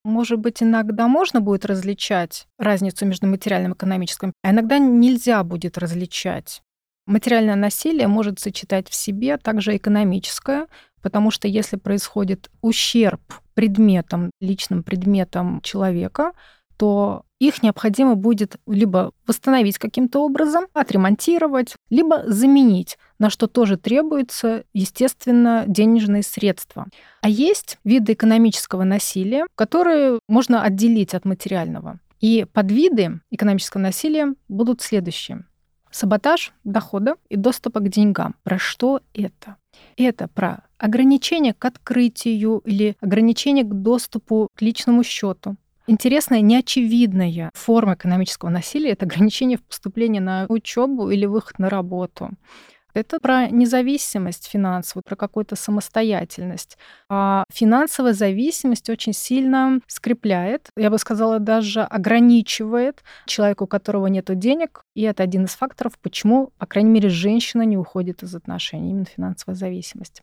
Может 0.08 0.40
быть, 0.40 0.64
иногда 0.64 1.10
можно 1.10 1.42
будет 1.42 1.66
различать 1.66 2.48
разницу 2.58 3.06
между 3.06 3.28
материальным 3.28 3.74
и 3.74 3.76
экономическим, 3.76 4.32
а 4.42 4.52
иногда 4.52 4.78
нельзя 4.78 5.44
будет 5.44 5.78
различать. 5.78 6.62
Материальное 7.06 7.58
насилие 7.58 8.08
может 8.08 8.40
сочетать 8.40 8.88
в 8.88 8.96
себе 8.96 9.36
также 9.36 9.76
экономическое, 9.76 10.68
потому 11.02 11.30
что 11.30 11.50
если 11.50 11.76
происходит 11.76 12.50
ущерб 12.62 13.22
предметам, 13.54 14.32
личным 14.40 14.82
предметам 14.82 15.60
человека, 15.60 16.32
то 16.78 17.24
их 17.40 17.62
необходимо 17.62 18.16
будет 18.16 18.58
либо 18.66 19.12
восстановить 19.28 19.78
каким-то 19.78 20.24
образом, 20.24 20.66
отремонтировать, 20.74 21.76
либо 21.90 22.24
заменить, 22.26 22.98
на 23.20 23.30
что 23.30 23.48
тоже 23.48 23.78
требуется, 23.78 24.64
естественно, 24.74 25.66
денежные 25.68 26.24
средства. 26.24 26.88
А 27.22 27.30
есть 27.30 27.78
виды 27.84 28.14
экономического 28.14 28.84
насилия, 28.84 29.46
которые 29.56 30.20
можно 30.28 30.64
отделить 30.64 31.14
от 31.14 31.26
материального. 31.26 32.00
И 32.20 32.46
подвиды 32.52 33.22
экономического 33.30 33.82
насилия 33.82 34.34
будут 34.48 34.82
следующие. 34.82 35.46
Саботаж 35.92 36.54
дохода 36.64 37.16
и 37.30 37.38
доступа 37.38 37.80
к 37.80 37.90
деньгам. 37.90 38.36
Про 38.44 38.58
что 38.58 39.02
это? 39.14 39.56
Это 39.96 40.28
про 40.28 40.64
ограничение 40.78 41.54
к 41.54 41.64
открытию 41.66 42.62
или 42.66 42.96
ограничение 43.00 43.64
к 43.64 43.74
доступу 43.74 44.50
к 44.56 44.62
личному 44.62 45.04
счету, 45.04 45.56
Интересная, 45.90 46.42
неочевидная 46.42 47.50
форма 47.54 47.94
экономического 47.94 48.50
насилия— 48.50 48.90
это 48.92 49.06
ограничение 49.06 49.58
в 49.58 49.64
поступлении 49.64 50.20
на 50.20 50.46
учебу 50.50 51.10
или 51.10 51.26
выход 51.26 51.60
на 51.60 51.70
работу. 51.70 52.32
Это 52.94 53.20
про 53.20 53.48
независимость 53.48 54.48
финансовую, 54.48 55.04
про 55.04 55.16
какую-то 55.16 55.56
самостоятельность. 55.56 56.78
А 57.10 57.46
финансовая 57.54 58.14
зависимость 58.14 58.90
очень 58.90 59.14
сильно 59.14 59.80
скрепляет, 59.88 60.72
я 60.76 60.90
бы 60.90 60.98
сказала, 60.98 61.40
даже 61.40 61.84
ограничивает 61.84 63.04
человека, 63.26 63.64
у 63.64 63.68
которого 63.68 64.08
нет 64.08 64.26
денег. 64.38 64.82
И 64.94 65.04
это 65.04 65.24
один 65.24 65.46
из 65.46 65.52
факторов, 65.52 65.94
почему, 66.02 66.52
по 66.58 66.66
крайней 66.66 66.90
мере, 66.90 67.08
женщина 67.08 67.62
не 67.62 67.78
уходит 67.78 68.24
из 68.24 68.36
отношений, 68.36 68.90
именно 68.90 69.06
финансовая 69.06 69.56
зависимость. 69.56 70.22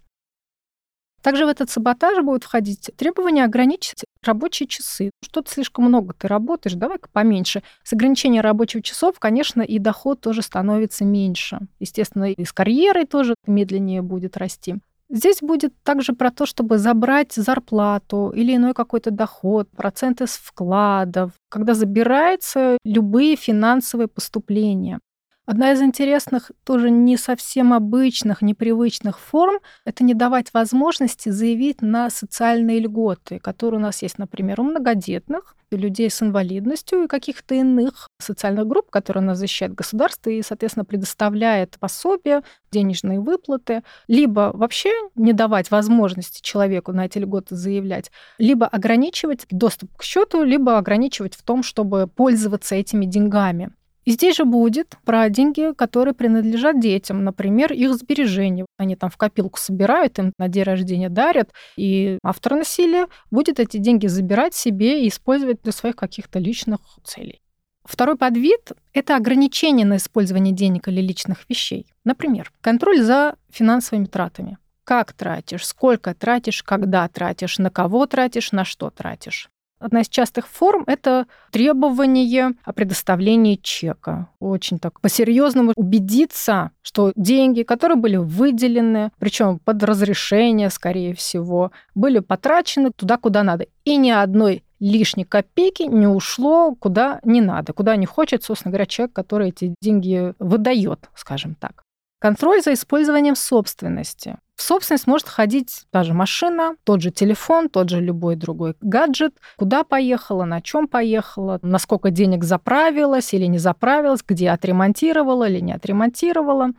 Также 1.24 1.46
в 1.46 1.48
этот 1.48 1.70
саботаж 1.70 2.22
будет 2.22 2.44
входить 2.44 2.90
требование 2.98 3.46
ограничить 3.46 4.04
рабочие 4.22 4.66
часы. 4.68 5.10
Что-то 5.24 5.50
слишком 5.50 5.86
много 5.86 6.12
ты 6.12 6.28
работаешь, 6.28 6.76
давай-ка 6.76 7.08
поменьше. 7.10 7.62
С 7.82 7.94
ограничением 7.94 8.42
рабочих 8.42 8.82
часов, 8.82 9.18
конечно, 9.18 9.62
и 9.62 9.78
доход 9.78 10.20
тоже 10.20 10.42
становится 10.42 11.06
меньше. 11.06 11.60
Естественно, 11.80 12.30
и 12.30 12.44
с 12.44 12.52
карьерой 12.52 13.06
тоже 13.06 13.36
медленнее 13.46 14.02
будет 14.02 14.36
расти. 14.36 14.74
Здесь 15.08 15.38
будет 15.40 15.72
также 15.82 16.12
про 16.12 16.30
то, 16.30 16.44
чтобы 16.44 16.76
забрать 16.76 17.32
зарплату 17.32 18.30
или 18.36 18.56
иной 18.56 18.74
какой-то 18.74 19.10
доход, 19.10 19.70
проценты 19.74 20.26
с 20.26 20.36
вкладов, 20.36 21.32
когда 21.48 21.72
забираются 21.72 22.76
любые 22.84 23.36
финансовые 23.36 24.08
поступления. 24.08 25.00
Одна 25.46 25.72
из 25.72 25.82
интересных, 25.82 26.52
тоже 26.64 26.90
не 26.90 27.18
совсем 27.18 27.74
обычных, 27.74 28.40
непривычных 28.40 29.18
форм— 29.18 29.58
это 29.84 30.02
не 30.02 30.14
давать 30.14 30.54
возможности 30.54 31.28
заявить 31.28 31.82
на 31.82 32.08
социальные 32.08 32.80
льготы, 32.80 33.38
которые 33.40 33.78
у 33.78 33.82
нас 33.82 34.00
есть, 34.00 34.16
например, 34.16 34.62
у 34.62 34.64
многодетных, 34.64 35.54
людей 35.70 36.08
с 36.08 36.22
инвалидностью 36.22 37.02
и 37.04 37.08
каких-то 37.08 37.56
иных 37.56 38.08
социальных 38.18 38.66
групп, 38.66 38.90
которые 38.90 39.22
нас 39.22 39.38
защищает 39.38 39.74
государство 39.74 40.30
и, 40.30 40.40
соответственно, 40.40 40.84
предоставляет 40.84 41.76
пособия, 41.78 42.42
денежные 42.70 43.20
выплаты, 43.20 43.82
либо 44.08 44.50
вообще 44.54 44.92
не 45.14 45.32
давать 45.32 45.70
возможности 45.70 46.40
человеку 46.42 46.92
на 46.92 47.06
эти 47.06 47.18
льготы 47.18 47.54
заявлять, 47.54 48.10
либо 48.38 48.66
ограничивать 48.66 49.46
доступ 49.50 49.94
к 49.96 50.04
счету, 50.04 50.42
либо 50.42 50.78
ограничивать 50.78 51.34
в 51.34 51.42
том, 51.42 51.62
чтобы 51.62 52.06
пользоваться 52.06 52.76
этими 52.76 53.04
деньгами. 53.04 53.72
И 54.04 54.10
здесь 54.12 54.36
же 54.36 54.44
будет 54.44 54.96
про 55.04 55.28
деньги, 55.30 55.72
которые 55.74 56.14
принадлежат 56.14 56.80
детям, 56.80 57.24
например, 57.24 57.72
их 57.72 57.94
сбережения. 57.94 58.66
Они 58.76 58.96
там 58.96 59.10
в 59.10 59.16
копилку 59.16 59.58
собирают, 59.58 60.18
им 60.18 60.32
на 60.38 60.48
день 60.48 60.64
рождения 60.64 61.08
дарят, 61.08 61.50
и 61.76 62.18
автор 62.22 62.54
насилия 62.56 63.06
будет 63.30 63.60
эти 63.60 63.78
деньги 63.78 64.06
забирать 64.06 64.54
себе 64.54 65.04
и 65.04 65.08
использовать 65.08 65.62
для 65.62 65.72
своих 65.72 65.96
каких-то 65.96 66.38
личных 66.38 66.80
целей. 67.02 67.40
Второй 67.84 68.16
подвид— 68.16 68.72
это 68.94 69.16
ограничение 69.16 69.84
на 69.84 69.96
использование 69.96 70.54
денег 70.54 70.88
или 70.88 71.02
личных 71.02 71.48
вещей. 71.48 71.86
Например, 72.04 72.50
контроль 72.62 73.02
за 73.02 73.36
финансовыми 73.50 74.06
тратами. 74.06 74.58
Как 74.84 75.12
тратишь, 75.12 75.66
сколько 75.66 76.14
тратишь, 76.14 76.62
когда 76.62 77.06
тратишь, 77.08 77.58
на 77.58 77.70
кого 77.70 78.06
тратишь, 78.06 78.52
на 78.52 78.64
что 78.64 78.90
тратишь. 78.90 79.50
Одна 79.80 80.00
из 80.00 80.08
частых 80.08 80.46
форм— 80.46 80.84
это 80.86 81.26
требование 81.50 82.52
о 82.64 82.72
предоставлении 82.72 83.56
чека. 83.56 84.28
Очень 84.40 84.78
так 84.78 85.00
по-серьезному 85.00 85.72
убедиться, 85.76 86.70
что 86.82 87.12
деньги, 87.16 87.62
которые 87.62 87.96
были 87.96 88.16
выделены, 88.16 89.10
причем 89.18 89.58
под 89.58 89.82
разрешение, 89.82 90.70
скорее 90.70 91.14
всего, 91.14 91.72
были 91.94 92.20
потрачены 92.20 92.92
туда, 92.92 93.18
куда 93.18 93.42
надо. 93.42 93.66
И 93.84 93.96
ни 93.96 94.10
одной 94.10 94.62
лишней 94.80 95.24
копейки 95.24 95.82
не 95.82 96.06
ушло 96.06 96.74
куда 96.74 97.20
не 97.24 97.40
надо, 97.40 97.72
куда 97.72 97.96
не 97.96 98.06
хочет, 98.06 98.44
собственно 98.44 98.70
говоря, 98.70 98.86
человек, 98.86 99.14
который 99.14 99.48
эти 99.48 99.74
деньги 99.80 100.34
выдает, 100.38 101.08
скажем 101.14 101.54
так. 101.54 101.82
Контроль 102.24 102.62
за 102.62 102.72
использованием 102.72 103.36
собственности. 103.36 104.38
В 104.56 104.62
собственность 104.62 105.06
может 105.06 105.28
ходить 105.28 105.84
та 105.90 106.04
же 106.04 106.14
машина, 106.14 106.74
тот 106.84 107.02
же 107.02 107.10
телефон, 107.10 107.68
тот 107.68 107.90
же 107.90 108.00
любой 108.00 108.34
другой 108.34 108.76
гаджет. 108.80 109.34
Куда 109.58 109.84
поехала, 109.84 110.46
на 110.46 110.62
чем 110.62 110.88
поехала, 110.88 111.58
насколько 111.60 112.08
денег 112.08 112.42
заправилась 112.42 113.34
или 113.34 113.44
не 113.44 113.58
заправилась, 113.58 114.24
где 114.26 114.48
отремонтировала 114.48 115.46
или 115.50 115.60
не 115.60 115.74
отремонтировала. 115.74 116.70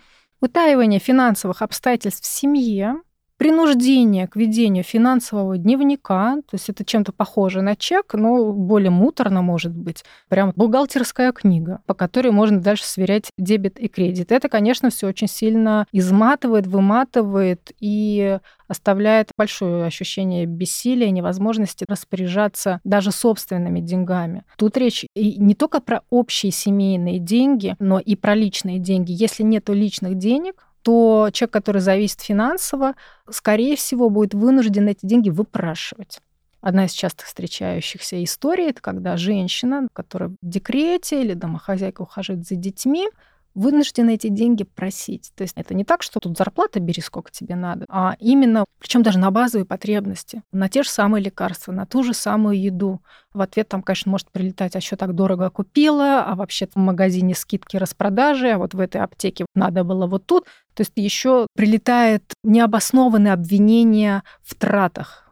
Утаивание 0.42 1.00
финансовых 1.00 1.62
обстоятельств 1.62 2.24
в 2.24 2.28
семье, 2.28 2.96
принуждение 3.38 4.28
к 4.28 4.36
ведению 4.36 4.84
финансового 4.84 5.58
дневника, 5.58 6.38
то 6.50 6.54
есть 6.54 6.70
это 6.70 6.86
чем-то 6.86 7.12
похоже 7.12 7.62
на 7.62 7.76
чек, 7.76 8.14
но 8.14 8.54
более 8.54 8.92
муторно 8.92 9.42
может 9.42 9.74
быть. 9.74 10.04
Прям 10.30 10.54
бухгалтерская 10.56 11.32
книга, 11.32 11.82
по 11.86 11.94
которой 11.94 12.32
можно 12.32 12.60
дальше 12.60 12.86
сверять 12.86 13.30
дебет 13.38 13.80
и 13.80 13.88
кредит. 13.88 14.32
Это, 14.32 14.50
конечно, 14.50 14.90
все 14.90 15.08
очень 15.08 15.28
сильно 15.28 15.86
изматывает, 15.92 16.68
выматывает 16.68 17.72
и 17.80 18.40
оставляет 18.68 19.32
большое 19.38 19.86
ощущение 19.86 20.46
бессилия, 20.46 21.12
невозможности 21.12 21.86
распоряжаться 21.88 22.80
даже 22.84 23.12
собственными 23.12 23.80
деньгами. 23.80 24.44
Тут 24.58 24.78
речь 24.78 25.06
и 25.16 25.38
не 25.38 25.56
только 25.56 25.82
про 25.82 26.02
общие 26.10 26.52
семейные 26.52 27.20
деньги, 27.20 27.76
но 27.80 28.00
и 28.00 28.16
про 28.16 28.34
личные 28.34 28.80
деньги. 28.80 29.12
Если 29.12 29.44
нет 29.44 29.70
личных 29.70 30.16
денег, 30.16 30.66
то 30.86 31.30
человек, 31.34 31.52
который 31.52 31.82
зависит 31.82 32.22
финансово, 32.22 32.94
скорее 33.28 33.76
всего, 33.76 34.12
будет 34.12 34.36
вынужден 34.36 34.88
эти 34.88 35.00
деньги 35.02 35.32
выпрашивать. 35.32 36.20
Одна 36.62 36.86
из 36.86 36.92
частых 36.92 37.26
встречающихся 37.26 38.24
историй– 38.24 38.66
это 38.70 38.84
когда 38.84 39.18
женщина, 39.18 39.88
которая 39.94 40.30
в 40.30 40.36
декрете 40.44 41.24
или 41.24 41.34
домохозяйка 41.34 42.04
ухаживает 42.04 42.46
за 42.46 42.54
детьми, 42.56 43.10
вынуждены 43.56 44.16
эти 44.16 44.28
деньги 44.28 44.64
просить. 44.64 45.32
То 45.36 45.44
есть 45.44 45.54
это 45.58 45.74
не 45.74 45.86
так, 45.86 46.04
что 46.04 46.20
тут 46.20 46.38
зарплата 46.38 46.80
бери 46.80 47.02
сколько 47.02 47.32
тебе 47.32 47.56
надо, 47.56 47.86
а 47.90 48.16
именно, 48.20 48.66
причем 48.80 49.02
даже 49.02 49.18
на 49.18 49.32
базовые 49.32 49.66
потребности, 49.66 50.44
на 50.52 50.70
те 50.70 50.84
же 50.84 50.90
самые 50.90 51.24
лекарства, 51.24 51.72
на 51.72 51.86
ту 51.86 52.04
же 52.04 52.14
самую 52.14 52.62
еду. 52.62 53.02
В 53.34 53.42
ответ 53.42 53.68
там, 53.70 53.82
конечно, 53.82 54.12
может 54.12 54.30
прилетать, 54.32 54.76
а 54.76 54.82
что 54.82 54.98
так 54.98 55.16
дорого 55.16 55.50
купила, 55.50 56.24
а 56.24 56.36
вообще 56.36 56.68
в 56.68 56.76
магазине 56.76 57.34
скидки 57.34 57.78
распродажи, 57.78 58.52
а 58.52 58.58
вот 58.58 58.74
в 58.74 58.80
этой 58.80 59.02
аптеке 59.02 59.46
надо 59.56 59.84
было 59.84 60.06
вот 60.06 60.26
тут. 60.26 60.46
То 60.74 60.82
есть 60.82 60.92
еще 60.96 61.48
прилетает 61.56 62.24
необоснованное 62.44 63.34
обвинение 63.34 64.24
в 64.44 64.56
тратах. 64.56 65.26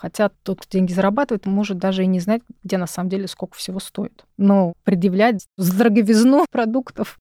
Хотя 0.00 0.30
тот, 0.42 0.62
кто 0.62 0.78
деньги 0.78 0.94
зарабатывает, 0.94 1.44
может 1.44 1.76
даже 1.76 2.04
и 2.04 2.06
не 2.06 2.20
знать, 2.20 2.40
где 2.62 2.78
на 2.78 2.86
самом 2.86 3.10
деле 3.10 3.28
сколько 3.28 3.56
всего 3.56 3.80
стоит. 3.80 4.24
Но 4.38 4.72
предъявлять 4.82 5.46
за 5.58 5.76
дороговизну 5.76 6.46
продуктов 6.50 7.18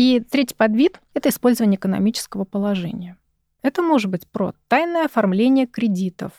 и 0.00 0.18
третий 0.18 0.54
подвид— 0.54 0.98
это 1.14 1.28
использование 1.28 1.76
экономического 1.76 2.44
положения. 2.44 3.18
Это 3.60 3.82
может 3.82 4.10
быть 4.10 4.26
про 4.26 4.54
тайное 4.66 5.04
оформление 5.04 5.66
кредитов 5.66 6.32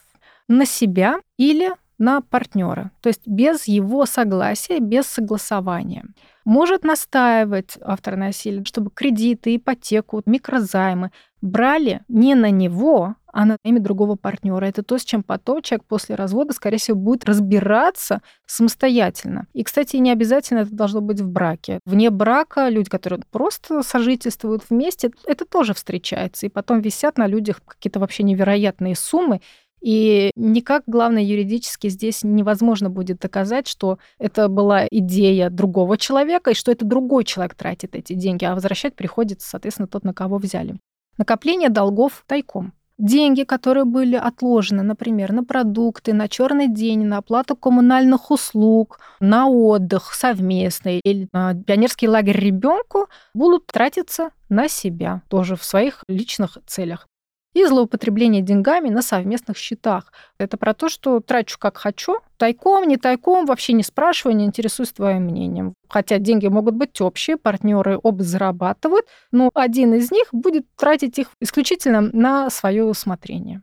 на 0.48 0.66
себя 0.66 1.20
или 1.38 1.70
на 2.00 2.22
партнера, 2.22 2.90
то 3.02 3.10
есть 3.10 3.28
без 3.28 3.68
его 3.68 4.08
согласия, 4.08 4.80
без 4.80 5.06
согласования. 5.06 6.06
Может 6.44 6.84
настаивать 6.84 7.78
автор 7.84 8.16
насилия, 8.16 8.66
чтобы 8.66 8.90
кредиты, 8.90 9.56
ипотеку, 9.56 10.24
микрозаймы 10.26 11.12
брали 11.40 12.02
не 12.08 12.34
на 12.34 12.50
него, 12.50 13.16
а 13.32 13.46
на 13.46 13.58
имя 13.64 13.80
другого 13.80 14.16
партнера. 14.16 14.66
Это 14.66 14.84
то, 14.84 14.98
с 14.98 15.04
чем 15.04 15.24
потом 15.24 15.62
человек 15.62 15.86
после 15.86 16.16
развода, 16.16 16.54
скорее 16.54 16.78
всего, 16.78 16.98
будет 16.98 17.26
разбираться 17.26 18.22
самостоятельно. 18.46 19.48
И, 19.54 19.64
кстати, 19.64 19.98
не 19.98 20.12
обязательно 20.12 20.60
это 20.60 20.72
должно 20.72 21.02
быть 21.02 21.22
в 21.22 21.28
браке. 21.28 21.80
Вне 21.86 22.10
брака 22.10 22.70
люди, 22.70 22.90
которые 22.90 23.22
просто 23.32 23.84
сожительствуют 23.84 24.64
вместе, 24.70 25.12
это 25.26 25.46
тоже 25.46 25.74
встречается. 25.74 26.46
И 26.46 26.50
потом 26.50 26.82
висят 26.82 27.18
на 27.18 27.28
людях 27.28 27.62
какие-то 27.66 28.00
вообще 28.00 28.24
невероятные 28.24 28.96
суммы. 28.96 29.42
И 29.82 30.32
никак, 30.36 30.84
главное, 30.86 31.24
юридически 31.24 31.90
здесь 31.90 32.24
невозможно 32.24 32.92
будет 32.92 33.18
доказать, 33.20 33.68
что 33.68 33.98
это 34.20 34.48
была 34.48 34.86
идея 34.92 35.50
другого 35.50 35.98
человека 35.98 36.52
и 36.52 36.56
что 36.56 36.72
это 36.72 36.86
другой 36.86 37.24
человек 37.24 37.56
тратит 37.56 37.96
эти 37.96 38.14
деньги, 38.14 38.46
а 38.46 38.54
возвращать 38.54 38.96
приходится, 38.96 39.50
соответственно, 39.50 39.88
тот, 39.88 40.04
на 40.04 40.14
кого 40.14 40.38
взяли. 40.38 40.76
Накопление 41.18 41.70
долгов 41.70 42.24
тайком. 42.28 42.74
Деньги, 42.98 43.44
которые 43.44 43.86
были 43.86 44.16
отложены, 44.16 44.84
например, 44.84 45.32
на 45.32 45.44
продукты, 45.44 46.14
на 46.14 46.28
черный 46.28 46.68
день, 46.68 47.06
на 47.06 47.18
оплату 47.18 47.56
коммунальных 47.56 48.30
услуг, 48.30 49.00
на 49.20 49.48
отдых 49.48 50.14
совместный 50.14 51.00
или 51.00 51.28
на 51.32 51.56
пионерский 51.56 52.08
лагерь 52.08 52.40
ребенку, 52.40 53.08
будут 53.34 53.66
тратиться 53.68 54.32
на 54.50 54.68
себя, 54.68 55.24
тоже 55.30 55.56
в 55.56 55.64
своих 55.64 56.04
личных 56.08 56.58
целях 56.68 57.08
и 57.54 57.66
злоупотребление 57.66 58.42
деньгами 58.42 58.90
на 58.90 59.02
совместных 59.02 59.58
счетах. 59.58 60.12
Это 60.38 60.58
про 60.58 60.74
то, 60.74 60.90
что 60.90 61.20
трачу 61.20 61.58
как 61.60 61.78
хочу, 61.78 62.20
тайком, 62.38 62.88
не 62.88 62.98
тайком, 62.98 63.46
вообще 63.46 63.74
не 63.74 63.84
спрашиваю, 63.84 64.36
не 64.36 64.46
интересуюсь 64.46 64.92
твоим 64.92 65.24
мнением. 65.24 65.74
Хотя 65.90 66.18
деньги 66.18 66.48
могут 66.48 66.76
быть 66.76 67.00
общие, 67.02 67.38
партнеры 67.38 68.00
оба 68.02 68.24
зарабатывают, 68.24 69.06
но 69.32 69.52
один 69.54 69.94
из 69.94 70.12
них 70.12 70.28
будет 70.32 70.66
тратить 70.76 71.20
их 71.20 71.30
исключительно 71.40 72.02
на 72.02 72.50
свое 72.50 72.86
усмотрение. 72.86 73.62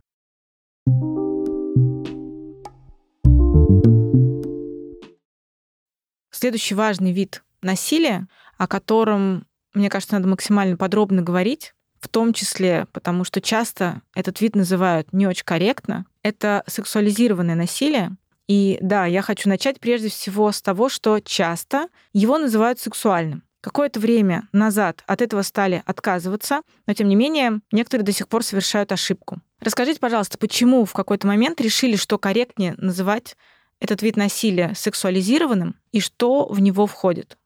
Следующий 6.31 6.75
важный 6.75 7.11
вид 7.11 7.43
насилия, 7.61 8.27
о 8.57 8.67
котором, 8.67 9.45
мне 9.73 9.89
кажется, 9.89 10.15
надо 10.15 10.29
максимально 10.29 10.77
подробно 10.77 11.21
говорить, 11.21 11.73
в 11.99 12.07
том 12.07 12.33
числе 12.33 12.87
потому, 12.91 13.23
что 13.23 13.41
часто 13.41 14.01
этот 14.15 14.41
вид 14.41 14.55
называют 14.55 15.11
не 15.13 15.27
очень 15.27 15.45
корректно, 15.45 16.05
это 16.23 16.63
сексуализированное 16.67 17.55
насилие. 17.55 18.11
И 18.47 18.79
да, 18.81 19.05
я 19.05 19.21
хочу 19.21 19.47
начать 19.47 19.79
прежде 19.79 20.09
всего 20.09 20.51
с 20.51 20.61
того, 20.61 20.89
что 20.89 21.19
часто 21.19 21.87
его 22.13 22.37
называют 22.37 22.79
сексуальным. 22.79 23.43
Какое-то 23.61 23.99
время 23.99 24.47
назад 24.53 25.03
от 25.05 25.21
этого 25.21 25.41
стали 25.41 25.83
отказываться, 25.85 26.61
но 26.87 26.93
тем 26.93 27.09
не 27.09 27.15
менее 27.15 27.59
некоторые 27.71 28.05
до 28.05 28.13
сих 28.13 28.29
пор 28.29 28.43
совершают 28.43 28.91
ошибку. 28.91 29.39
Расскажите, 29.59 29.99
пожалуйста, 29.99 30.37
почему 30.37 30.85
в 30.85 30.93
какой-то 30.93 31.27
момент 31.27 31.59
решили, 31.59 31.97
что 31.97 32.17
корректнее 32.17 32.75
называть 32.77 33.35
этот 33.81 34.01
вид 34.01 34.15
насилия 34.15 34.73
сексуализированным 34.75 35.75
и 35.91 35.99
что 35.99 36.47
в 36.47 36.61
него 36.61 36.87
входит? 36.87 37.37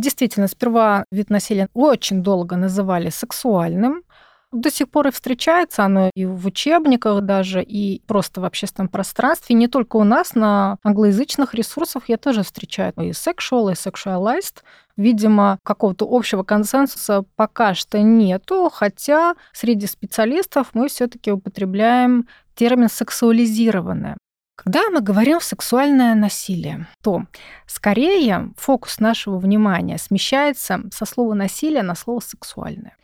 Действительно, 0.00 0.48
сперва 0.48 1.04
вид 1.12 1.28
насилия 1.28 1.68
очень 1.74 2.22
долго 2.22 2.56
называли 2.56 3.10
сексуальным. 3.10 4.02
До 4.50 4.70
сих 4.70 4.90
пор 4.90 5.08
и 5.08 5.10
встречается 5.10 5.84
оно 5.84 6.10
и 6.14 6.24
в 6.24 6.46
учебниках 6.46 7.20
даже, 7.20 7.62
и 7.62 8.00
просто 8.06 8.40
в 8.40 8.46
общественном 8.46 8.88
пространстве. 8.88 9.54
Не 9.54 9.68
только 9.68 9.96
у 9.96 10.04
нас, 10.04 10.34
на 10.34 10.78
англоязычных 10.82 11.52
ресурсах 11.52 12.04
я 12.08 12.16
тоже 12.16 12.44
встречаю 12.44 12.94
и 12.96 13.10
sexual, 13.10 13.70
и 13.70 13.74
sexualized. 13.74 14.62
Видимо, 14.96 15.58
какого-то 15.64 16.06
общего 16.08 16.44
консенсуса 16.44 17.24
пока 17.36 17.74
что 17.74 18.00
нету, 18.00 18.70
хотя 18.72 19.34
среди 19.52 19.86
специалистов 19.86 20.70
мы 20.72 20.88
все 20.88 21.08
таки 21.08 21.30
употребляем 21.30 22.26
термин 22.54 22.88
сексуализированное. 22.88 24.16
Когда 24.62 24.90
мы 24.90 25.00
говорим 25.00 25.40
сексуальное 25.40 26.14
насилие, 26.14 26.86
то 27.02 27.24
скорее 27.66 28.52
фокус 28.58 29.00
нашего 29.00 29.38
внимания 29.38 29.96
смещается 29.96 30.82
со 30.92 31.06
слова 31.06 31.32
насилие 31.32 31.82
на 31.82 31.94
слово 31.94 32.20
сексуальное. 32.20 32.94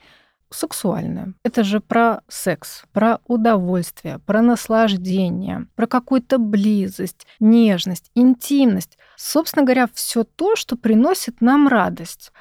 Сексуальное. 0.50 1.32
Это 1.44 1.64
же 1.64 1.80
про 1.80 2.20
секс, 2.28 2.82
про 2.92 3.20
удовольствие, 3.26 4.18
про 4.18 4.42
наслаждение, 4.42 5.66
про 5.76 5.86
какую-то 5.86 6.38
близость, 6.38 7.26
нежность, 7.40 8.11
интимность. 8.14 8.98
Собственно 9.16 9.64
говоря, 9.64 9.88
все 9.94 10.24
то, 10.24 10.57
что 10.57 10.76
приносит 10.76 11.40
нам 11.40 11.68
радость. 11.68 12.32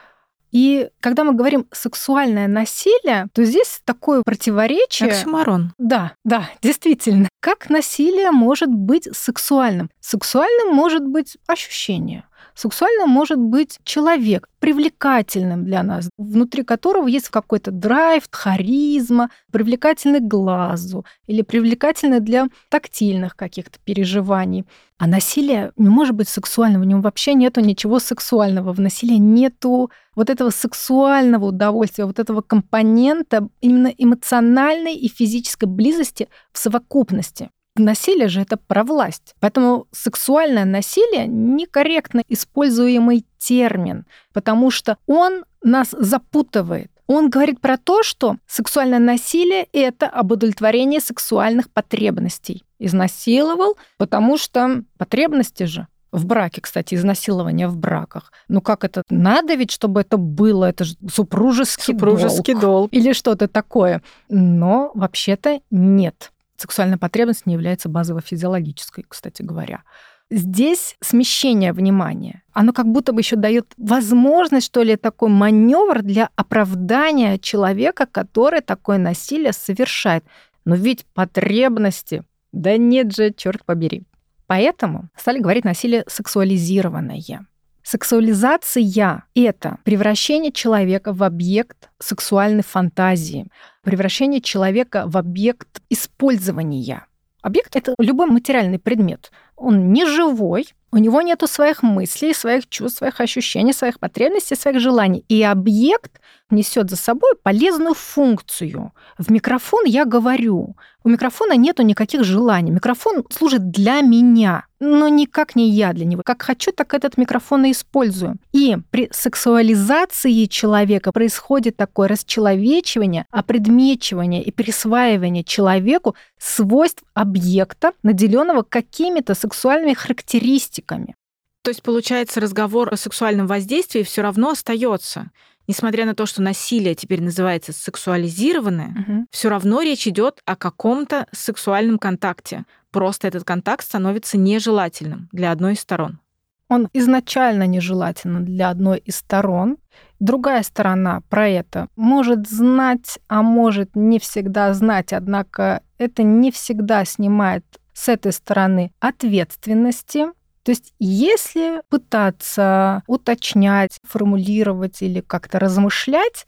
И 0.55 0.87
когда 1.01 1.25
мы 1.25 1.33
говорим 1.33 1.67
сексуальное 1.73 2.47
насилие, 2.47 3.27
то 3.33 3.43
здесь 3.43 3.81
такое 3.83 4.21
противоречие. 4.23 5.09
Оксюмарон. 5.09 5.73
Да, 5.77 6.13
да, 6.23 6.49
действительно. 6.61 7.27
Как 7.41 7.69
насилие 7.69 8.31
может 8.31 8.69
быть 8.69 9.09
сексуальным? 9.11 9.89
Сексуальным 9.99 10.73
может 10.73 11.05
быть 11.05 11.37
ощущение. 11.45 12.23
Сексуальным 12.55 13.09
может 13.09 13.37
быть 13.37 13.79
человек, 13.83 14.47
привлекательным 14.59 15.65
для 15.65 15.83
нас, 15.83 16.09
внутри 16.17 16.63
которого 16.63 17.07
есть 17.07 17.27
какой-то 17.27 17.71
драйв, 17.71 18.23
харизма, 18.31 19.29
привлекательный 19.51 20.21
глазу 20.21 21.05
или 21.27 21.41
привлекательный 21.41 22.21
для 22.21 22.47
тактильных 22.69 23.35
каких-то 23.35 23.77
переживаний. 23.83 24.65
А 24.97 25.07
насилие 25.07 25.73
не 25.75 25.89
может 25.89 26.15
быть 26.15 26.29
сексуальным, 26.29 26.81
в 26.81 26.85
нем 26.85 27.01
вообще 27.01 27.33
нету 27.33 27.59
ничего 27.59 27.99
сексуального. 27.99 28.71
В 28.71 28.79
насилии 28.79 29.17
нету 29.17 29.91
вот 30.15 30.29
этого 30.29 30.49
сексуального 30.49 31.47
удовольствия, 31.47 32.05
вот 32.05 32.19
этого 32.19 32.41
компонента 32.41 33.49
именно 33.59 33.91
эмоциональной 33.97 34.95
и 34.95 35.09
физической 35.09 35.65
близости 35.65 36.29
в 36.53 36.57
совокупности. 36.57 37.49
Насилие 37.75 38.29
же 38.29 38.41
это 38.41 38.57
про 38.57 38.83
власть. 38.83 39.35
Поэтому 39.39 39.87
сексуальное 39.91 40.65
насилие 40.65 41.27
некорректно 41.27 42.23
используемый 42.29 43.25
термин, 43.37 44.05
потому 44.33 44.71
что 44.71 44.97
он 45.07 45.43
нас 45.61 45.89
запутывает. 45.91 46.91
Он 47.07 47.29
говорит 47.29 47.59
про 47.61 47.77
то, 47.77 48.01
что 48.01 48.37
сексуальное 48.47 48.99
насилие— 48.99 49.67
это 49.73 50.07
об 50.07 50.31
удовлетворении 50.31 50.99
сексуальных 50.99 51.69
потребностей. 51.69 52.63
Изнасиловал, 52.79 53.77
потому 53.97 54.37
что 54.37 54.83
потребности 54.97 55.63
же 55.63 55.87
в 56.11 56.25
браке, 56.25 56.61
кстати, 56.61 56.95
изнасилование 56.95 57.67
в 57.67 57.77
браках. 57.77 58.31
Ну 58.47 58.61
как 58.61 58.85
это? 58.85 59.03
Надо 59.09 59.53
ведь, 59.55 59.71
чтобы 59.71 60.01
это 60.01 60.17
было, 60.17 60.65
это 60.65 60.85
же 60.85 60.95
супружеский, 61.11 61.93
супружеский 61.93 62.53
долг. 62.53 62.61
долг. 62.61 62.93
Или 62.93 63.11
что-то 63.13 63.47
такое. 63.47 64.01
Но 64.29 64.91
вообще-то 64.95 65.59
нет. 65.71 66.31
Сексуальная 66.57 66.97
потребность 66.97 67.45
не 67.45 67.53
является 67.53 67.89
базово-физиологической, 67.89 69.05
кстати 69.07 69.41
говоря. 69.41 69.83
Здесь 70.31 70.95
смещение 71.01 71.71
внимания. 71.71 72.41
Оно 72.51 72.73
как 72.73 72.87
будто 72.87 73.13
бы 73.13 73.21
еще 73.21 73.35
дает 73.35 73.71
возможность, 73.77 74.65
что 74.65 74.81
ли, 74.81 74.95
такой 74.95 75.29
маневр 75.29 76.01
для 76.01 76.29
оправдания 76.35 77.37
человека, 77.37 78.07
который 78.11 78.61
такое 78.61 78.97
насилие 78.97 79.53
совершает. 79.53 80.25
Но 80.63 80.75
ведь 80.75 81.05
потребности, 81.13 82.23
да 82.51 82.75
нет 82.77 83.15
же, 83.15 83.33
черт 83.33 83.63
побери. 83.65 84.03
Поэтому 84.47 85.09
стали 85.15 85.39
говорить 85.39 85.65
насилие 85.65 86.05
сексуализированное. 86.07 87.45
Сексуализация— 87.87 89.25
это 89.35 89.77
превращение 89.83 90.51
человека 90.51 91.13
в 91.13 91.21
объект 91.21 91.91
сексуальной 91.99 92.63
фантазии, 92.63 93.45
превращение 93.83 94.41
человека 94.41 95.03
в 95.05 95.15
объект 95.17 95.83
использования. 95.91 97.05
Объект— 97.43 97.69
это 97.75 97.93
любой 97.99 98.25
материальный 98.25 98.79
предмет. 98.79 99.31
Он 99.55 99.93
не 99.93 100.05
живой, 100.05 100.67
у 100.95 100.97
него 100.97 101.21
нет 101.21 101.43
своих 101.49 101.83
мыслей, 101.83 102.33
своих 102.33 102.69
чувств, 102.69 102.99
своих 102.99 103.19
ощущений, 103.19 103.73
своих 103.73 103.99
потребностей, 103.99 104.55
своих 104.55 104.79
желаний. 104.79 105.25
И 105.27 105.43
объект 105.43 106.21
несет 106.49 106.89
за 106.89 106.95
собой 106.95 107.31
полезную 107.43 107.93
функцию. 107.93 108.93
В 109.17 109.31
микрофон 109.31 109.85
я 109.85 110.05
говорю. 110.05 110.75
У 111.03 111.09
микрофона 111.09 111.55
нету 111.55 111.83
никаких 111.83 112.23
желаний. 112.23 112.71
Микрофон 112.71 113.23
служит 113.29 113.69
для 113.69 114.01
меня, 114.01 114.65
но 114.79 115.07
никак 115.07 115.55
не 115.55 115.69
я 115.69 115.93
для 115.93 116.05
него. 116.05 116.23
Как 116.25 116.41
хочу, 116.41 116.71
так 116.71 116.93
этот 116.93 117.17
микрофон 117.17 117.65
и 117.65 117.71
использую. 117.71 118.37
И 118.53 118.77
при 118.89 119.09
сексуализации 119.11 120.45
человека 120.45 121.11
происходит 121.11 121.77
такое 121.77 122.07
расчеловечивание, 122.07 123.25
опредмечивание 123.31 124.43
и 124.43 124.51
присваивание 124.51 125.43
человеку 125.43 126.15
свойств 126.39 127.03
объекта, 127.13 127.91
наделенного 128.01 128.63
какими-то 128.63 129.35
сексуальными 129.35 129.44
характеристиками. 129.93 131.15
То 131.61 131.69
есть, 131.69 131.81
получается, 131.81 132.39
разговор 132.39 132.93
о 132.93 132.97
сексуальном 132.97 133.47
воздействии 133.47 134.03
все 134.03 134.21
равно 134.21 134.51
остается 134.51 135.31
несмотря 135.67 136.05
на 136.05 136.15
то, 136.15 136.25
что 136.25 136.41
насилие 136.41 136.95
теперь 136.95 137.21
называется 137.21 137.73
сексуализированное, 137.73 138.89
угу. 138.89 139.25
все 139.31 139.49
равно 139.49 139.81
речь 139.81 140.07
идет 140.07 140.41
о 140.45 140.55
каком-то 140.55 141.27
сексуальном 141.31 141.97
контакте. 141.97 142.65
Просто 142.91 143.27
этот 143.27 143.43
контакт 143.43 143.83
становится 143.83 144.37
нежелательным 144.37 145.29
для 145.31 145.51
одной 145.51 145.73
из 145.73 145.79
сторон. 145.79 146.19
Он 146.67 146.89
изначально 146.93 147.67
нежелателен 147.67 148.43
для 148.43 148.69
одной 148.69 148.97
из 148.99 149.17
сторон. 149.17 149.77
Другая 150.19 150.63
сторона 150.63 151.21
про 151.29 151.47
это 151.47 151.89
может 151.95 152.47
знать, 152.47 153.19
а 153.27 153.43
может 153.43 153.95
не 153.95 154.17
всегда 154.19 154.73
знать, 154.73 155.13
однако 155.13 155.83
это 155.99 156.23
не 156.23 156.51
всегда 156.51 157.05
снимает 157.05 157.63
с 157.95 158.09
этой 158.09 158.31
стороны 158.31 158.91
ответственности 158.99 160.27
то 160.65 160.71
есть 160.71 160.95
если 160.97 161.83
пытаться 161.89 163.03
уточнять, 163.05 163.99
формулировать 164.03 165.03
или 165.03 165.21
как-то 165.21 165.59
размышлять, 165.59 166.47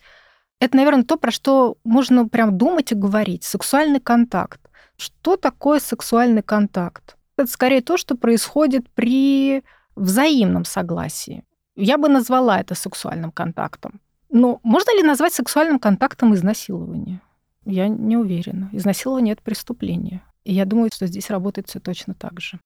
это, 0.59 0.75
наверное, 0.75 1.03
то, 1.03 1.17
про 1.17 1.29
что 1.29 1.77
можно 1.83 2.27
прям 2.27 2.57
думать 2.57 2.91
и 2.91 2.95
говорить. 2.95 3.43
Сексуальный 3.43 3.99
контакт. 3.99 4.59
Что 4.97 5.37
такое 5.37 5.79
сексуальный 5.79 6.41
контакт? 6.41 7.15
Это 7.37 7.51
скорее 7.51 7.81
то, 7.81 7.97
что 7.97 8.15
происходит 8.15 8.89
при 8.89 9.63
взаимном 9.95 10.65
согласии. 10.65 11.43
Я 11.75 11.99
бы 11.99 12.09
назвала 12.09 12.59
это 12.59 12.73
сексуальным 12.73 13.31
контактом. 13.31 14.01
Но 14.31 14.59
можно 14.63 14.97
ли 14.97 15.03
назвать 15.03 15.33
сексуальным 15.33 15.77
контактом 15.77 16.33
изнасилование? 16.33 17.21
Я 17.65 17.87
не 17.87 18.17
уверена. 18.17 18.69
Изнасилование— 18.71 19.33
это 19.33 19.43
преступление. 19.43 20.23
И 20.47 20.53
я 20.53 20.63
думаю, 20.63 20.89
что 20.93 21.07
здесь 21.07 21.29
работает 21.29 21.67
все 21.67 21.81
точно 21.81 22.13
так 22.13 22.39
же. 22.39 22.61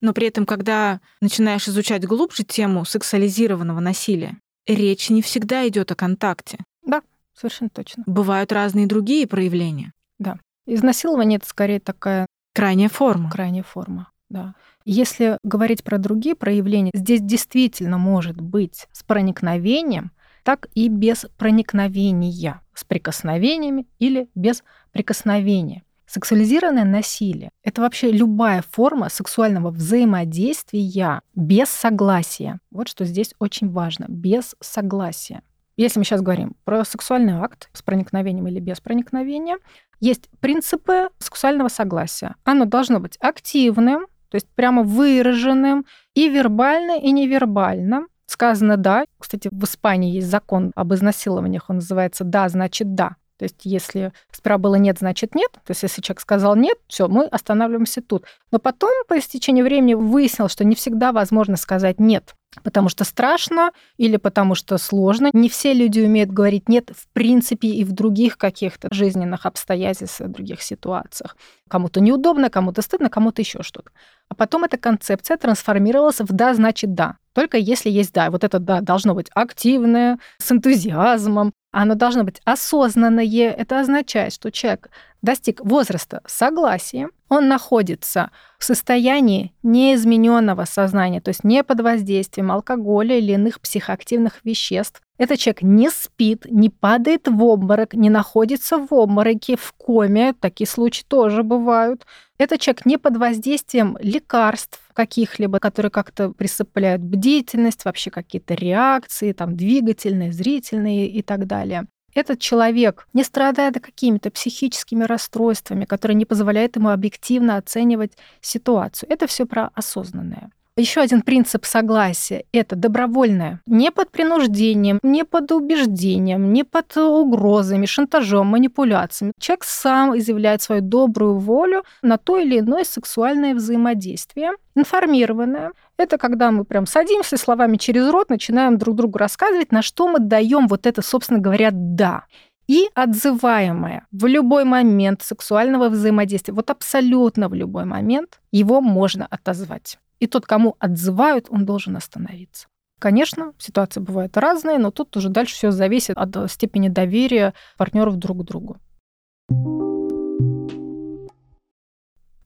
Но 0.00 0.12
при 0.12 0.26
этом, 0.26 0.46
когда 0.46 1.00
начинаешь 1.20 1.68
изучать 1.68 2.04
глубже 2.04 2.42
тему 2.42 2.84
сексуализированного 2.84 3.78
насилия, 3.78 4.36
речь 4.66 5.10
не 5.10 5.22
всегда 5.22 5.68
идет 5.68 5.92
о 5.92 5.94
контакте. 5.94 6.58
Да, 6.84 7.02
совершенно 7.32 7.70
точно. 7.70 8.02
Бывают 8.06 8.50
разные 8.50 8.88
другие 8.88 9.28
проявления. 9.28 9.92
Да. 10.18 10.40
Изнасилование 10.66 11.36
это 11.36 11.46
скорее 11.46 11.78
такая 11.78 12.26
крайняя 12.52 12.88
форма. 12.88 13.30
Крайняя 13.30 13.62
форма, 13.62 14.10
да. 14.28 14.56
Если 14.84 15.38
говорить 15.44 15.84
про 15.84 15.98
другие 15.98 16.34
проявления, 16.34 16.90
здесь 16.92 17.20
действительно 17.20 17.96
может 17.96 18.40
быть 18.40 18.88
с 18.90 19.04
проникновением, 19.04 20.10
так 20.42 20.66
и 20.74 20.88
без 20.88 21.26
проникновения, 21.38 22.60
с 22.74 22.82
прикосновениями 22.82 23.86
или 24.00 24.28
без 24.34 24.64
прикосновения. 24.90 25.84
Сексуализированное 26.12 26.84
насилие— 26.84 27.50
это 27.62 27.82
вообще 27.82 28.10
любая 28.10 28.64
форма 28.68 29.08
сексуального 29.08 29.70
взаимодействия 29.70 31.20
без 31.36 31.68
согласия. 31.68 32.58
Вот 32.72 32.88
что 32.88 33.04
здесь 33.04 33.32
очень 33.38 33.70
важно. 33.70 34.06
Без 34.08 34.56
согласия. 34.58 35.42
Если 35.76 36.00
мы 36.00 36.04
сейчас 36.04 36.20
говорим 36.20 36.56
про 36.64 36.84
сексуальный 36.84 37.34
акт 37.34 37.70
с 37.74 37.82
проникновением 37.82 38.48
или 38.48 38.58
без 38.58 38.80
проникновения, 38.80 39.58
есть 40.00 40.28
принципы 40.40 41.10
сексуального 41.20 41.68
согласия. 41.68 42.34
Оно 42.42 42.64
должно 42.64 42.98
быть 42.98 43.16
активным, 43.20 44.08
то 44.30 44.34
есть 44.34 44.48
прямо 44.56 44.82
выраженным, 44.82 45.86
и 46.14 46.28
вербально, 46.28 46.98
и 46.98 47.12
невербально. 47.12 48.08
Сказано 48.26 48.76
«да». 48.76 49.04
Кстати, 49.16 49.48
в 49.52 49.62
Испании 49.62 50.10
есть 50.10 50.28
закон 50.28 50.72
об 50.74 50.92
изнасилованиях, 50.92 51.70
он 51.70 51.76
называется 51.76 52.24
«да, 52.24 52.48
значит 52.48 52.96
да». 52.96 53.14
То 53.40 53.44
есть 53.44 53.62
если 53.64 54.12
сперва 54.30 54.58
было 54.58 54.74
нет, 54.74 54.98
значит 54.98 55.34
нет. 55.34 55.50
То 55.50 55.70
есть 55.70 55.82
если 55.82 56.02
человек 56.02 56.20
сказал 56.20 56.56
нет, 56.56 56.76
все, 56.88 57.08
мы 57.08 57.24
останавливаемся 57.24 58.02
тут. 58.02 58.26
Но 58.52 58.58
потом 58.58 58.90
по 59.08 59.18
истечении 59.18 59.62
времени 59.62 59.94
выяснилось, 59.94 60.52
что 60.52 60.62
не 60.62 60.74
всегда 60.74 61.10
возможно 61.10 61.56
сказать 61.56 61.98
нет 61.98 62.34
потому 62.64 62.88
что 62.88 63.04
страшно 63.04 63.70
или 63.96 64.16
потому 64.16 64.54
что 64.54 64.76
сложно. 64.78 65.30
Не 65.32 65.48
все 65.48 65.72
люди 65.72 66.00
умеют 66.00 66.30
говорить 66.30 66.68
«нет» 66.68 66.90
в 66.90 67.06
принципе 67.12 67.68
и 67.68 67.84
в 67.84 67.92
других 67.92 68.38
каких-то 68.38 68.88
жизненных 68.90 69.46
обстоятельствах, 69.46 70.30
других 70.30 70.60
ситуациях. 70.62 71.36
Кому-то 71.68 72.00
неудобно, 72.00 72.50
кому-то 72.50 72.82
стыдно, 72.82 73.08
кому-то 73.08 73.42
еще 73.42 73.62
что-то. 73.62 73.90
А 74.28 74.34
потом 74.34 74.64
эта 74.64 74.78
концепция 74.78 75.36
трансформировалась 75.36 76.20
в 76.20 76.32
«да» 76.32 76.54
значит 76.54 76.94
«да». 76.94 77.16
Только 77.34 77.56
если 77.56 77.88
есть 77.88 78.12
«да». 78.12 78.30
Вот 78.30 78.42
это 78.42 78.58
«да» 78.58 78.80
должно 78.80 79.14
быть 79.14 79.30
активное, 79.32 80.18
с 80.38 80.50
энтузиазмом, 80.50 81.52
оно 81.72 81.94
должно 81.94 82.24
быть 82.24 82.40
осознанное. 82.44 83.50
Это 83.50 83.80
означает, 83.80 84.32
что 84.32 84.50
человек 84.50 84.90
достиг 85.22 85.60
возраста 85.64 86.22
согласия, 86.26 87.08
он 87.28 87.46
находится 87.48 88.30
в 88.58 88.64
состоянии 88.64 89.52
неизмененного 89.62 90.64
сознания, 90.64 91.20
то 91.20 91.28
есть 91.28 91.44
не 91.44 91.62
под 91.62 91.80
воздействием 91.80 92.50
алкоголя 92.50 93.18
или 93.18 93.32
иных 93.32 93.60
психоактивных 93.60 94.44
веществ. 94.44 95.00
Этот 95.16 95.38
человек 95.38 95.62
не 95.62 95.90
спит, 95.90 96.46
не 96.50 96.70
падает 96.70 97.28
в 97.28 97.44
обморок, 97.44 97.94
не 97.94 98.10
находится 98.10 98.78
в 98.78 98.92
обмороке, 98.92 99.56
в 99.56 99.72
коме. 99.74 100.32
Такие 100.32 100.66
случаи 100.66 101.04
тоже 101.06 101.42
бывают. 101.42 102.06
Этот 102.38 102.60
человек 102.60 102.86
не 102.86 102.96
под 102.96 103.18
воздействием 103.18 103.98
лекарств 104.00 104.80
каких-либо, 104.94 105.58
которые 105.58 105.90
как-то 105.90 106.30
присыпляют 106.30 107.02
бдительность, 107.02 107.84
вообще 107.84 108.10
какие-то 108.10 108.54
реакции, 108.54 109.32
там, 109.32 109.56
двигательные, 109.56 110.32
зрительные 110.32 111.06
и 111.06 111.22
так 111.22 111.46
далее 111.46 111.86
этот 112.14 112.40
человек 112.40 113.06
не 113.12 113.24
страдает 113.24 113.80
какими-то 113.80 114.30
психическими 114.30 115.04
расстройствами, 115.04 115.84
которые 115.84 116.16
не 116.16 116.24
позволяют 116.24 116.76
ему 116.76 116.90
объективно 116.90 117.56
оценивать 117.56 118.12
ситуацию. 118.40 119.10
Это 119.10 119.26
все 119.26 119.46
про 119.46 119.70
осознанное. 119.74 120.50
Еще 120.80 121.02
один 121.02 121.20
принцип 121.20 121.66
согласия— 121.66 122.44
это 122.52 122.74
добровольное. 122.74 123.60
Не 123.66 123.90
под 123.90 124.10
принуждением, 124.10 124.98
не 125.02 125.24
под 125.24 125.52
убеждением, 125.52 126.54
не 126.54 126.64
под 126.64 126.96
угрозами, 126.96 127.84
шантажом, 127.84 128.46
манипуляциями. 128.46 129.34
Человек 129.38 129.64
сам 129.64 130.16
изъявляет 130.16 130.62
свою 130.62 130.80
добрую 130.80 131.36
волю 131.36 131.84
на 132.00 132.16
то 132.16 132.38
или 132.38 132.60
иное 132.60 132.84
сексуальное 132.84 133.54
взаимодействие. 133.54 134.52
Информированное— 134.74 135.72
это 135.98 136.16
когда 136.16 136.50
мы 136.50 136.64
прям 136.64 136.86
садимся 136.86 137.36
словами 137.36 137.76
через 137.76 138.08
рот, 138.08 138.30
начинаем 138.30 138.78
друг 138.78 138.96
другу 138.96 139.18
рассказывать, 139.18 139.72
на 139.72 139.82
что 139.82 140.08
мы 140.08 140.18
даем 140.18 140.66
вот 140.66 140.86
это, 140.86 141.02
собственно 141.02 141.40
говоря, 141.40 141.68
«да» 141.72 142.24
и 142.68 142.88
отзываемое 142.94 144.06
в 144.12 144.24
любой 144.24 144.64
момент 144.64 145.20
сексуального 145.20 145.90
взаимодействия, 145.90 146.54
вот 146.54 146.70
абсолютно 146.70 147.50
в 147.50 147.54
любой 147.54 147.84
момент, 147.84 148.40
его 148.50 148.80
можно 148.80 149.26
отозвать 149.28 149.98
и 150.20 150.26
тот, 150.26 150.46
кому 150.46 150.76
отзывают, 150.78 151.46
он 151.50 151.66
должен 151.66 151.96
остановиться. 151.96 152.68
Конечно, 153.00 153.54
ситуации 153.58 154.00
бывают 154.00 154.36
разные, 154.36 154.78
но 154.78 154.90
тут 154.90 155.16
уже 155.16 155.30
дальше 155.30 155.54
все 155.54 155.70
зависит 155.70 156.16
от 156.16 156.50
степени 156.50 156.88
доверия 156.88 157.54
партнеров 157.78 158.16
друг 158.16 158.42
к 158.42 158.44
другу. 158.44 158.76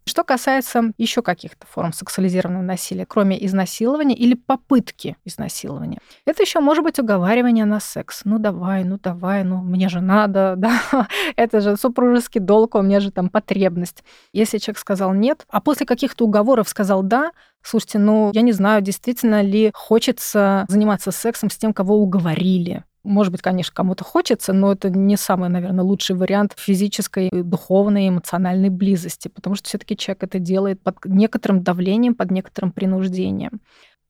Что 0.07 0.22
касается 0.22 0.92
еще 0.98 1.22
каких-то 1.22 1.66
форм 1.66 1.92
сексуализированного 1.92 2.62
насилия, 2.62 3.07
кроме 3.07 3.42
изнасилования 3.46 4.14
или 4.14 4.34
попытки 4.34 5.16
изнасилования, 5.24 5.98
это 6.26 6.42
еще 6.42 6.61
может 6.61 6.84
быть 6.84 6.98
уговаривание 6.98 7.64
на 7.64 7.80
секс. 7.80 8.22
Ну 8.24 8.38
давай, 8.38 8.84
ну 8.84 8.98
давай, 9.02 9.44
ну 9.44 9.62
мне 9.62 9.88
же 9.88 10.02
надо, 10.02 10.55
да, 10.59 11.09
это 11.36 11.61
же 11.61 11.76
супружеский 11.76 12.40
долг, 12.40 12.74
у 12.74 12.82
меня 12.82 13.00
же 13.00 13.11
там 13.11 13.30
потребность. 13.30 14.05
Если 14.32 14.59
человек 14.59 14.78
сказал 14.78 15.14
нет, 15.14 15.46
а 15.48 15.61
после 15.62 15.86
каких-то 15.86 16.26
уговоров 16.26 16.68
сказал 16.68 17.02
да, 17.02 17.32
слушайте, 17.62 17.98
ну 17.98 18.30
я 18.34 18.42
не 18.42 18.52
знаю, 18.52 18.82
действительно 18.82 19.40
ли 19.40 19.70
хочется 19.74 20.66
заниматься 20.68 21.12
сексом 21.12 21.48
с 21.48 21.57
тем, 21.57 21.72
кого 21.72 21.96
уговорили. 21.96 22.84
Может 23.05 23.32
быть, 23.32 23.42
конечно, 23.42 23.74
кому-то 23.74 24.02
хочется, 24.02 24.55
но 24.55 24.72
это 24.72 24.88
не 24.88 25.16
самый, 25.16 25.50
наверное, 25.50 25.84
лучший 25.84 26.16
вариант 26.16 26.55
физической, 26.57 27.28
духовной, 27.30 28.09
эмоциональной 28.09 28.70
близости, 28.70 29.28
потому 29.28 29.57
что 29.57 29.68
все-таки 29.68 29.96
человек 29.96 30.24
это 30.24 30.38
делает 30.38 30.80
под 30.80 31.05
некоторым 31.05 31.62
давлением, 31.62 32.14
под 32.14 32.30
некоторым 32.30 32.72
принуждением. 32.72 33.61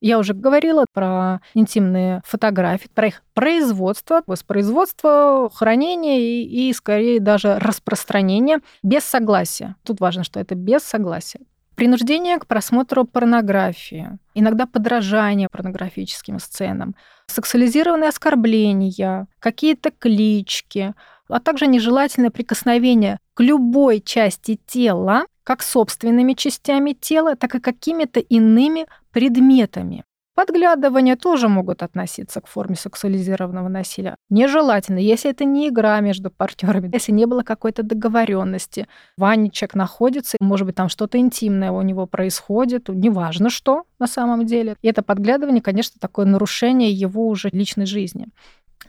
Я 0.01 0.19
уже 0.19 0.33
говорила 0.33 0.85
про 0.93 1.41
интимные 1.53 2.21
фотографии, 2.25 2.89
про 2.93 3.07
их 3.07 3.23
производство, 3.33 4.21
воспроизводство, 4.27 5.49
хранение 5.53 6.21
и, 6.21 6.69
и 6.69 6.73
скорее 6.73 7.19
даже 7.19 7.59
распространение 7.59 8.59
без 8.83 9.03
согласия. 9.03 9.75
Тут 9.83 9.99
важно, 9.99 10.23
что 10.23 10.39
это 10.39 10.55
без 10.55 10.83
согласия. 10.83 11.39
Принуждение 11.75 12.37
к 12.37 12.47
просмотру 12.47 13.03
порнографии, 13.03 14.17
иногда 14.33 14.65
подражание 14.65 15.49
порнографическим 15.51 16.39
сценам, 16.39 16.95
сексуализированные 17.27 18.09
оскорбления, 18.09 19.27
какие-то 19.39 19.91
клички, 19.91 20.93
а 21.27 21.39
также 21.41 21.67
нежелательное 21.67 22.29
прикосновение 22.29 23.19
к 23.33 23.41
любой 23.41 23.99
части 23.99 24.57
тела, 24.65 25.25
как 25.43 25.61
собственными 25.61 26.33
частями 26.33 26.93
тела, 26.93 27.35
так 27.35 27.55
и 27.55 27.59
какими-то 27.59 28.21
иными 28.21 28.85
предметами. 29.11 30.05
Подглядывания 30.35 31.15
тоже 31.15 31.47
могут 31.47 31.81
относиться 31.81 32.41
к 32.41 32.47
форме 32.47 32.75
сексуализированного 32.75 33.69
насилия. 33.69 34.15
Нежелательно, 34.29 34.99
если 34.99 35.31
это 35.31 35.45
не 35.45 35.69
игра 35.69 35.99
между 36.01 36.29
партнерами, 36.29 36.89
если 36.93 37.13
не 37.13 37.25
было 37.25 37.41
какой-то 37.41 37.83
договоренности. 37.83 38.87
Ванечек 39.17 39.75
находится, 39.75 40.37
может 40.41 40.67
быть, 40.67 40.75
там 40.75 40.89
что-то 40.89 41.17
интимное 41.17 41.71
у 41.71 41.81
него 41.81 42.05
происходит, 42.05 42.89
неважно 42.89 43.49
что 43.49 43.83
на 43.97 44.07
самом 44.07 44.45
деле. 44.45 44.75
И 44.81 44.87
это 44.89 45.01
подглядывание, 45.03 45.61
конечно, 45.61 45.99
такое 46.01 46.25
нарушение 46.25 46.91
его 46.91 47.27
уже 47.27 47.49
личной 47.53 47.85
жизни. 47.85 48.27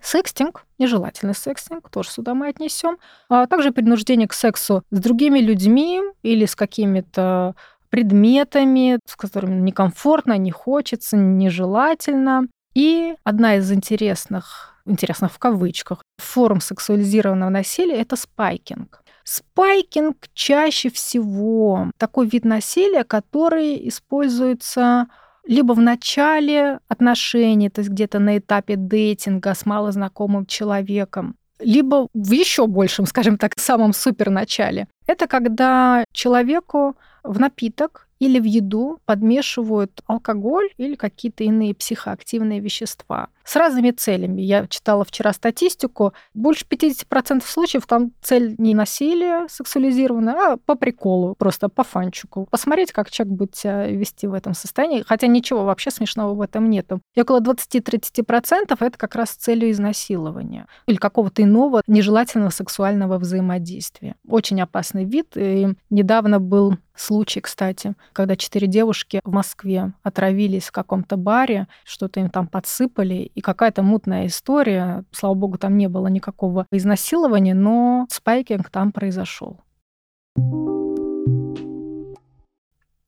Секстинг, 0.03 0.67
нежелательный 0.79 1.35
секстинг, 1.35 1.89
тоже 1.91 2.11
сюда 2.11 2.35
мы 2.35 2.49
отнесем. 2.49 2.99
А 3.29 3.47
также 3.47 3.73
принуждение 3.73 4.29
к 4.29 4.33
сексу 4.33 4.83
с 4.91 4.99
другими 5.01 5.39
людьми 5.39 6.01
или 6.23 6.45
с 6.45 6.55
какими-то 6.55 7.55
предметами, 7.89 8.99
с 9.07 9.17
которыми 9.17 9.61
некомфортно, 9.61 10.37
не 10.39 10.51
хочется, 10.51 11.17
нежелательно. 11.17 12.47
И 12.75 13.15
одна 13.25 13.57
из 13.57 13.73
интересных, 13.73 14.75
интересных 14.85 15.33
в 15.33 15.39
кавычках, 15.39 16.03
форм 16.19 16.61
сексуализированного 16.61 17.51
насилия– 17.51 17.97
это 18.01 18.17
спайкинг. 18.17 19.03
Спайкинг 19.25 20.17
чаще 20.35 20.91
всего 20.91 21.91
такой 21.99 22.29
вид 22.29 22.45
насилия, 22.45 23.03
который 23.03 23.89
используется 23.89 25.09
либо 25.47 25.73
в 25.73 25.81
начале 25.81 26.81
отношений, 26.89 27.71
то 27.71 27.81
есть 27.81 27.91
где-то 27.91 28.19
на 28.19 28.39
этапе 28.39 28.77
дейтинга 28.77 29.55
с 29.55 29.65
малознакомым 29.65 30.47
человеком, 30.47 31.37
либо 31.59 32.09
в 32.13 32.31
еще 32.31 32.67
большем, 32.67 33.07
скажем 33.07 33.39
так, 33.39 33.53
самом 33.59 33.93
супер 33.93 34.31
начале. 34.31 34.87
Это 35.07 35.27
когда 35.27 36.05
человеку 36.13 36.97
в 37.27 37.39
напиток 37.41 38.09
или 38.19 38.39
в 38.39 38.45
еду 38.45 39.01
подмешивают 39.05 40.03
алкоголь 40.07 40.71
или 40.79 40.95
какие-то 40.95 41.45
иные 41.45 41.75
психоактивные 41.75 42.61
вещества 42.61 43.29
с 43.47 43.57
разными 43.57 43.93
целями. 43.93 44.43
Я 44.43 44.67
читала 44.67 45.05
вчера 45.05 45.33
статистику. 45.33 46.13
Больше 46.35 46.67
50% 46.69 47.43
случаев 47.47 47.87
там 47.87 48.13
цель 48.21 48.57
не 48.59 48.75
насилие 48.75 49.47
сексуализированное, 49.49 50.35
а 50.35 50.57
по 50.57 50.75
приколу, 50.75 51.35
просто 51.37 51.69
по 51.69 51.85
фанчику. 51.85 52.49
Посмотреть, 52.51 52.93
как 52.93 53.11
человек 53.11 53.35
будет 53.35 53.57
себя 53.57 53.87
вести 53.87 54.27
в 54.27 54.35
этом 54.35 54.53
состоянии. 54.53 55.05
Хотя 55.07 55.29
ничего 55.29 55.65
вообще 55.65 55.91
смешного 55.91 56.35
в 56.35 56.41
этом 56.41 56.69
нету. 56.69 57.01
И 57.15 57.21
около 57.21 57.41
20-30% 57.41 58.77
это 58.79 58.99
как 58.99 59.15
раз 59.15 59.31
с 59.31 59.37
целью 59.37 59.71
изнасилования 59.71 60.67
или 60.87 60.97
какого-то 60.97 61.43
иного 61.43 61.83
нежелательного 61.87 62.51
сексуального 62.51 63.19
взаимодействия. 63.19 64.17
Очень 64.29 64.61
опасный 64.61 65.05
вид. 65.05 65.37
И 65.37 65.69
недавно 65.89 66.41
был 66.41 66.77
случай, 66.97 67.41
кстати, 67.41 67.95
когда 68.13 68.37
четыре 68.37 68.67
девушки 68.67 69.21
в 69.25 69.33
Москве 69.33 69.93
отравились 70.03 70.65
в 70.65 70.73
каком-то 70.73 71.17
баре, 71.17 71.69
что-то 71.85 72.21
им 72.21 72.31
там 72.31 72.49
подсыпали, 72.49 73.31
и 73.37 73.43
какая-то 73.43 73.83
мутная 73.83 74.27
история. 74.27 75.05
Слава 75.13 75.35
богу, 75.35 75.59
там 75.59 75.77
не 75.77 75.89
было 75.89 76.09
никакого 76.09 76.67
изнасилования, 76.73 77.55
но 77.55 78.07
спайкинг 78.11 78.71
там 78.71 78.91
произошел. 78.91 79.61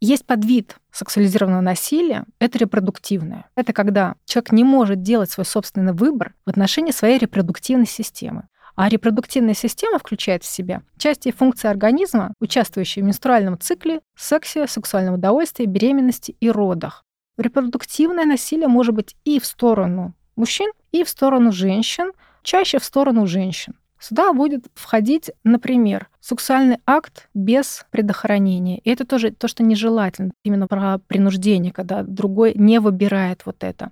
Есть 0.01 0.26
подвид 0.26 0.76
сексуализированного 0.93 1.61
насилия– 1.61 2.24
это 2.39 2.59
репродуктивное. 2.59 3.47
Это 3.57 3.72
когда 3.72 4.14
человек 4.26 4.53
не 4.53 4.62
может 4.62 5.03
делать 5.03 5.31
свой 5.31 5.45
собственный 5.45 5.93
выбор 5.93 6.35
в 6.47 6.51
отношении 6.51 6.93
своей 6.93 7.18
репродуктивной 7.18 7.87
системы. 7.87 8.47
А 8.76 8.89
репродуктивная 8.89 9.55
система 9.55 9.99
включает 9.99 10.45
в 10.45 10.47
себя 10.47 10.83
части 10.99 11.29
и 11.29 11.33
функции 11.33 11.66
организма, 11.66 12.33
участвующие 12.39 13.03
в 13.03 13.07
менструальном 13.07 13.59
цикле, 13.59 14.01
сексе, 14.14 14.68
сексуальном 14.68 15.14
удовольствии, 15.14 15.64
беременности 15.64 16.37
и 16.39 16.49
родах. 16.49 17.05
Репродуктивное 17.39 18.26
насилие 18.26 18.68
может 18.68 18.95
быть 18.95 19.16
и 19.24 19.39
в 19.39 19.47
сторону 19.47 20.14
мужчин, 20.36 20.70
и 20.93 21.05
в 21.05 21.09
сторону 21.09 21.53
женщин, 21.53 22.12
чаще 22.43 22.78
в 22.78 22.84
сторону 22.84 23.26
женщин. 23.26 23.74
Сюда 24.01 24.32
будет 24.32 24.66
входить, 24.74 25.30
например, 25.45 26.09
сексуальный 26.20 26.78
акт 26.86 27.28
без 27.34 27.84
предохранения. 27.91 28.78
И 28.78 28.91
это 28.91 29.05
тоже 29.05 29.30
то, 29.30 29.49
что 29.49 29.62
нежелательно. 29.62 30.30
Именно 30.45 30.68
про 30.68 30.99
принуждение, 30.99 31.72
когда 31.72 32.03
другой 32.03 32.55
не 32.55 32.78
выбирает 32.80 33.43
вот 33.45 33.64
это. 33.64 33.91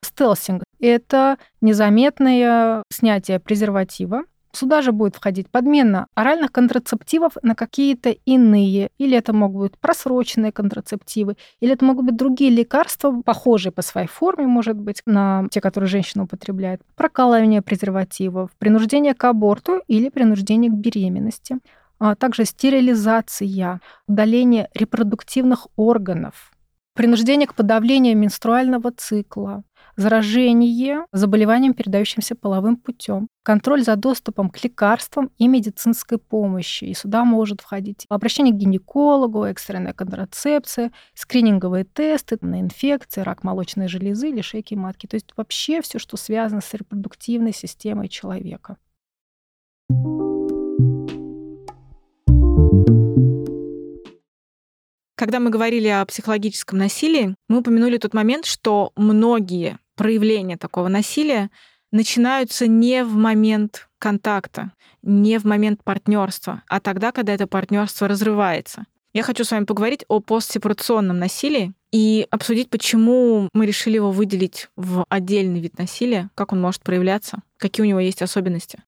Стелсинг– 0.00 0.64
это 0.80 1.38
незаметное 1.60 2.82
снятие 2.92 3.38
презерватива, 3.38 4.22
Сюда 4.54 4.82
же 4.82 4.92
будет 4.92 5.16
входить 5.16 5.50
подмена 5.50 6.06
оральных 6.14 6.52
контрацептивов 6.52 7.32
на 7.42 7.56
какие-то 7.56 8.10
иные. 8.10 8.90
Или 8.98 9.18
это 9.18 9.32
могут 9.32 9.72
быть 9.72 9.80
просроченные 9.80 10.52
контрацептивы, 10.52 11.36
или 11.60 11.72
это 11.72 11.84
могут 11.84 12.06
быть 12.06 12.16
другие 12.16 12.50
лекарства, 12.50 13.20
похожие 13.22 13.72
по 13.72 13.82
своей 13.82 14.06
форме, 14.06 14.46
может 14.46 14.76
быть, 14.76 15.02
на 15.06 15.48
те, 15.50 15.60
которые 15.60 15.88
женщина 15.88 16.24
употребляет. 16.24 16.82
Прокалывание 16.94 17.62
презервативов, 17.62 18.50
принуждение 18.58 19.14
к 19.14 19.24
аборту 19.24 19.82
или 19.88 20.08
принуждение 20.08 20.70
к 20.70 20.74
беременности 20.74 21.58
а 21.98 22.14
также 22.14 22.44
стерилизация, 22.44 23.80
удаление 24.06 24.68
репродуктивных 24.74 25.68
органов, 25.76 26.52
принуждение 26.94 27.46
к 27.46 27.54
подавлению 27.54 28.16
менструального 28.16 28.90
цикла, 28.90 29.64
заражение 29.96 31.06
заболеванием, 31.12 31.74
передающимся 31.74 32.34
половым 32.34 32.76
путем, 32.76 33.28
контроль 33.42 33.82
за 33.82 33.96
доступом 33.96 34.50
к 34.50 34.62
лекарствам 34.62 35.30
и 35.38 35.48
медицинской 35.48 36.18
помощи. 36.18 36.84
И 36.84 36.94
сюда 36.94 37.24
может 37.24 37.60
входить 37.60 38.06
обращение 38.08 38.54
к 38.54 38.56
гинекологу, 38.56 39.44
экстренная 39.44 39.92
контрацепция, 39.92 40.92
скрининговые 41.14 41.84
тесты 41.84 42.38
на 42.40 42.60
инфекции, 42.60 43.20
рак 43.20 43.44
молочной 43.44 43.88
железы 43.88 44.30
или 44.30 44.40
шейки 44.40 44.74
матки. 44.74 45.06
То 45.06 45.14
есть 45.14 45.32
вообще 45.36 45.82
все, 45.82 45.98
что 45.98 46.16
связано 46.16 46.60
с 46.60 46.72
репродуктивной 46.74 47.52
системой 47.52 48.08
человека. 48.08 48.76
Когда 55.16 55.38
мы 55.38 55.50
говорили 55.50 55.86
о 55.86 56.04
психологическом 56.04 56.78
насилии, 56.78 57.36
мы 57.48 57.58
упомянули 57.58 57.98
тот 57.98 58.14
момент, 58.14 58.46
что 58.46 58.92
многие 58.96 59.78
проявления 59.94 60.56
такого 60.56 60.88
насилия 60.88 61.50
начинаются 61.92 62.66
не 62.66 63.04
в 63.04 63.14
момент 63.14 63.88
контакта, 63.98 64.72
не 65.02 65.38
в 65.38 65.44
момент 65.44 65.82
партнерства, 65.84 66.62
а 66.68 66.80
тогда, 66.80 67.12
когда 67.12 67.32
это 67.32 67.46
партнерство 67.46 68.08
разрывается. 68.08 68.86
Я 69.12 69.22
хочу 69.22 69.44
с 69.44 69.52
вами 69.52 69.64
поговорить 69.64 70.04
о 70.08 70.18
постсепарационном 70.18 71.18
насилии 71.18 71.72
и 71.92 72.26
обсудить, 72.30 72.68
почему 72.68 73.48
мы 73.52 73.64
решили 73.64 73.94
его 73.94 74.10
выделить 74.10 74.68
в 74.74 75.06
отдельный 75.08 75.60
вид 75.60 75.78
насилия, 75.78 76.30
как 76.34 76.52
он 76.52 76.60
может 76.60 76.82
проявляться, 76.82 77.38
какие 77.56 77.86
у 77.86 77.88
него 77.88 78.00
есть 78.00 78.22
особенности. 78.22 78.82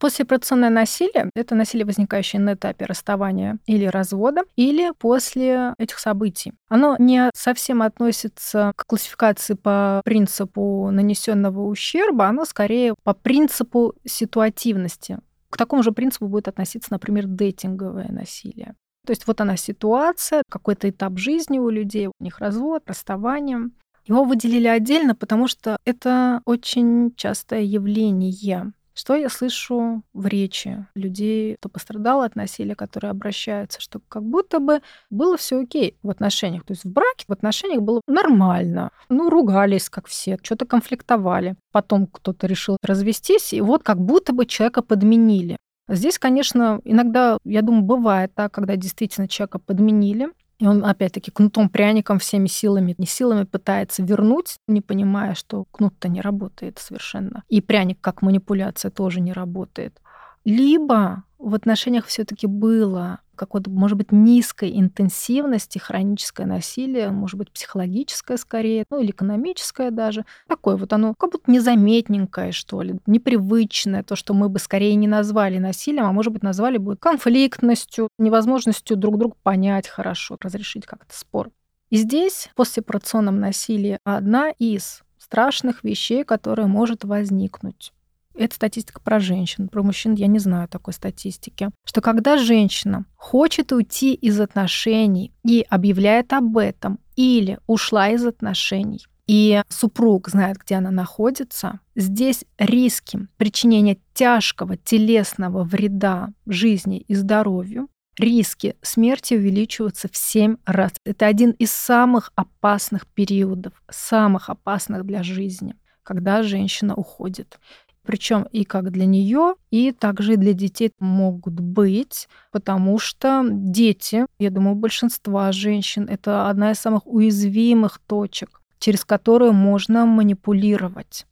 Послеоперационное 0.00 0.70
насилие– 0.70 1.28
это 1.34 1.54
насилие, 1.54 1.84
возникающее 1.84 2.40
на 2.40 2.54
этапе 2.54 2.86
расставания 2.86 3.58
или 3.66 3.84
развода, 3.84 4.44
или 4.56 4.92
после 4.98 5.74
этих 5.76 5.98
событий. 5.98 6.54
Оно 6.70 6.96
не 6.98 7.30
совсем 7.34 7.82
относится 7.82 8.72
к 8.76 8.86
классификации 8.86 9.52
по 9.52 10.00
принципу 10.02 10.88
нанесенного 10.90 11.66
ущерба, 11.66 12.28
оно 12.28 12.46
скорее 12.46 12.94
по 13.04 13.12
принципу 13.12 13.92
ситуативности. 14.06 15.18
К 15.50 15.58
такому 15.58 15.82
же 15.82 15.92
принципу 15.92 16.28
будет 16.28 16.48
относиться, 16.48 16.92
например, 16.92 17.26
дейтинговое 17.26 18.08
насилие. 18.08 18.74
То 19.06 19.10
есть 19.10 19.26
вот 19.26 19.42
она 19.42 19.58
ситуация, 19.58 20.44
какой-то 20.48 20.88
этап 20.88 21.18
жизни 21.18 21.58
у 21.58 21.68
людей, 21.68 22.06
у 22.06 22.12
них 22.20 22.38
развод, 22.38 22.84
расставание. 22.86 23.68
Его 24.06 24.24
выделили 24.24 24.66
отдельно, 24.66 25.14
потому 25.14 25.46
что 25.46 25.76
это 25.84 26.40
очень 26.46 27.14
частое 27.16 27.60
явление. 27.60 28.72
Что 29.00 29.16
я 29.16 29.30
слышу 29.30 30.02
в 30.12 30.26
речи 30.26 30.86
людей, 30.94 31.56
кто 31.56 31.70
пострадал 31.70 32.20
от 32.20 32.36
насилия, 32.36 32.74
которые 32.74 33.12
обращаются, 33.12 33.80
что 33.80 33.98
как 34.10 34.22
будто 34.22 34.58
бы 34.58 34.82
было 35.08 35.38
все 35.38 35.62
окей 35.62 35.96
в 36.02 36.10
отношениях. 36.10 36.64
То 36.66 36.74
есть 36.74 36.84
в 36.84 36.92
браке, 36.92 37.24
в 37.26 37.32
отношениях 37.32 37.80
было 37.80 38.02
нормально. 38.06 38.90
Ну, 39.08 39.30
ругались, 39.30 39.88
как 39.88 40.06
все, 40.06 40.36
что-то 40.42 40.66
конфликтовали. 40.66 41.56
Потом 41.72 42.08
кто-то 42.08 42.46
решил 42.46 42.76
развестись, 42.82 43.54
и 43.54 43.62
вот 43.62 43.82
как 43.82 43.98
будто 43.98 44.34
бы 44.34 44.44
человека 44.44 44.82
подменили. 44.82 45.56
Здесь, 45.88 46.18
конечно, 46.18 46.82
иногда, 46.84 47.38
я 47.44 47.62
думаю, 47.62 47.84
бывает 47.84 48.34
так, 48.34 48.52
когда 48.52 48.76
действительно 48.76 49.28
человека 49.28 49.60
подменили, 49.60 50.28
И 50.60 50.66
он, 50.66 50.84
опять-таки, 50.84 51.30
кнутом, 51.30 51.70
пряником, 51.70 52.18
всеми 52.18 52.46
силами, 52.46 52.94
не 52.98 53.06
силами 53.06 53.44
пытается 53.44 54.02
вернуть, 54.02 54.58
не 54.68 54.82
понимая, 54.82 55.34
что 55.34 55.64
кнут-то 55.72 56.08
не 56.08 56.20
работает 56.20 56.78
совершенно. 56.78 57.42
И 57.48 57.62
пряник 57.62 57.98
как 58.00 58.20
манипуляция 58.20 58.90
тоже 58.90 59.20
не 59.20 59.32
работает. 59.32 59.98
Либо 60.44 61.24
в 61.40 61.54
отношениях 61.54 62.06
все-таки 62.06 62.46
было 62.46 63.20
какой-то, 63.34 63.70
может 63.70 63.96
быть, 63.96 64.12
низкой 64.12 64.78
интенсивности 64.78 65.78
хроническое 65.78 66.46
насилие, 66.46 67.08
может 67.10 67.38
быть, 67.38 67.50
психологическое 67.50 68.36
скорее, 68.36 68.84
ну 68.90 69.00
или 69.00 69.12
экономическое 69.12 69.90
даже. 69.90 70.26
Такое 70.46 70.76
вот 70.76 70.92
оно 70.92 71.14
как 71.14 71.32
будто 71.32 71.50
незаметненькое, 71.50 72.52
что 72.52 72.82
ли, 72.82 73.00
непривычное, 73.06 74.02
то, 74.02 74.14
что 74.14 74.34
мы 74.34 74.50
бы 74.50 74.58
скорее 74.58 74.94
не 74.94 75.08
назвали 75.08 75.56
насилием, 75.56 76.04
а 76.04 76.12
может 76.12 76.34
быть, 76.34 76.42
назвали 76.42 76.76
бы 76.76 76.96
конфликтностью, 76.96 78.08
невозможностью 78.18 78.98
друг 78.98 79.18
друга 79.18 79.34
понять 79.42 79.88
хорошо, 79.88 80.36
разрешить 80.40 80.84
как-то 80.84 81.18
спор. 81.18 81.50
И 81.88 81.96
здесь, 81.96 82.50
в 82.52 82.54
постсепарационном 82.56 83.40
насилии, 83.40 83.98
одна 84.04 84.50
из 84.50 85.02
страшных 85.18 85.82
вещей, 85.82 86.24
которая 86.24 86.66
может 86.66 87.04
возникнуть. 87.04 87.92
Это 88.34 88.54
статистика 88.54 89.00
про 89.00 89.20
женщин. 89.20 89.68
Про 89.68 89.82
мужчин 89.82 90.14
я 90.14 90.26
не 90.26 90.38
знаю 90.38 90.68
такой 90.68 90.94
статистики. 90.94 91.70
Что 91.84 92.00
когда 92.00 92.36
женщина 92.36 93.04
хочет 93.16 93.72
уйти 93.72 94.14
из 94.14 94.40
отношений 94.40 95.32
и 95.44 95.64
объявляет 95.68 96.32
об 96.32 96.56
этом, 96.56 96.98
или 97.16 97.58
ушла 97.66 98.08
из 98.08 98.24
отношений, 98.24 99.04
и 99.26 99.62
супруг 99.68 100.28
знает, 100.28 100.56
где 100.58 100.76
она 100.76 100.90
находится, 100.90 101.80
здесь 101.94 102.44
риски 102.58 103.28
причинения 103.36 103.98
тяжкого 104.14 104.76
телесного 104.76 105.62
вреда 105.62 106.30
жизни 106.46 106.98
и 106.98 107.14
здоровью, 107.14 107.88
риски 108.18 108.74
смерти 108.82 109.34
увеличиваются 109.34 110.08
в 110.10 110.16
7 110.16 110.56
раз. 110.66 110.92
Это 111.04 111.26
один 111.26 111.52
из 111.52 111.70
самых 111.70 112.32
опасных 112.34 113.06
периодов, 113.06 113.72
самых 113.88 114.50
опасных 114.50 115.04
для 115.04 115.22
жизни, 115.22 115.76
когда 116.02 116.42
женщина 116.42 116.94
уходит. 116.94 117.60
Причем 118.04 118.46
и 118.50 118.64
как 118.64 118.90
для 118.90 119.06
нее, 119.06 119.54
и 119.70 119.92
также 119.92 120.34
и 120.34 120.36
для 120.36 120.52
детей 120.52 120.92
могут 120.98 121.60
быть, 121.60 122.28
потому 122.50 122.98
что 122.98 123.44
дети, 123.50 124.26
я 124.38 124.50
думаю, 124.50 124.74
большинства 124.74 125.52
женщин 125.52 126.06
это 126.08 126.48
одна 126.48 126.72
из 126.72 126.78
самых 126.78 127.06
уязвимых 127.06 128.00
точек, 128.06 128.62
через 128.78 129.04
которую 129.04 129.52
можно 129.52 130.06
манипулировать. 130.06 131.26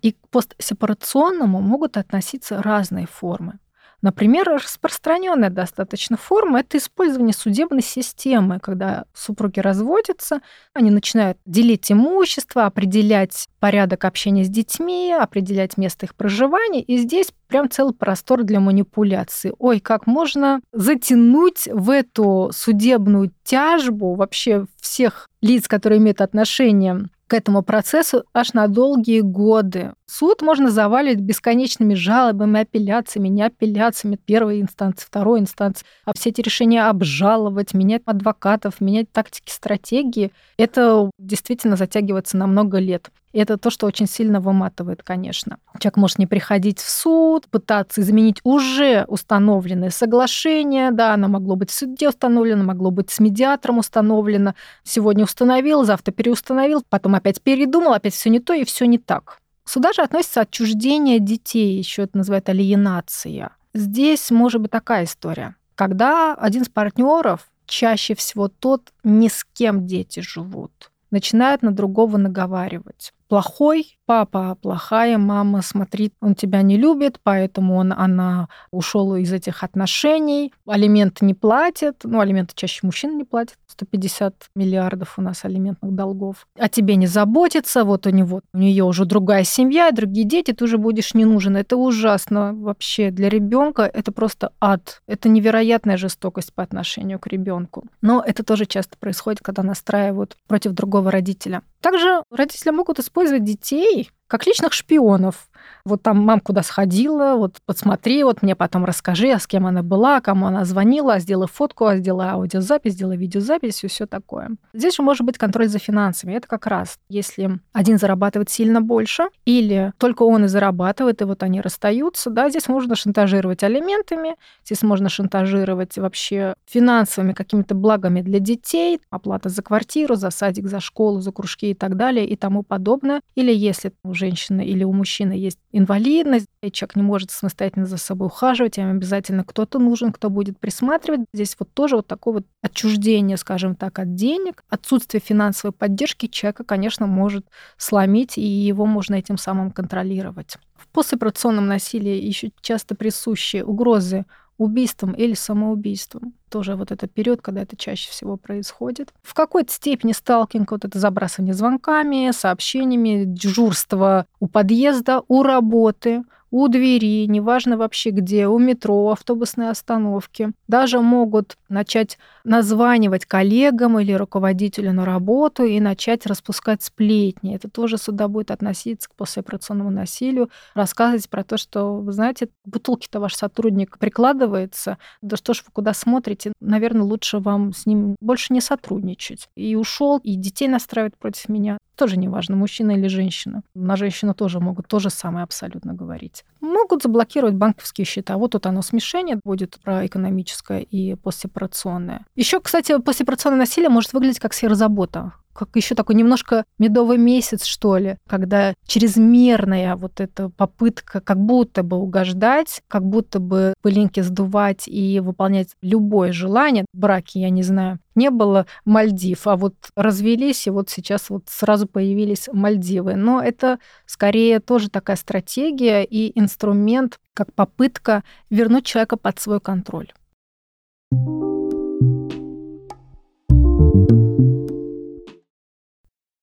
И 0.00 0.12
к 0.12 0.28
постсепарационному 0.28 1.60
могут 1.60 1.96
относиться 1.96 2.62
разные 2.62 3.06
формы. 3.06 3.58
Например, 4.02 4.48
распространенная 4.48 5.48
достаточно 5.48 6.16
форма– 6.16 6.60
это 6.60 6.78
использование 6.78 7.32
судебной 7.32 7.82
системы, 7.82 8.58
когда 8.58 9.04
супруги 9.14 9.60
разводятся, 9.60 10.40
они 10.74 10.90
начинают 10.90 11.38
делить 11.46 11.90
имущество, 11.92 12.66
определять 12.66 13.48
порядок 13.60 14.04
общения 14.04 14.44
с 14.44 14.48
детьми, 14.48 15.12
определять 15.12 15.76
место 15.76 16.06
их 16.06 16.16
проживания, 16.16 16.82
и 16.82 16.96
здесь 16.98 17.32
прям 17.46 17.70
целый 17.70 17.94
простор 17.94 18.42
для 18.42 18.58
манипуляции. 18.58 19.54
Ой, 19.60 19.78
как 19.78 20.08
можно 20.08 20.60
затянуть 20.72 21.68
в 21.70 21.88
эту 21.88 22.50
судебную 22.52 23.30
тяжбу 23.44 24.14
вообще 24.16 24.66
всех 24.80 25.28
лиц, 25.40 25.68
которые 25.68 25.98
имеют 25.98 26.20
отношение 26.20 27.08
к 27.32 27.34
этому 27.34 27.62
процессу 27.62 28.24
аж 28.34 28.52
на 28.52 28.68
долгие 28.68 29.22
годы. 29.22 29.94
Суд 30.04 30.42
можно 30.42 30.70
завалить 30.70 31.18
бесконечными 31.18 31.94
жалобами, 31.94 32.60
апелляциями, 32.60 33.28
не 33.28 33.42
апелляциями 33.42 34.16
первой 34.16 34.60
инстанции, 34.60 35.06
второй 35.06 35.40
инстанции, 35.40 35.86
а 36.04 36.12
все 36.12 36.28
эти 36.28 36.42
решения 36.42 36.86
обжаловать, 36.86 37.72
менять 37.72 38.02
адвокатов, 38.04 38.82
менять 38.82 39.10
тактики, 39.12 39.50
стратегии. 39.50 40.30
Это 40.58 41.10
действительно 41.18 41.76
затягивается 41.76 42.36
на 42.36 42.46
много 42.46 42.76
лет. 42.76 43.10
Это 43.32 43.56
то, 43.56 43.70
что 43.70 43.86
очень 43.86 44.06
сильно 44.06 44.40
выматывает, 44.40 45.02
конечно. 45.02 45.58
Человек 45.78 45.96
может 45.96 46.18
не 46.18 46.26
приходить 46.26 46.78
в 46.80 46.88
суд, 46.88 47.48
пытаться 47.48 48.02
изменить 48.02 48.40
уже 48.44 49.04
установленное 49.08 49.90
соглашение. 49.90 50.90
Да, 50.90 51.14
оно 51.14 51.28
могло 51.28 51.56
быть 51.56 51.70
в 51.70 51.74
суде 51.74 52.10
установлено, 52.10 52.62
могло 52.64 52.90
быть 52.90 53.10
с 53.10 53.20
медиатором 53.20 53.78
установлено. 53.78 54.54
Сегодня 54.84 55.24
установил, 55.24 55.84
завтра 55.84 56.12
переустановил, 56.12 56.84
потом 56.88 57.14
опять 57.14 57.40
передумал, 57.40 57.94
опять 57.94 58.14
все 58.14 58.28
не 58.28 58.40
то 58.40 58.52
и 58.52 58.64
все 58.64 58.84
не 58.84 58.98
так. 58.98 59.38
Сюда 59.64 59.92
же 59.92 60.02
относится 60.02 60.42
отчуждение 60.42 61.18
детей, 61.18 61.78
еще 61.78 62.02
это 62.02 62.18
называют 62.18 62.48
алиенация. 62.48 63.50
Здесь 63.72 64.30
может 64.30 64.60
быть 64.60 64.70
такая 64.70 65.04
история. 65.04 65.56
Когда 65.74 66.34
один 66.34 66.62
из 66.62 66.68
партнеров, 66.68 67.48
чаще 67.66 68.14
всего 68.14 68.48
тот, 68.48 68.92
ни 69.02 69.28
с 69.28 69.46
кем 69.54 69.86
дети 69.86 70.20
живут, 70.20 70.90
начинает 71.10 71.62
на 71.62 71.70
другого 71.70 72.16
наговаривать 72.16 73.12
плохой 73.32 73.96
папа, 74.04 74.58
плохая 74.60 75.16
мама, 75.16 75.62
смотри, 75.62 76.12
он 76.20 76.34
тебя 76.34 76.60
не 76.60 76.76
любит, 76.76 77.18
поэтому 77.22 77.76
он, 77.76 77.94
она 77.94 78.48
ушел 78.70 79.16
из 79.16 79.32
этих 79.32 79.64
отношений, 79.64 80.52
алименты 80.66 81.24
не 81.24 81.32
платит, 81.32 82.02
ну, 82.04 82.20
алименты 82.20 82.52
чаще 82.54 82.80
мужчин 82.82 83.16
не 83.16 83.24
платят, 83.24 83.56
150 83.68 84.50
миллиардов 84.54 85.14
у 85.18 85.22
нас 85.22 85.46
алиментных 85.46 85.94
долгов, 85.94 86.46
о 86.58 86.68
тебе 86.68 86.96
не 86.96 87.06
заботится, 87.06 87.84
вот 87.84 88.06
у 88.06 88.10
него, 88.10 88.42
у 88.52 88.58
нее 88.58 88.84
уже 88.84 89.06
другая 89.06 89.44
семья, 89.44 89.90
другие 89.92 90.26
дети, 90.26 90.52
ты 90.52 90.64
уже 90.64 90.76
будешь 90.76 91.14
не 91.14 91.24
нужен. 91.24 91.56
Это 91.56 91.78
ужасно 91.78 92.52
вообще 92.54 93.10
для 93.10 93.30
ребенка, 93.30 93.84
это 93.84 94.12
просто 94.12 94.52
ад. 94.60 95.00
Это 95.06 95.30
невероятная 95.30 95.96
жестокость 95.96 96.52
по 96.52 96.62
отношению 96.62 97.18
к 97.18 97.28
ребенку. 97.28 97.86
Но 98.02 98.22
это 98.22 98.44
тоже 98.44 98.66
часто 98.66 98.98
происходит, 98.98 99.40
когда 99.40 99.62
настраивают 99.62 100.36
против 100.46 100.72
другого 100.72 101.10
родителя. 101.10 101.62
Также 101.82 102.22
родители 102.30 102.70
могут 102.70 103.00
использовать 103.00 103.44
детей 103.44 104.10
как 104.28 104.46
личных 104.46 104.72
шпионов. 104.72 105.48
Вот 105.84 106.02
там 106.02 106.18
мам 106.18 106.40
куда 106.40 106.62
сходила, 106.62 107.36
вот 107.36 107.56
подсмотри, 107.66 108.22
вот 108.24 108.42
мне 108.42 108.54
потом 108.54 108.84
расскажи, 108.84 109.30
а 109.30 109.38
с 109.38 109.46
кем 109.46 109.66
она 109.66 109.82
была, 109.82 110.20
кому 110.20 110.46
она 110.46 110.64
звонила, 110.64 111.14
а 111.14 111.18
сделай 111.18 111.48
фотку, 111.48 111.86
а 111.86 111.96
сделай 111.96 112.28
аудиозапись, 112.28 112.92
сделай 112.92 113.16
видеозапись 113.16 113.82
и 113.84 113.88
все 113.88 114.06
такое. 114.06 114.50
Здесь 114.72 114.96
же 114.96 115.02
может 115.02 115.22
быть 115.26 115.38
контроль 115.38 115.68
за 115.68 115.78
финансами. 115.78 116.34
Это 116.34 116.46
как 116.46 116.66
раз, 116.66 116.98
если 117.08 117.58
один 117.72 117.98
зарабатывает 117.98 118.50
сильно 118.50 118.80
больше, 118.80 119.24
или 119.44 119.92
только 119.98 120.22
он 120.22 120.44
и 120.44 120.48
зарабатывает, 120.48 121.20
и 121.22 121.24
вот 121.24 121.42
они 121.42 121.60
расстаются, 121.60 122.30
да, 122.30 122.48
здесь 122.50 122.68
можно 122.68 122.94
шантажировать 122.94 123.62
алиментами, 123.62 124.36
здесь 124.64 124.82
можно 124.82 125.08
шантажировать 125.08 125.98
вообще 125.98 126.54
финансовыми 126.66 127.32
какими-то 127.32 127.74
благами 127.74 128.22
для 128.22 128.38
детей, 128.38 129.00
оплата 129.10 129.48
за 129.48 129.62
квартиру, 129.62 130.14
за 130.14 130.30
садик, 130.30 130.66
за 130.68 130.80
школу, 130.80 131.20
за 131.20 131.32
кружки 131.32 131.70
и 131.70 131.74
так 131.74 131.96
далее 131.96 132.26
и 132.26 132.36
тому 132.36 132.62
подобное. 132.62 133.20
Или 133.34 133.52
если 133.52 133.92
у 134.04 134.14
женщины 134.14 134.64
или 134.64 134.84
у 134.84 134.92
мужчины 134.92 135.32
есть 135.32 135.58
инвалидность, 135.72 136.46
человек 136.72 136.96
не 136.96 137.02
может 137.02 137.30
самостоятельно 137.30 137.86
за 137.86 137.96
собой 137.96 138.26
ухаживать, 138.26 138.78
им 138.78 138.90
обязательно 138.90 139.44
кто-то 139.44 139.78
нужен, 139.78 140.12
кто 140.12 140.30
будет 140.30 140.58
присматривать. 140.58 141.26
Здесь 141.34 141.56
вот 141.58 141.72
тоже 141.72 141.96
вот 141.96 142.06
такое 142.06 142.34
вот 142.34 142.46
отчуждение, 142.62 143.36
скажем 143.36 143.74
так, 143.74 143.98
от 143.98 144.14
денег, 144.14 144.62
отсутствие 144.68 145.20
финансовой 145.20 145.72
поддержки 145.72 146.26
человека, 146.26 146.64
конечно, 146.64 147.06
может 147.06 147.46
сломить, 147.76 148.38
и 148.38 148.42
его 148.42 148.86
можно 148.86 149.14
этим 149.14 149.38
самым 149.38 149.70
контролировать. 149.70 150.56
В 150.76 150.88
послеоперационном 150.88 151.66
насилии 151.66 152.22
еще 152.22 152.50
часто 152.60 152.94
присущи 152.94 153.62
угрозы 153.62 154.26
убийством 154.62 155.12
или 155.12 155.34
самоубийством. 155.34 156.34
Тоже 156.50 156.76
вот 156.76 156.92
этот 156.92 157.12
период, 157.12 157.42
когда 157.42 157.62
это 157.62 157.76
чаще 157.76 158.10
всего 158.10 158.36
происходит. 158.36 159.12
В 159.22 159.34
какой-то 159.34 159.72
степени 159.72 160.12
сталкинг, 160.12 160.70
вот 160.70 160.84
это 160.84 160.98
забрасывание 160.98 161.54
звонками, 161.54 162.30
сообщениями, 162.32 163.24
дежурство 163.26 164.26
у 164.40 164.46
подъезда, 164.46 165.22
у 165.28 165.42
работы, 165.42 166.22
у 166.52 166.68
двери, 166.68 167.26
неважно 167.26 167.78
вообще 167.78 168.10
где, 168.10 168.46
у 168.46 168.58
метро, 168.58 169.10
автобусной 169.10 169.70
остановки. 169.70 170.52
Даже 170.68 171.00
могут 171.00 171.56
начать 171.70 172.18
названивать 172.44 173.24
коллегам 173.24 173.98
или 173.98 174.12
руководителю 174.12 174.92
на 174.92 175.06
работу 175.06 175.64
и 175.64 175.80
начать 175.80 176.26
распускать 176.26 176.82
сплетни. 176.82 177.56
Это 177.56 177.70
тоже 177.70 177.96
сюда 177.96 178.28
будет 178.28 178.50
относиться 178.50 179.08
к 179.08 179.14
послеоперационному 179.14 179.90
насилию, 179.90 180.50
рассказывать 180.74 181.28
про 181.30 181.42
то, 181.42 181.56
что, 181.56 181.96
вы 181.96 182.12
знаете, 182.12 182.50
бутылки-то 182.66 183.18
ваш 183.18 183.34
сотрудник 183.34 183.96
прикладывается, 183.98 184.98
да 185.22 185.38
что 185.38 185.54
ж 185.54 185.64
вы 185.66 185.72
куда 185.72 185.94
смотрите, 185.94 186.52
наверное, 186.60 187.02
лучше 187.02 187.38
вам 187.38 187.72
с 187.72 187.86
ним 187.86 188.14
больше 188.20 188.52
не 188.52 188.60
сотрудничать. 188.60 189.48
И 189.56 189.74
ушел, 189.74 190.18
и 190.22 190.36
детей 190.36 190.68
настраивает 190.68 191.16
против 191.16 191.48
меня. 191.48 191.78
Тоже 191.96 192.16
неважно, 192.16 192.56
мужчина 192.56 192.92
или 192.92 193.06
женщина. 193.08 193.62
На 193.74 193.96
женщину 193.96 194.34
тоже 194.34 194.60
могут 194.60 194.88
то 194.88 194.98
же 194.98 195.10
самое 195.10 195.44
абсолютно 195.44 195.94
говорить. 195.94 196.44
Могут 196.60 197.02
заблокировать 197.02 197.54
банковские 197.54 198.04
счета. 198.04 198.36
Вот 198.36 198.52
тут 198.52 198.66
оно 198.66 198.82
смешение 198.82 199.38
будет 199.44 199.78
про 199.80 200.06
экономическое 200.06 200.80
и 200.80 201.14
послеоперационное. 201.14 202.26
Еще, 202.34 202.60
кстати, 202.60 202.98
послеоперационное 202.98 203.60
насилие 203.60 203.90
может 203.90 204.12
выглядеть 204.12 204.40
как 204.40 204.54
сфера 204.54 204.74
забота. 204.74 205.32
Как 205.52 205.70
еще 205.74 205.94
такой 205.94 206.14
немножко 206.14 206.64
медовый 206.78 207.18
месяц, 207.18 207.64
что 207.64 207.96
ли, 207.96 208.16
когда 208.28 208.74
чрезмерная 208.86 209.96
вот 209.96 210.20
эта 210.20 210.48
попытка 210.48 211.20
как 211.20 211.38
будто 211.38 211.82
бы 211.82 211.96
угождать, 211.96 212.82
как 212.88 213.04
будто 213.04 213.38
бы 213.38 213.74
пылинки 213.82 214.20
сдувать 214.20 214.88
и 214.88 215.20
выполнять 215.20 215.76
любое 215.82 216.32
желание. 216.32 216.84
Браки, 216.92 217.38
я 217.38 217.50
не 217.50 217.62
знаю, 217.62 217.98
не 218.14 218.30
было 218.30 218.66
Мальдив, 218.84 219.46
а 219.46 219.56
вот 219.56 219.74
развелись, 219.96 220.66
и 220.66 220.70
вот 220.70 220.90
сейчас 220.90 221.30
вот 221.30 221.44
сразу 221.48 221.86
появились 221.86 222.48
Мальдивы. 222.52 223.14
Но 223.14 223.42
это 223.42 223.78
скорее 224.06 224.60
тоже 224.60 224.90
такая 224.90 225.16
стратегия 225.16 226.04
и 226.04 226.38
инструмент, 226.38 227.18
как 227.34 227.52
попытка 227.54 228.22
вернуть 228.50 228.84
человека 228.84 229.16
под 229.16 229.40
свой 229.40 229.60
контроль. 229.60 230.12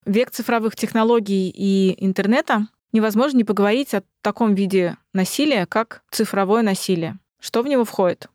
Век 0.09 0.31
цифровых 0.31 0.75
технологий 0.75 1.49
и 1.49 2.03
интернета 2.03 2.67
невозможно 2.91 3.37
не 3.37 3.43
поговорить 3.43 3.93
о 3.93 4.03
таком 4.21 4.55
виде 4.55 4.97
насилия, 5.13 5.65
как 5.65 6.01
цифровое 6.11 6.63
насилие. 6.63 7.19
Что 7.39 7.61
в 7.61 7.67
него 7.67 7.85
входит? 7.85 8.27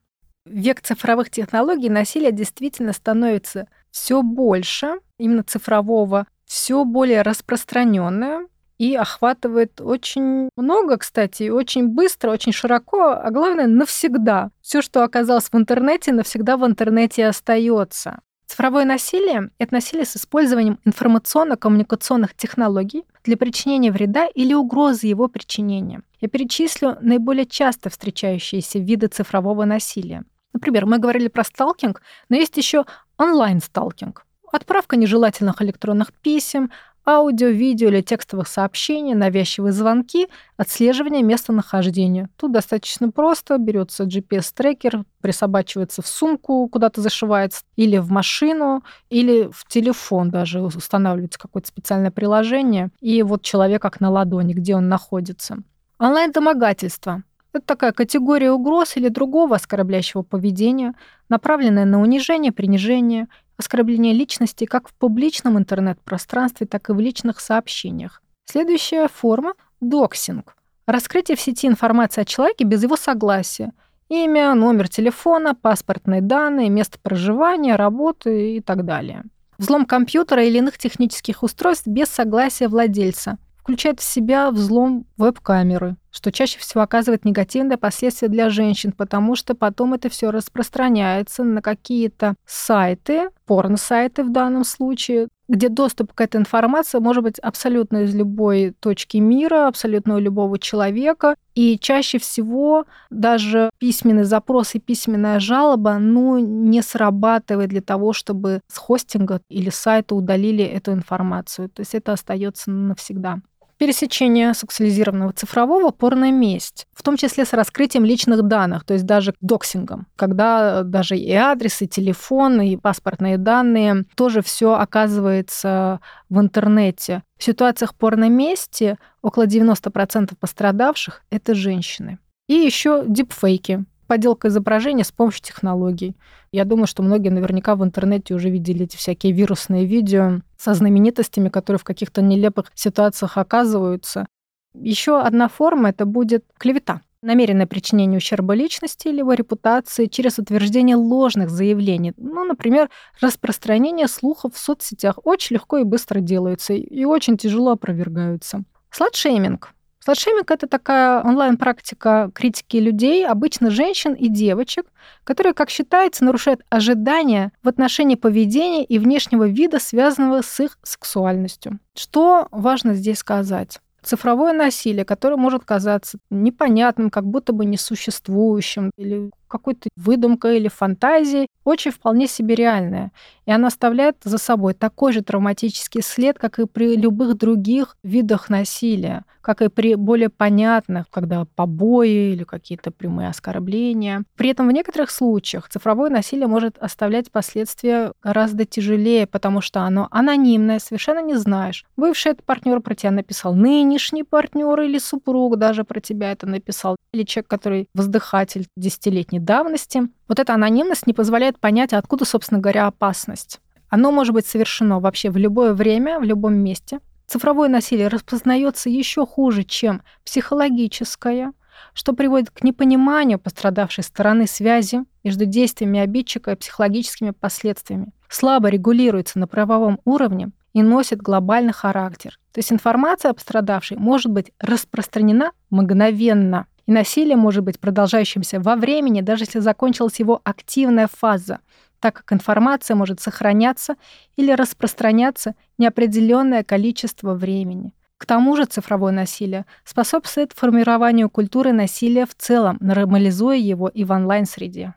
Век 0.47 0.81
цифровых 0.81 1.31
технологий 1.31 1.89
насилие 1.89 2.31
действительно 2.31 2.93
становится 2.93 3.67
все 3.91 4.23
больше, 4.23 5.01
именно 5.19 5.43
цифрового, 5.43 6.27
все 6.45 6.85
более 6.85 7.23
распространенное 7.23 8.47
и 8.79 8.95
охватывает 8.95 9.81
очень 9.81 10.49
много, 10.57 10.99
кстати, 10.99 11.49
очень 11.49 11.89
быстро, 11.89 12.31
очень 12.31 12.53
широко, 12.53 13.13
а 13.13 13.31
главное 13.31 13.67
навсегда. 13.67 14.51
Все, 14.61 14.83
что 14.83 15.03
оказалось 15.03 15.49
в 15.51 15.57
интернете, 15.57 16.13
навсегда 16.13 16.57
в 16.57 16.67
интернете 16.67 17.27
остается. 17.27 18.21
Цифровое 18.47 18.85
насилие— 18.85 19.51
это 19.59 19.75
насилие 19.75 20.05
с 20.05 20.17
использованием 20.17 20.79
информационно-коммуникационных 20.85 22.35
технологий 22.35 23.05
для 23.25 23.37
причинения 23.37 23.91
вреда 23.91 24.27
или 24.27 24.53
угрозы 24.53 25.07
его 25.07 25.29
причинения. 25.29 26.03
Я 26.21 26.29
перечислю 26.29 26.99
наиболее 27.01 27.47
часто 27.47 27.91
встречающиеся 27.91 28.79
виды 28.79 29.07
цифрового 29.07 29.65
насилия. 29.65 30.25
Например, 30.53 30.87
мы 30.87 30.99
говорили 30.99 31.29
про 31.29 31.43
сталкинг, 31.43 32.03
но 32.29 32.37
есть 32.37 32.57
еще 32.57 32.85
онлайн-сталкинг. 33.19 34.25
Отправка 34.53 34.97
нежелательных 34.97 35.61
электронных 35.63 36.13
писем, 36.13 36.71
аудио, 37.07 37.49
видео 37.49 37.89
или 37.89 38.01
текстовых 38.01 38.49
сообщений, 38.49 39.15
навязчивые 39.15 39.73
звонки, 39.73 40.29
отслеживание 40.57 41.23
местонахождения. 41.23 42.29
Тут 42.37 42.53
достаточно 42.53 43.11
просто. 43.11 43.59
Берется 43.59 44.05
GPS-трекер, 44.05 45.05
присобачивается 45.21 46.03
в 46.03 46.07
сумку, 46.07 46.69
куда-то 46.69 47.01
зашивается, 47.01 47.63
или 47.77 47.99
в 47.99 48.11
машину, 48.11 48.83
или 49.11 49.49
в 49.53 49.67
телефон 49.69 50.31
даже 50.31 50.63
устанавливается 50.63 51.39
какое-то 51.39 51.69
специальное 51.69 52.11
приложение, 52.11 52.91
и 53.01 53.23
вот 53.23 53.43
человек 53.43 53.83
как 53.83 54.01
на 54.01 54.11
ладони, 54.11 54.55
где 54.55 54.75
он 54.77 54.89
находится. 54.89 55.59
Онлайн-домогательство. 55.99 57.23
Это 57.53 57.67
такая 57.67 57.93
категория 57.93 58.51
угроз 58.51 58.97
или 58.97 59.09
другого 59.09 59.55
оскорбляющего 59.55 60.23
поведения, 60.23 60.95
направленная 61.29 61.85
на 61.85 62.01
унижение, 62.01 62.51
принижение 62.51 63.29
оскорбление 63.57 64.13
личности 64.13 64.65
как 64.65 64.89
в 64.89 64.95
публичном 64.95 65.59
интернет-пространстве, 65.59 66.67
так 66.67 66.89
и 66.91 66.93
в 66.93 67.01
личных 67.01 67.41
сообщениях. 67.41 68.23
Следующая 68.45 69.09
форма– 69.09 69.55
доксинг. 69.81 70.57
Раскрытие 70.87 71.37
в 71.37 71.41
сети 71.41 71.67
информации 71.67 72.23
о 72.23 72.27
человеке 72.27 72.65
без 72.65 72.83
его 72.83 72.97
согласия. 72.97 73.73
Имя, 74.11 74.55
номер 74.55 74.89
телефона, 74.89 75.55
паспортные 75.55 76.21
данные, 76.21 76.69
место 76.69 76.99
проживания, 77.01 77.77
работы 77.77 78.57
и 78.57 78.61
так 78.61 78.85
далее. 78.85 79.25
Взлом 79.57 79.87
компьютера 79.87 80.45
или 80.45 80.59
иных 80.59 80.77
технических 80.77 81.43
устройств 81.43 81.87
без 81.87 82.09
согласия 82.09 82.69
владельца 82.69 83.39
включает 83.57 84.01
в 84.01 84.05
себя 84.05 84.51
взлом 84.51 85.07
веб-камеры, 85.17 85.97
что 86.15 86.31
чаще 86.31 86.61
всего 86.61 86.83
оказывает 86.83 87.25
негативные 87.25 87.77
последствия 87.77 88.29
для 88.29 88.49
женщин, 88.49 88.93
потому 88.93 89.35
что 89.35 89.55
потом 89.57 89.95
это 89.95 90.09
все 90.09 90.31
распространяется 90.31 91.43
на 91.43 91.61
какие-то 91.61 92.35
сайты, 92.47 93.31
порно-сайты 93.47 94.23
в 94.23 94.31
данном 94.31 94.65
случае, 94.65 95.29
где 95.49 95.69
доступ 95.69 96.13
к 96.13 96.21
этой 96.21 96.41
информации 96.41 96.99
может 97.01 97.25
быть 97.25 97.39
абсолютно 97.41 98.05
из 98.05 98.15
любой 98.15 98.75
точки 98.79 99.17
мира, 99.17 99.67
абсолютно 99.67 100.15
у 100.15 100.19
любого 100.19 100.59
человека. 100.59 101.35
И 101.55 101.79
чаще 101.79 102.19
всего 102.19 102.87
даже 103.11 103.71
письменный 103.79 104.25
запрос 104.25 104.75
и 104.75 104.79
письменная 104.79 105.41
жалоба 105.41 105.99
ну, 105.99 106.39
не 106.39 106.81
срабатывает 106.81 107.71
для 107.71 107.83
того, 107.83 108.13
чтобы 108.13 108.61
с 108.69 108.79
хостинга 108.79 109.41
или 109.49 109.69
сайта 109.69 110.15
удалили 110.15 110.65
эту 110.65 110.93
информацию. 110.93 111.69
То 111.69 111.81
есть 111.81 111.95
это 111.95 112.13
остается 112.13 112.71
навсегда 112.71 113.41
пересечение 113.79 114.55
сексуализированного 114.55 115.33
цифрового 115.33 115.91
порно 115.91 116.31
месть, 116.31 116.87
в 116.93 117.03
том 117.03 117.17
числе 117.17 117.45
с 117.45 117.53
раскрытием 117.53 118.05
личных 118.05 118.43
данных, 118.43 118.85
то 118.85 118.95
есть 118.95 119.07
даже 119.07 119.35
доксингом, 119.41 120.07
когда 120.17 120.83
даже 120.83 121.17
и 121.17 121.33
адрес, 121.33 121.83
и 121.83 121.89
телефон, 121.89 122.61
и 122.61 122.77
паспортные 122.77 123.39
данные, 123.39 124.05
тоже 124.17 124.43
все 124.43 124.75
оказывается 124.75 126.01
в 126.29 126.41
интернете. 126.41 127.23
В 127.39 127.45
ситуациях 127.45 127.95
порно 127.95 128.29
мести 128.29 128.97
около 129.23 129.47
90% 129.47 130.33
пострадавших— 130.39 131.23
это 131.31 131.55
женщины. 131.55 132.19
И 132.47 132.55
еще 132.55 133.05
дипфейки, 133.07 133.85
подделка 134.15 134.47
изображения 134.47 135.03
с 135.03 135.11
помощью 135.11 135.43
технологий. 135.43 136.15
Я 136.53 136.65
думаю, 136.65 136.87
что 136.87 137.03
многие 137.03 137.31
наверняка 137.31 137.75
в 137.75 137.83
интернете 137.83 138.35
уже 138.35 138.49
видели 138.49 138.85
эти 138.85 138.97
всякие 138.97 139.33
вирусные 139.33 139.87
видео 139.87 140.41
со 140.57 140.75
знаменитостями, 140.75 141.49
которые 141.49 141.81
в 141.81 141.85
каких-то 141.85 142.23
нелепых 142.23 142.71
ситуациях 142.77 143.39
оказываются. 143.39 144.27
Еще 144.73 145.21
одна 145.21 145.49
форма 145.49 145.89
это 145.89 146.07
будет 146.07 146.45
клевета 146.59 147.01
намеренное 147.23 147.67
причинение 147.67 148.19
ущерба 148.19 148.55
личности 148.55 149.09
или 149.09 149.19
его 149.19 149.33
репутации 149.33 150.07
через 150.07 150.39
утверждение 150.39 150.95
ложных 150.95 151.51
заявлений. 151.51 152.13
Ну, 152.17 152.45
например, 152.45 152.91
распространение 153.21 154.07
слухов 154.07 154.55
в 154.55 154.59
соцсетях 154.59 155.19
очень 155.25 155.55
легко 155.55 155.79
и 155.79 155.85
быстро 155.85 156.21
делается 156.21 156.75
и 156.75 157.05
очень 157.05 157.37
тяжело 157.37 157.73
опровергаются. 157.73 158.63
Сладшейминг 158.91 159.74
Сладшейминг— 160.05 160.51
это 160.51 160.67
такая 160.67 161.23
онлайн-практика 161.23 162.31
критики 162.35 162.77
людей, 162.77 163.27
обычно 163.27 163.71
женщин 163.71 164.13
и 164.13 164.29
девочек, 164.29 164.85
которые, 165.25 165.55
как 165.55 165.71
считается, 165.71 166.27
нарушают 166.27 166.61
ожидания 166.69 167.53
в 167.63 167.69
отношении 167.69 168.15
поведения 168.15 168.85
и 168.85 168.99
внешнего 168.99 169.49
вида, 169.49 169.79
связанного 169.79 170.43
с 170.43 170.61
их 170.61 170.79
сексуальностью. 170.83 171.79
Что 171.97 172.49
важно 172.51 172.93
здесь 172.93 173.21
сказать? 173.21 173.81
Цифровое 174.03 174.53
насилие, 174.53 175.07
которое 175.07 175.37
может 175.37 175.65
казаться 175.65 176.19
непонятным, 176.29 177.09
как 177.09 177.25
будто 177.25 177.55
бы 177.55 177.65
несуществующим 177.65 178.91
или 178.99 179.31
какой-то 179.55 179.89
выдумкой 179.97 180.59
или 180.59 180.69
фантазией, 180.69 181.47
очень 181.63 181.93
вполне 181.93 182.27
себе 182.27 182.57
реальная. 182.57 183.13
И 183.47 183.53
она 183.53 183.69
оставляет 183.69 184.17
за 184.25 184.39
собой 184.39 184.75
такой 184.75 185.13
же 185.13 185.23
травматический 185.23 186.03
след, 186.03 186.39
как 186.39 186.59
и 186.59 186.67
при 186.67 186.97
любых 186.97 187.37
других 187.37 187.97
видах 188.03 188.49
насилия, 188.49 189.25
как 189.43 189.63
и 189.63 189.69
при 189.69 189.95
более 189.95 190.31
понятных, 190.31 191.07
когда 191.11 191.45
побои 191.55 192.33
или 192.33 192.45
какие-то 192.45 192.91
прямые 192.91 193.29
оскорбления. 193.29 194.25
При 194.37 194.51
этом 194.51 194.69
в 194.69 194.73
некоторых 194.73 195.11
случаях 195.11 195.69
цифровое 195.69 196.11
насилие 196.11 196.47
может 196.47 196.79
оставлять 196.79 197.31
последствия 197.31 198.13
гораздо 198.23 198.65
тяжелее, 198.65 199.27
потому 199.27 199.61
что 199.61 199.81
оно 199.81 200.09
анонимное, 200.11 200.79
совершенно 200.79 201.23
не 201.23 201.35
знаешь. 201.35 201.85
Бывший 201.97 202.33
этот 202.33 202.45
партнер 202.45 202.81
про 202.81 202.95
тебя 202.95 203.11
написал, 203.11 203.55
нынешний 203.55 204.25
партнер 204.25 204.81
или 204.81 204.99
супруг 204.99 205.59
даже 205.59 205.85
про 205.85 206.01
тебя 206.01 206.33
это 206.33 206.47
написал, 206.47 206.97
или 207.13 207.23
человек, 207.25 207.49
который 207.49 207.89
воздыхатель 207.95 208.67
десятилетней 208.77 209.39
давности. 209.45 210.03
Вот 210.29 210.39
эта 210.39 210.55
анонимность 210.55 211.07
не 211.07 211.13
позволяет 211.13 211.59
понять, 211.59 211.93
откуда, 211.93 212.25
собственно 212.25 212.61
говоря, 212.61 212.87
опасность. 212.87 213.61
Оно 213.89 214.11
может 214.11 214.35
быть 214.35 214.47
совершено 214.47 215.01
вообще 215.01 215.31
в 215.31 215.37
любое 215.37 215.73
время, 215.73 216.19
в 216.19 216.25
любом 216.25 216.55
месте. 216.55 217.01
Цифровое 217.27 217.69
насилие 217.69 218.09
распознается 218.09 218.91
еще 218.91 219.27
хуже, 219.27 219.65
чем 219.65 220.03
психологическое, 220.25 221.53
что 221.93 222.13
приводит 222.13 222.51
к 222.51 222.63
непониманию 222.63 223.39
пострадавшей 223.39 224.05
стороны 224.05 224.47
связи 224.47 225.05
между 225.23 225.47
действиями 225.47 226.01
обидчика 226.01 226.53
и 226.53 226.57
психологическими 226.57 227.31
последствиями. 227.31 228.13
Слабо 228.29 228.69
регулируется 228.69 229.39
на 229.39 229.47
правовом 229.47 230.01
уровне 230.05 230.51
и 230.73 230.83
носит 230.83 231.23
глобальный 231.23 231.73
характер. 231.73 232.39
То 232.53 232.59
есть 232.59 232.73
информация 232.73 233.31
о 233.31 233.35
пострадавшей 233.35 233.97
может 233.97 234.31
быть 234.31 234.53
распространена 234.59 235.53
мгновенно– 235.71 236.67
и 236.87 236.93
насилие 236.93 237.37
может 237.37 237.65
быть 237.65 237.81
продолжающимся 237.81 238.61
во 238.61 238.77
времени, 238.77 239.21
даже 239.21 239.45
если 239.45 239.61
закончилась 239.61 240.21
его 240.21 240.41
активная 240.45 241.09
фаза, 241.11 241.61
так 242.01 242.15
как 242.15 242.33
информация 242.33 242.95
может 242.95 243.21
сохраняться 243.21 243.97
или 244.37 244.53
распространяться 244.53 245.55
неопределенное 245.79 246.63
количество 246.63 247.35
времени. 247.35 247.95
К 248.19 248.27
тому 248.27 248.57
же 248.57 248.65
цифровое 248.65 249.13
насилие 249.13 249.67
способствует 249.85 250.53
формированию 250.53 251.29
культуры 251.29 251.73
насилия 251.73 252.27
в 252.27 252.35
целом, 252.35 252.79
нормализуя 252.81 253.57
его 253.57 253.89
и 253.89 254.05
в 254.05 254.13
онлайн-среде. 254.13 254.95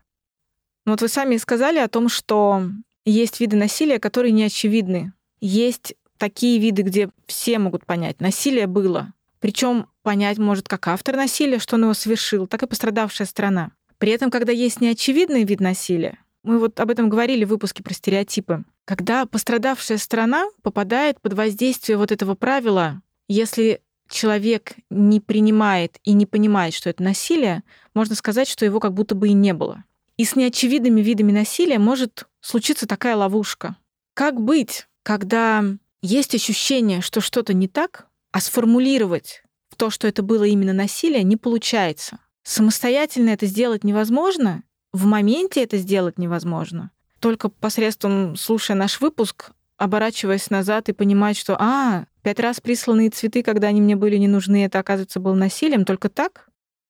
Ну 0.86 0.94
вот 0.94 1.02
вы 1.02 1.08
сами 1.08 1.38
сказали 1.38 1.80
о 1.80 1.88
том, 1.88 2.10
что 2.10 2.64
есть 3.06 3.40
виды 3.40 3.58
насилия, 3.58 4.00
которые 4.00 4.32
не 4.32 4.44
очевидны 4.44 5.14
Есть 5.42 5.96
такие 6.18 6.60
виды, 6.60 6.82
где 6.82 7.10
все 7.26 7.60
могут 7.60 7.86
понять, 7.86 8.22
насилие 8.22 8.68
было. 8.68 9.14
Причем 9.40 9.88
понять 10.04 10.38
может 10.38 10.68
как 10.68 10.88
автор 10.88 11.16
насилия, 11.16 11.60
что 11.60 11.76
он 11.76 11.84
его 11.84 11.94
совершил, 11.94 12.48
так 12.48 12.64
и 12.64 12.68
пострадавшая 12.68 13.28
сторона. 13.28 13.72
При 13.98 14.12
этом, 14.12 14.32
когда 14.32 14.52
есть 14.52 14.82
неочевидный 14.82 15.44
вид 15.44 15.60
насилия, 15.60 16.20
мы 16.44 16.60
вот 16.60 16.80
об 16.80 16.90
этом 16.92 17.10
говорили 17.10 17.46
в 17.46 17.50
выпуске 17.50 17.84
про 17.84 17.94
стереотипы, 17.94 18.64
когда 18.86 19.26
пострадавшая 19.26 19.98
сторона 19.98 20.46
попадает 20.62 21.20
под 21.20 21.34
воздействие 21.34 21.98
вот 21.98 22.12
этого 22.12 22.36
правила, 22.36 23.02
если 23.28 23.82
человек 24.10 24.76
не 24.90 25.20
принимает 25.20 25.98
и 26.04 26.14
не 26.14 26.26
понимает, 26.26 26.74
что 26.74 26.90
это 26.90 27.04
насилие, 27.04 27.64
можно 27.94 28.16
сказать, 28.16 28.48
что 28.48 28.66
его 28.66 28.80
как 28.80 28.94
будто 28.94 29.16
бы 29.16 29.30
и 29.30 29.34
не 29.34 29.54
было. 29.54 29.84
И 30.16 30.26
с 30.26 30.36
неочевидными 30.36 31.02
видами 31.02 31.32
насилия 31.32 31.80
может 31.80 32.28
случиться 32.40 32.88
такая 32.88 33.16
ловушка. 33.16 33.76
Как 34.14 34.40
быть, 34.40 34.88
когда 35.04 35.64
есть 36.02 36.34
ощущение, 36.34 37.02
что 37.02 37.22
что-то 37.22 37.54
не 37.54 37.68
так, 37.68 38.08
а 38.32 38.42
сформулировать 38.42 39.44
в 39.70 39.76
то, 39.76 39.90
что 39.90 40.08
это 40.08 40.24
было 40.24 40.44
именно 40.44 40.74
насилие, 40.74 41.24
не 41.24 41.38
получается. 41.38 42.20
Самостоятельно 42.44 43.30
это 43.30 43.46
сделать 43.46 43.84
невозможно, 43.84 44.64
в 44.94 45.06
моменте 45.06 45.64
это 45.64 45.78
сделать 45.78 46.18
невозможно. 46.18 46.92
Только 47.20 47.50
посредством, 47.50 48.36
слушая 48.36 48.78
наш 48.78 49.02
выпуск, 49.02 49.52
оборачиваясь 49.78 50.50
назад 50.50 50.90
и 50.90 50.94
понимать, 50.94 51.38
что, 51.38 51.56
а, 51.60 52.06
пять 52.22 52.40
раз 52.40 52.60
присланные 52.60 53.10
цветы, 53.10 53.44
когда 53.44 53.68
они 53.68 53.82
мне 53.82 53.96
были 53.96 54.18
не 54.18 54.28
нужны, 54.28 54.66
это, 54.66 54.80
оказывается, 54.80 55.20
было 55.20 55.36
насилием, 55.36 55.86
только 55.86 56.10
так? 56.10 56.50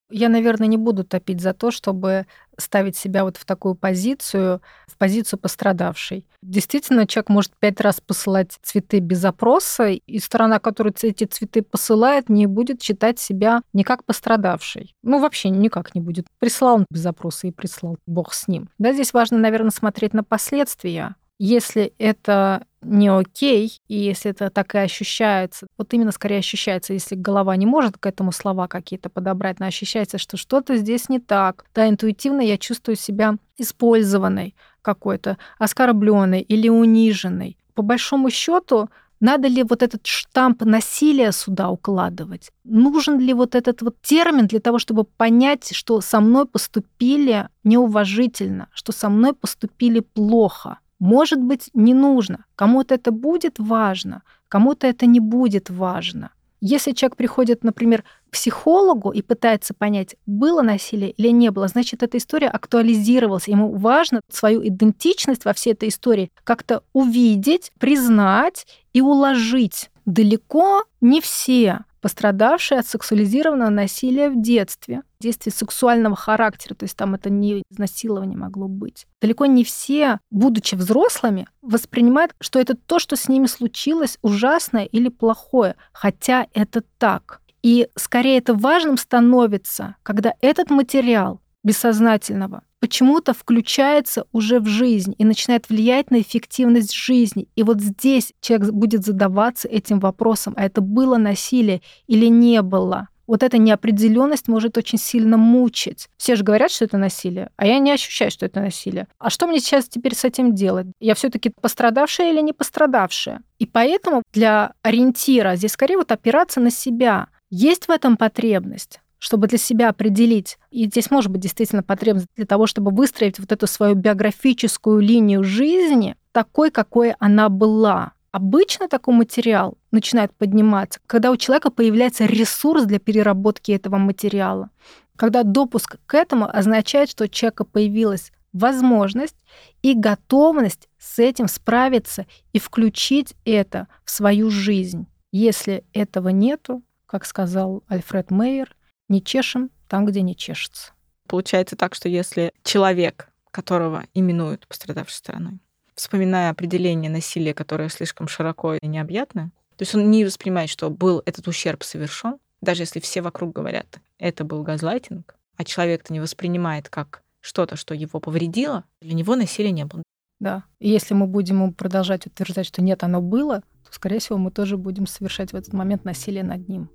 Я, 0.09 0.29
наверное, 0.29 0.67
не 0.67 0.77
буду 0.77 1.03
топить 1.03 1.41
за 1.41 1.53
то, 1.53 1.71
чтобы 1.71 2.25
ставить 2.57 2.95
себя 2.95 3.23
вот 3.23 3.37
в 3.37 3.45
такую 3.45 3.75
позицию, 3.75 4.61
в 4.87 4.97
позицию 4.97 5.39
пострадавшей. 5.39 6.25
Действительно, 6.41 7.05
человек 7.05 7.29
может 7.29 7.51
пять 7.59 7.81
раз 7.81 7.99
посылать 7.99 8.57
цветы 8.61 8.99
без 8.99 9.19
запроса, 9.19 9.89
и 9.89 10.19
сторона, 10.19 10.59
которая 10.59 10.93
эти 11.01 11.25
цветы 11.25 11.61
посылает, 11.61 12.29
не 12.29 12.47
будет 12.47 12.81
считать 12.81 13.19
себя 13.19 13.61
никак 13.73 14.05
пострадавшей. 14.05 14.95
Ну, 15.03 15.19
вообще 15.19 15.49
никак 15.49 15.93
не 15.93 16.01
будет. 16.01 16.25
Прислал 16.39 16.75
он 16.77 16.85
без 16.89 17.01
запроса 17.01 17.47
и 17.47 17.51
прислал, 17.51 17.97
бог 18.07 18.33
с 18.33 18.47
ним. 18.47 18.69
Да, 18.77 18.93
здесь 18.93 19.13
важно, 19.13 19.37
наверное, 19.37 19.71
смотреть 19.71 20.13
на 20.13 20.23
последствия. 20.23 21.15
Если 21.39 21.93
это 21.99 22.65
не 22.81 23.09
окей, 23.09 23.79
и 23.87 23.95
если 23.95 24.31
это 24.31 24.49
так 24.49 24.73
и 24.75 24.79
ощущается, 24.79 25.67
вот 25.77 25.93
именно 25.93 26.11
скорее 26.11 26.39
ощущается, 26.39 26.93
если 26.93 27.15
голова 27.15 27.55
не 27.55 27.65
может 27.65 27.97
к 27.97 28.05
этому 28.05 28.31
слова 28.31 28.67
какие-то 28.67 29.09
подобрать, 29.09 29.59
но 29.59 29.67
ощущается, 29.67 30.17
что 30.17 30.37
что-то 30.37 30.77
здесь 30.77 31.09
не 31.09 31.19
так. 31.19 31.65
Да, 31.75 31.87
интуитивно 31.87 32.41
я 32.41 32.57
чувствую 32.57 32.95
себя 32.95 33.35
использованной 33.57 34.55
какой-то, 34.81 35.37
оскорбленной 35.59 36.41
или 36.41 36.69
униженной. 36.69 37.57
По 37.75 37.81
большому 37.81 38.29
счету, 38.29 38.89
надо 39.19 39.47
ли 39.47 39.63
вот 39.63 39.81
этот 39.83 40.05
штамп 40.05 40.63
насилия 40.63 41.31
сюда 41.31 41.69
укладывать? 41.69 42.51
Нужен 42.63 43.19
ли 43.19 43.33
вот 43.33 43.55
этот 43.55 43.81
вот 43.81 43.99
термин 44.01 44.47
для 44.47 44.59
того, 44.59 44.79
чтобы 44.79 45.03
понять, 45.03 45.75
что 45.75 46.01
со 46.01 46.19
мной 46.19 46.45
поступили 46.45 47.49
неуважительно, 47.63 48.69
что 48.73 48.91
со 48.91 49.09
мной 49.09 49.33
поступили 49.33 49.99
плохо? 49.99 50.79
Может 50.99 51.41
быть, 51.41 51.69
не 51.73 51.93
нужно. 51.93 52.45
Кому-то 52.55 52.95
это 52.95 53.11
будет 53.11 53.59
важно, 53.59 54.23
кому-то 54.47 54.87
это 54.87 55.05
не 55.05 55.19
будет 55.19 55.69
важно. 55.69 56.31
Если 56.59 56.93
человек 56.93 57.17
приходит, 57.17 57.63
например, 57.63 58.03
к 58.27 58.31
психологу 58.31 59.11
и 59.11 59.21
пытается 59.21 59.75
понять, 59.75 60.15
было 60.25 60.63
насилие 60.63 61.11
или 61.11 61.27
не 61.29 61.51
было, 61.51 61.67
значит, 61.67 62.01
эта 62.01 62.17
история 62.17 62.47
актуализировалась. 62.47 63.47
Ему 63.47 63.75
важно 63.75 64.21
свою 64.31 64.67
идентичность 64.67 65.45
во 65.45 65.53
всей 65.53 65.73
этой 65.73 65.89
истории 65.89 66.31
как-то 66.43 66.81
увидеть, 66.93 67.71
признать 67.79 68.65
и 68.93 69.01
уложить. 69.01 69.91
Далеко 70.05 70.85
не 70.99 71.21
все 71.21 71.81
пострадавшие 72.01 72.79
от 72.79 72.87
сексуализированного 72.87 73.69
насилия 73.69 74.29
в 74.29 74.41
детстве, 74.41 75.03
действий 75.19 75.51
сексуального 75.51 76.15
характера, 76.15 76.75
то 76.75 76.83
есть 76.83 76.95
там 76.95 77.15
это 77.15 77.29
не 77.29 77.63
изнасилование 77.69 78.37
могло 78.37 78.67
быть. 78.67 79.07
Далеко 79.21 79.45
не 79.45 79.63
все, 79.63 80.19
будучи 80.29 80.75
взрослыми, 80.75 81.47
воспринимают, 81.61 82.33
что 82.39 82.59
это 82.59 82.75
то, 82.75 82.99
что 82.99 83.15
с 83.15 83.27
ними 83.27 83.47
случилось, 83.47 84.17
ужасное 84.21 84.85
или 84.85 85.09
плохое, 85.09 85.75
хотя 85.93 86.47
это 86.53 86.83
так. 86.97 87.41
И 87.63 87.89
скорее 87.95 88.37
это 88.37 88.53
важным 88.53 88.97
становится, 88.97 89.95
когда 90.03 90.33
этот 90.41 90.69
материал 90.69 91.41
бессознательного 91.63 92.61
почему-то 92.79 93.33
включается 93.33 94.25
уже 94.31 94.59
в 94.59 94.67
жизнь 94.67 95.15
и 95.17 95.25
начинает 95.25 95.69
влиять 95.69 96.11
на 96.11 96.21
эффективность 96.21 96.93
жизни. 96.93 97.47
И 97.55 97.63
вот 97.63 97.81
здесь 97.81 98.33
человек 98.41 98.71
будет 98.71 99.05
задаваться 99.05 99.67
этим 99.67 99.99
вопросом, 99.99 100.53
а 100.57 100.65
это 100.65 100.81
было 100.81 101.17
насилие 101.17 101.81
или 102.07 102.27
не 102.27 102.61
было. 102.61 103.09
Вот 103.27 103.43
эта 103.43 103.57
неопределенность 103.57 104.47
может 104.47 104.77
очень 104.77 104.97
сильно 104.97 105.35
мучить. 105.35 106.07
Все 106.15 106.37
же 106.37 106.45
говорят, 106.45 106.71
что 106.71 106.85
это 106.85 106.97
насилие, 106.97 107.49
а 107.57 107.67
я 107.67 107.77
не 107.79 107.91
ощущаю, 107.91 108.31
что 108.31 108.45
это 108.45 108.61
насилие. 108.61 109.07
А 109.19 109.29
что 109.29 109.47
мне 109.47 109.59
сейчас 109.59 109.89
теперь 109.89 110.15
с 110.15 110.23
этим 110.23 110.55
делать? 110.55 110.87
Я 111.01 111.13
все-таки 111.13 111.49
пострадавшая 111.49 112.31
или 112.31 112.39
не 112.39 112.53
пострадавшая? 112.53 113.41
И 113.59 113.65
поэтому 113.65 114.23
для 114.31 114.73
ориентира 114.81 115.57
здесь 115.57 115.73
скорее 115.73 115.97
вот 115.97 116.11
опираться 116.13 116.61
на 116.61 116.71
себя. 116.71 117.27
Есть 117.49 117.87
в 117.87 117.91
этом 117.91 118.15
потребность? 118.15 119.01
Чтобы 119.19 119.47
для 119.47 119.57
себя 119.57 119.89
определить, 119.89 120.57
и 120.71 120.85
здесь 120.85 121.09
может 121.09 121.31
быть 121.31 121.41
действительно 121.41 121.83
потребность 121.83 122.27
для 122.35 122.45
того, 122.45 122.67
чтобы 122.67 122.91
выстроить 122.91 123.39
вот 123.39 123.51
эту 123.51 123.67
свою 123.67 123.95
биографическую 123.95 124.99
линию 124.99 125.43
жизни 125.43 126.15
такой, 126.31 126.71
какой 126.71 127.11
она 127.19 127.49
была. 127.49 128.13
Обычно 128.31 128.87
такой 128.87 129.15
материал 129.15 129.77
начинает 129.91 130.31
подниматься, 130.35 130.99
когда 131.07 131.31
у 131.31 131.37
человека 131.37 131.71
появляется 131.71 132.25
ресурс 132.25 132.83
для 132.83 132.99
переработки 132.99 133.71
этого 133.71 133.97
материала. 133.97 134.69
Когда 135.15 135.41
допуск 135.41 135.97
к 136.05 136.13
этому 136.13 136.47
означает, 136.47 137.09
что 137.09 137.23
у 137.23 137.27
человека 137.27 137.63
появилась 137.63 138.31
возможность 138.53 139.35
и 139.81 139.93
готовность 139.93 140.87
с 140.99 141.19
этим 141.19 141.47
справиться 141.47 142.27
и 142.53 142.59
включить 142.59 143.35
это 143.45 143.87
в 144.03 144.11
свою 144.11 144.49
жизнь. 144.49 145.07
Если 145.31 145.83
этого 145.93 146.29
нету, 146.29 146.83
как 147.05 147.25
сказал 147.25 147.83
Альфред 147.87 148.31
Мейер, 148.31 148.75
не 149.09 149.23
чешем 149.23 149.69
там, 149.87 150.05
где 150.05 150.21
не 150.21 150.35
чешется. 150.35 150.91
Получается 151.27 151.75
так, 151.75 151.95
что 151.95 152.09
если 152.09 152.53
человек, 152.63 153.29
которого 153.51 154.05
именуют 154.13 154.67
пострадавшей 154.67 155.17
стороной, 155.17 155.59
вспоминая 155.95 156.51
определение 156.51 157.09
насилия, 157.09 157.53
которое 157.53 157.89
слишком 157.89 158.27
широко 158.27 158.75
и 158.75 158.87
необъятное, 158.87 159.51
то 159.75 159.83
есть 159.83 159.93
он 159.93 160.09
не 160.09 160.25
воспринимает, 160.25 160.69
что 160.69 160.89
был 160.89 161.21
этот 161.25 161.47
ущерб 161.47 161.83
совершен, 161.83 162.37
даже 162.61 162.83
если 162.83 162.99
все 162.99 163.21
вокруг 163.21 163.53
говорят, 163.53 163.99
это 164.17 164.43
был 164.43 164.63
газлайтинг, 164.63 165.35
а 165.57 165.63
человек-то 165.63 166.13
не 166.13 166.19
воспринимает 166.19 166.89
как 166.89 167.21
что-то, 167.41 167.75
что 167.75 167.93
его 167.93 168.19
повредило, 168.19 168.83
для 169.01 169.13
него 169.13 169.35
насилия 169.35 169.71
не 169.71 169.85
было. 169.85 170.03
Да. 170.39 170.63
И 170.79 170.89
если 170.89 171.13
мы 171.13 171.27
будем 171.27 171.73
продолжать 171.73 172.25
утверждать, 172.25 172.67
что 172.67 172.81
нет, 172.81 173.03
оно 173.03 173.21
было, 173.21 173.61
то, 173.83 173.91
скорее 173.93 174.19
всего, 174.19 174.37
мы 174.37 174.51
тоже 174.51 174.77
будем 174.77 175.07
совершать 175.07 175.51
в 175.51 175.55
этот 175.55 175.73
момент 175.73 176.05
насилие 176.05 176.43
над 176.43 176.67
ним. 176.67 176.89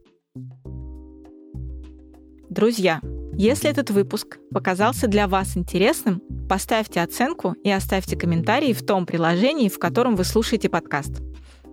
Друзья, 2.52 3.00
если 3.38 3.70
этот 3.70 3.88
выпуск 3.88 4.36
показался 4.52 5.08
для 5.08 5.26
вас 5.26 5.56
интересным, 5.56 6.20
поставьте 6.50 7.00
оценку 7.00 7.54
и 7.64 7.70
оставьте 7.70 8.14
комментарии 8.14 8.74
в 8.74 8.84
том 8.84 9.06
приложении, 9.06 9.70
в 9.70 9.78
котором 9.78 10.16
вы 10.16 10.24
слушаете 10.24 10.68
подкаст. 10.68 11.22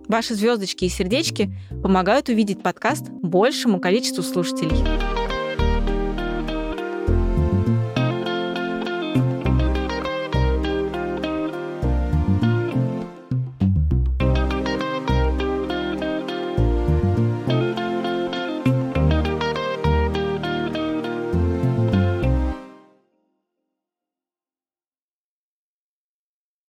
Ваши 0.08 0.34
звездочки 0.34 0.86
и 0.86 0.88
сердечки 0.88 1.54
помогают 1.82 2.30
увидеть 2.30 2.62
подкаст 2.62 3.10
большему 3.10 3.78
количеству 3.78 4.22
слушателей. 4.22 5.09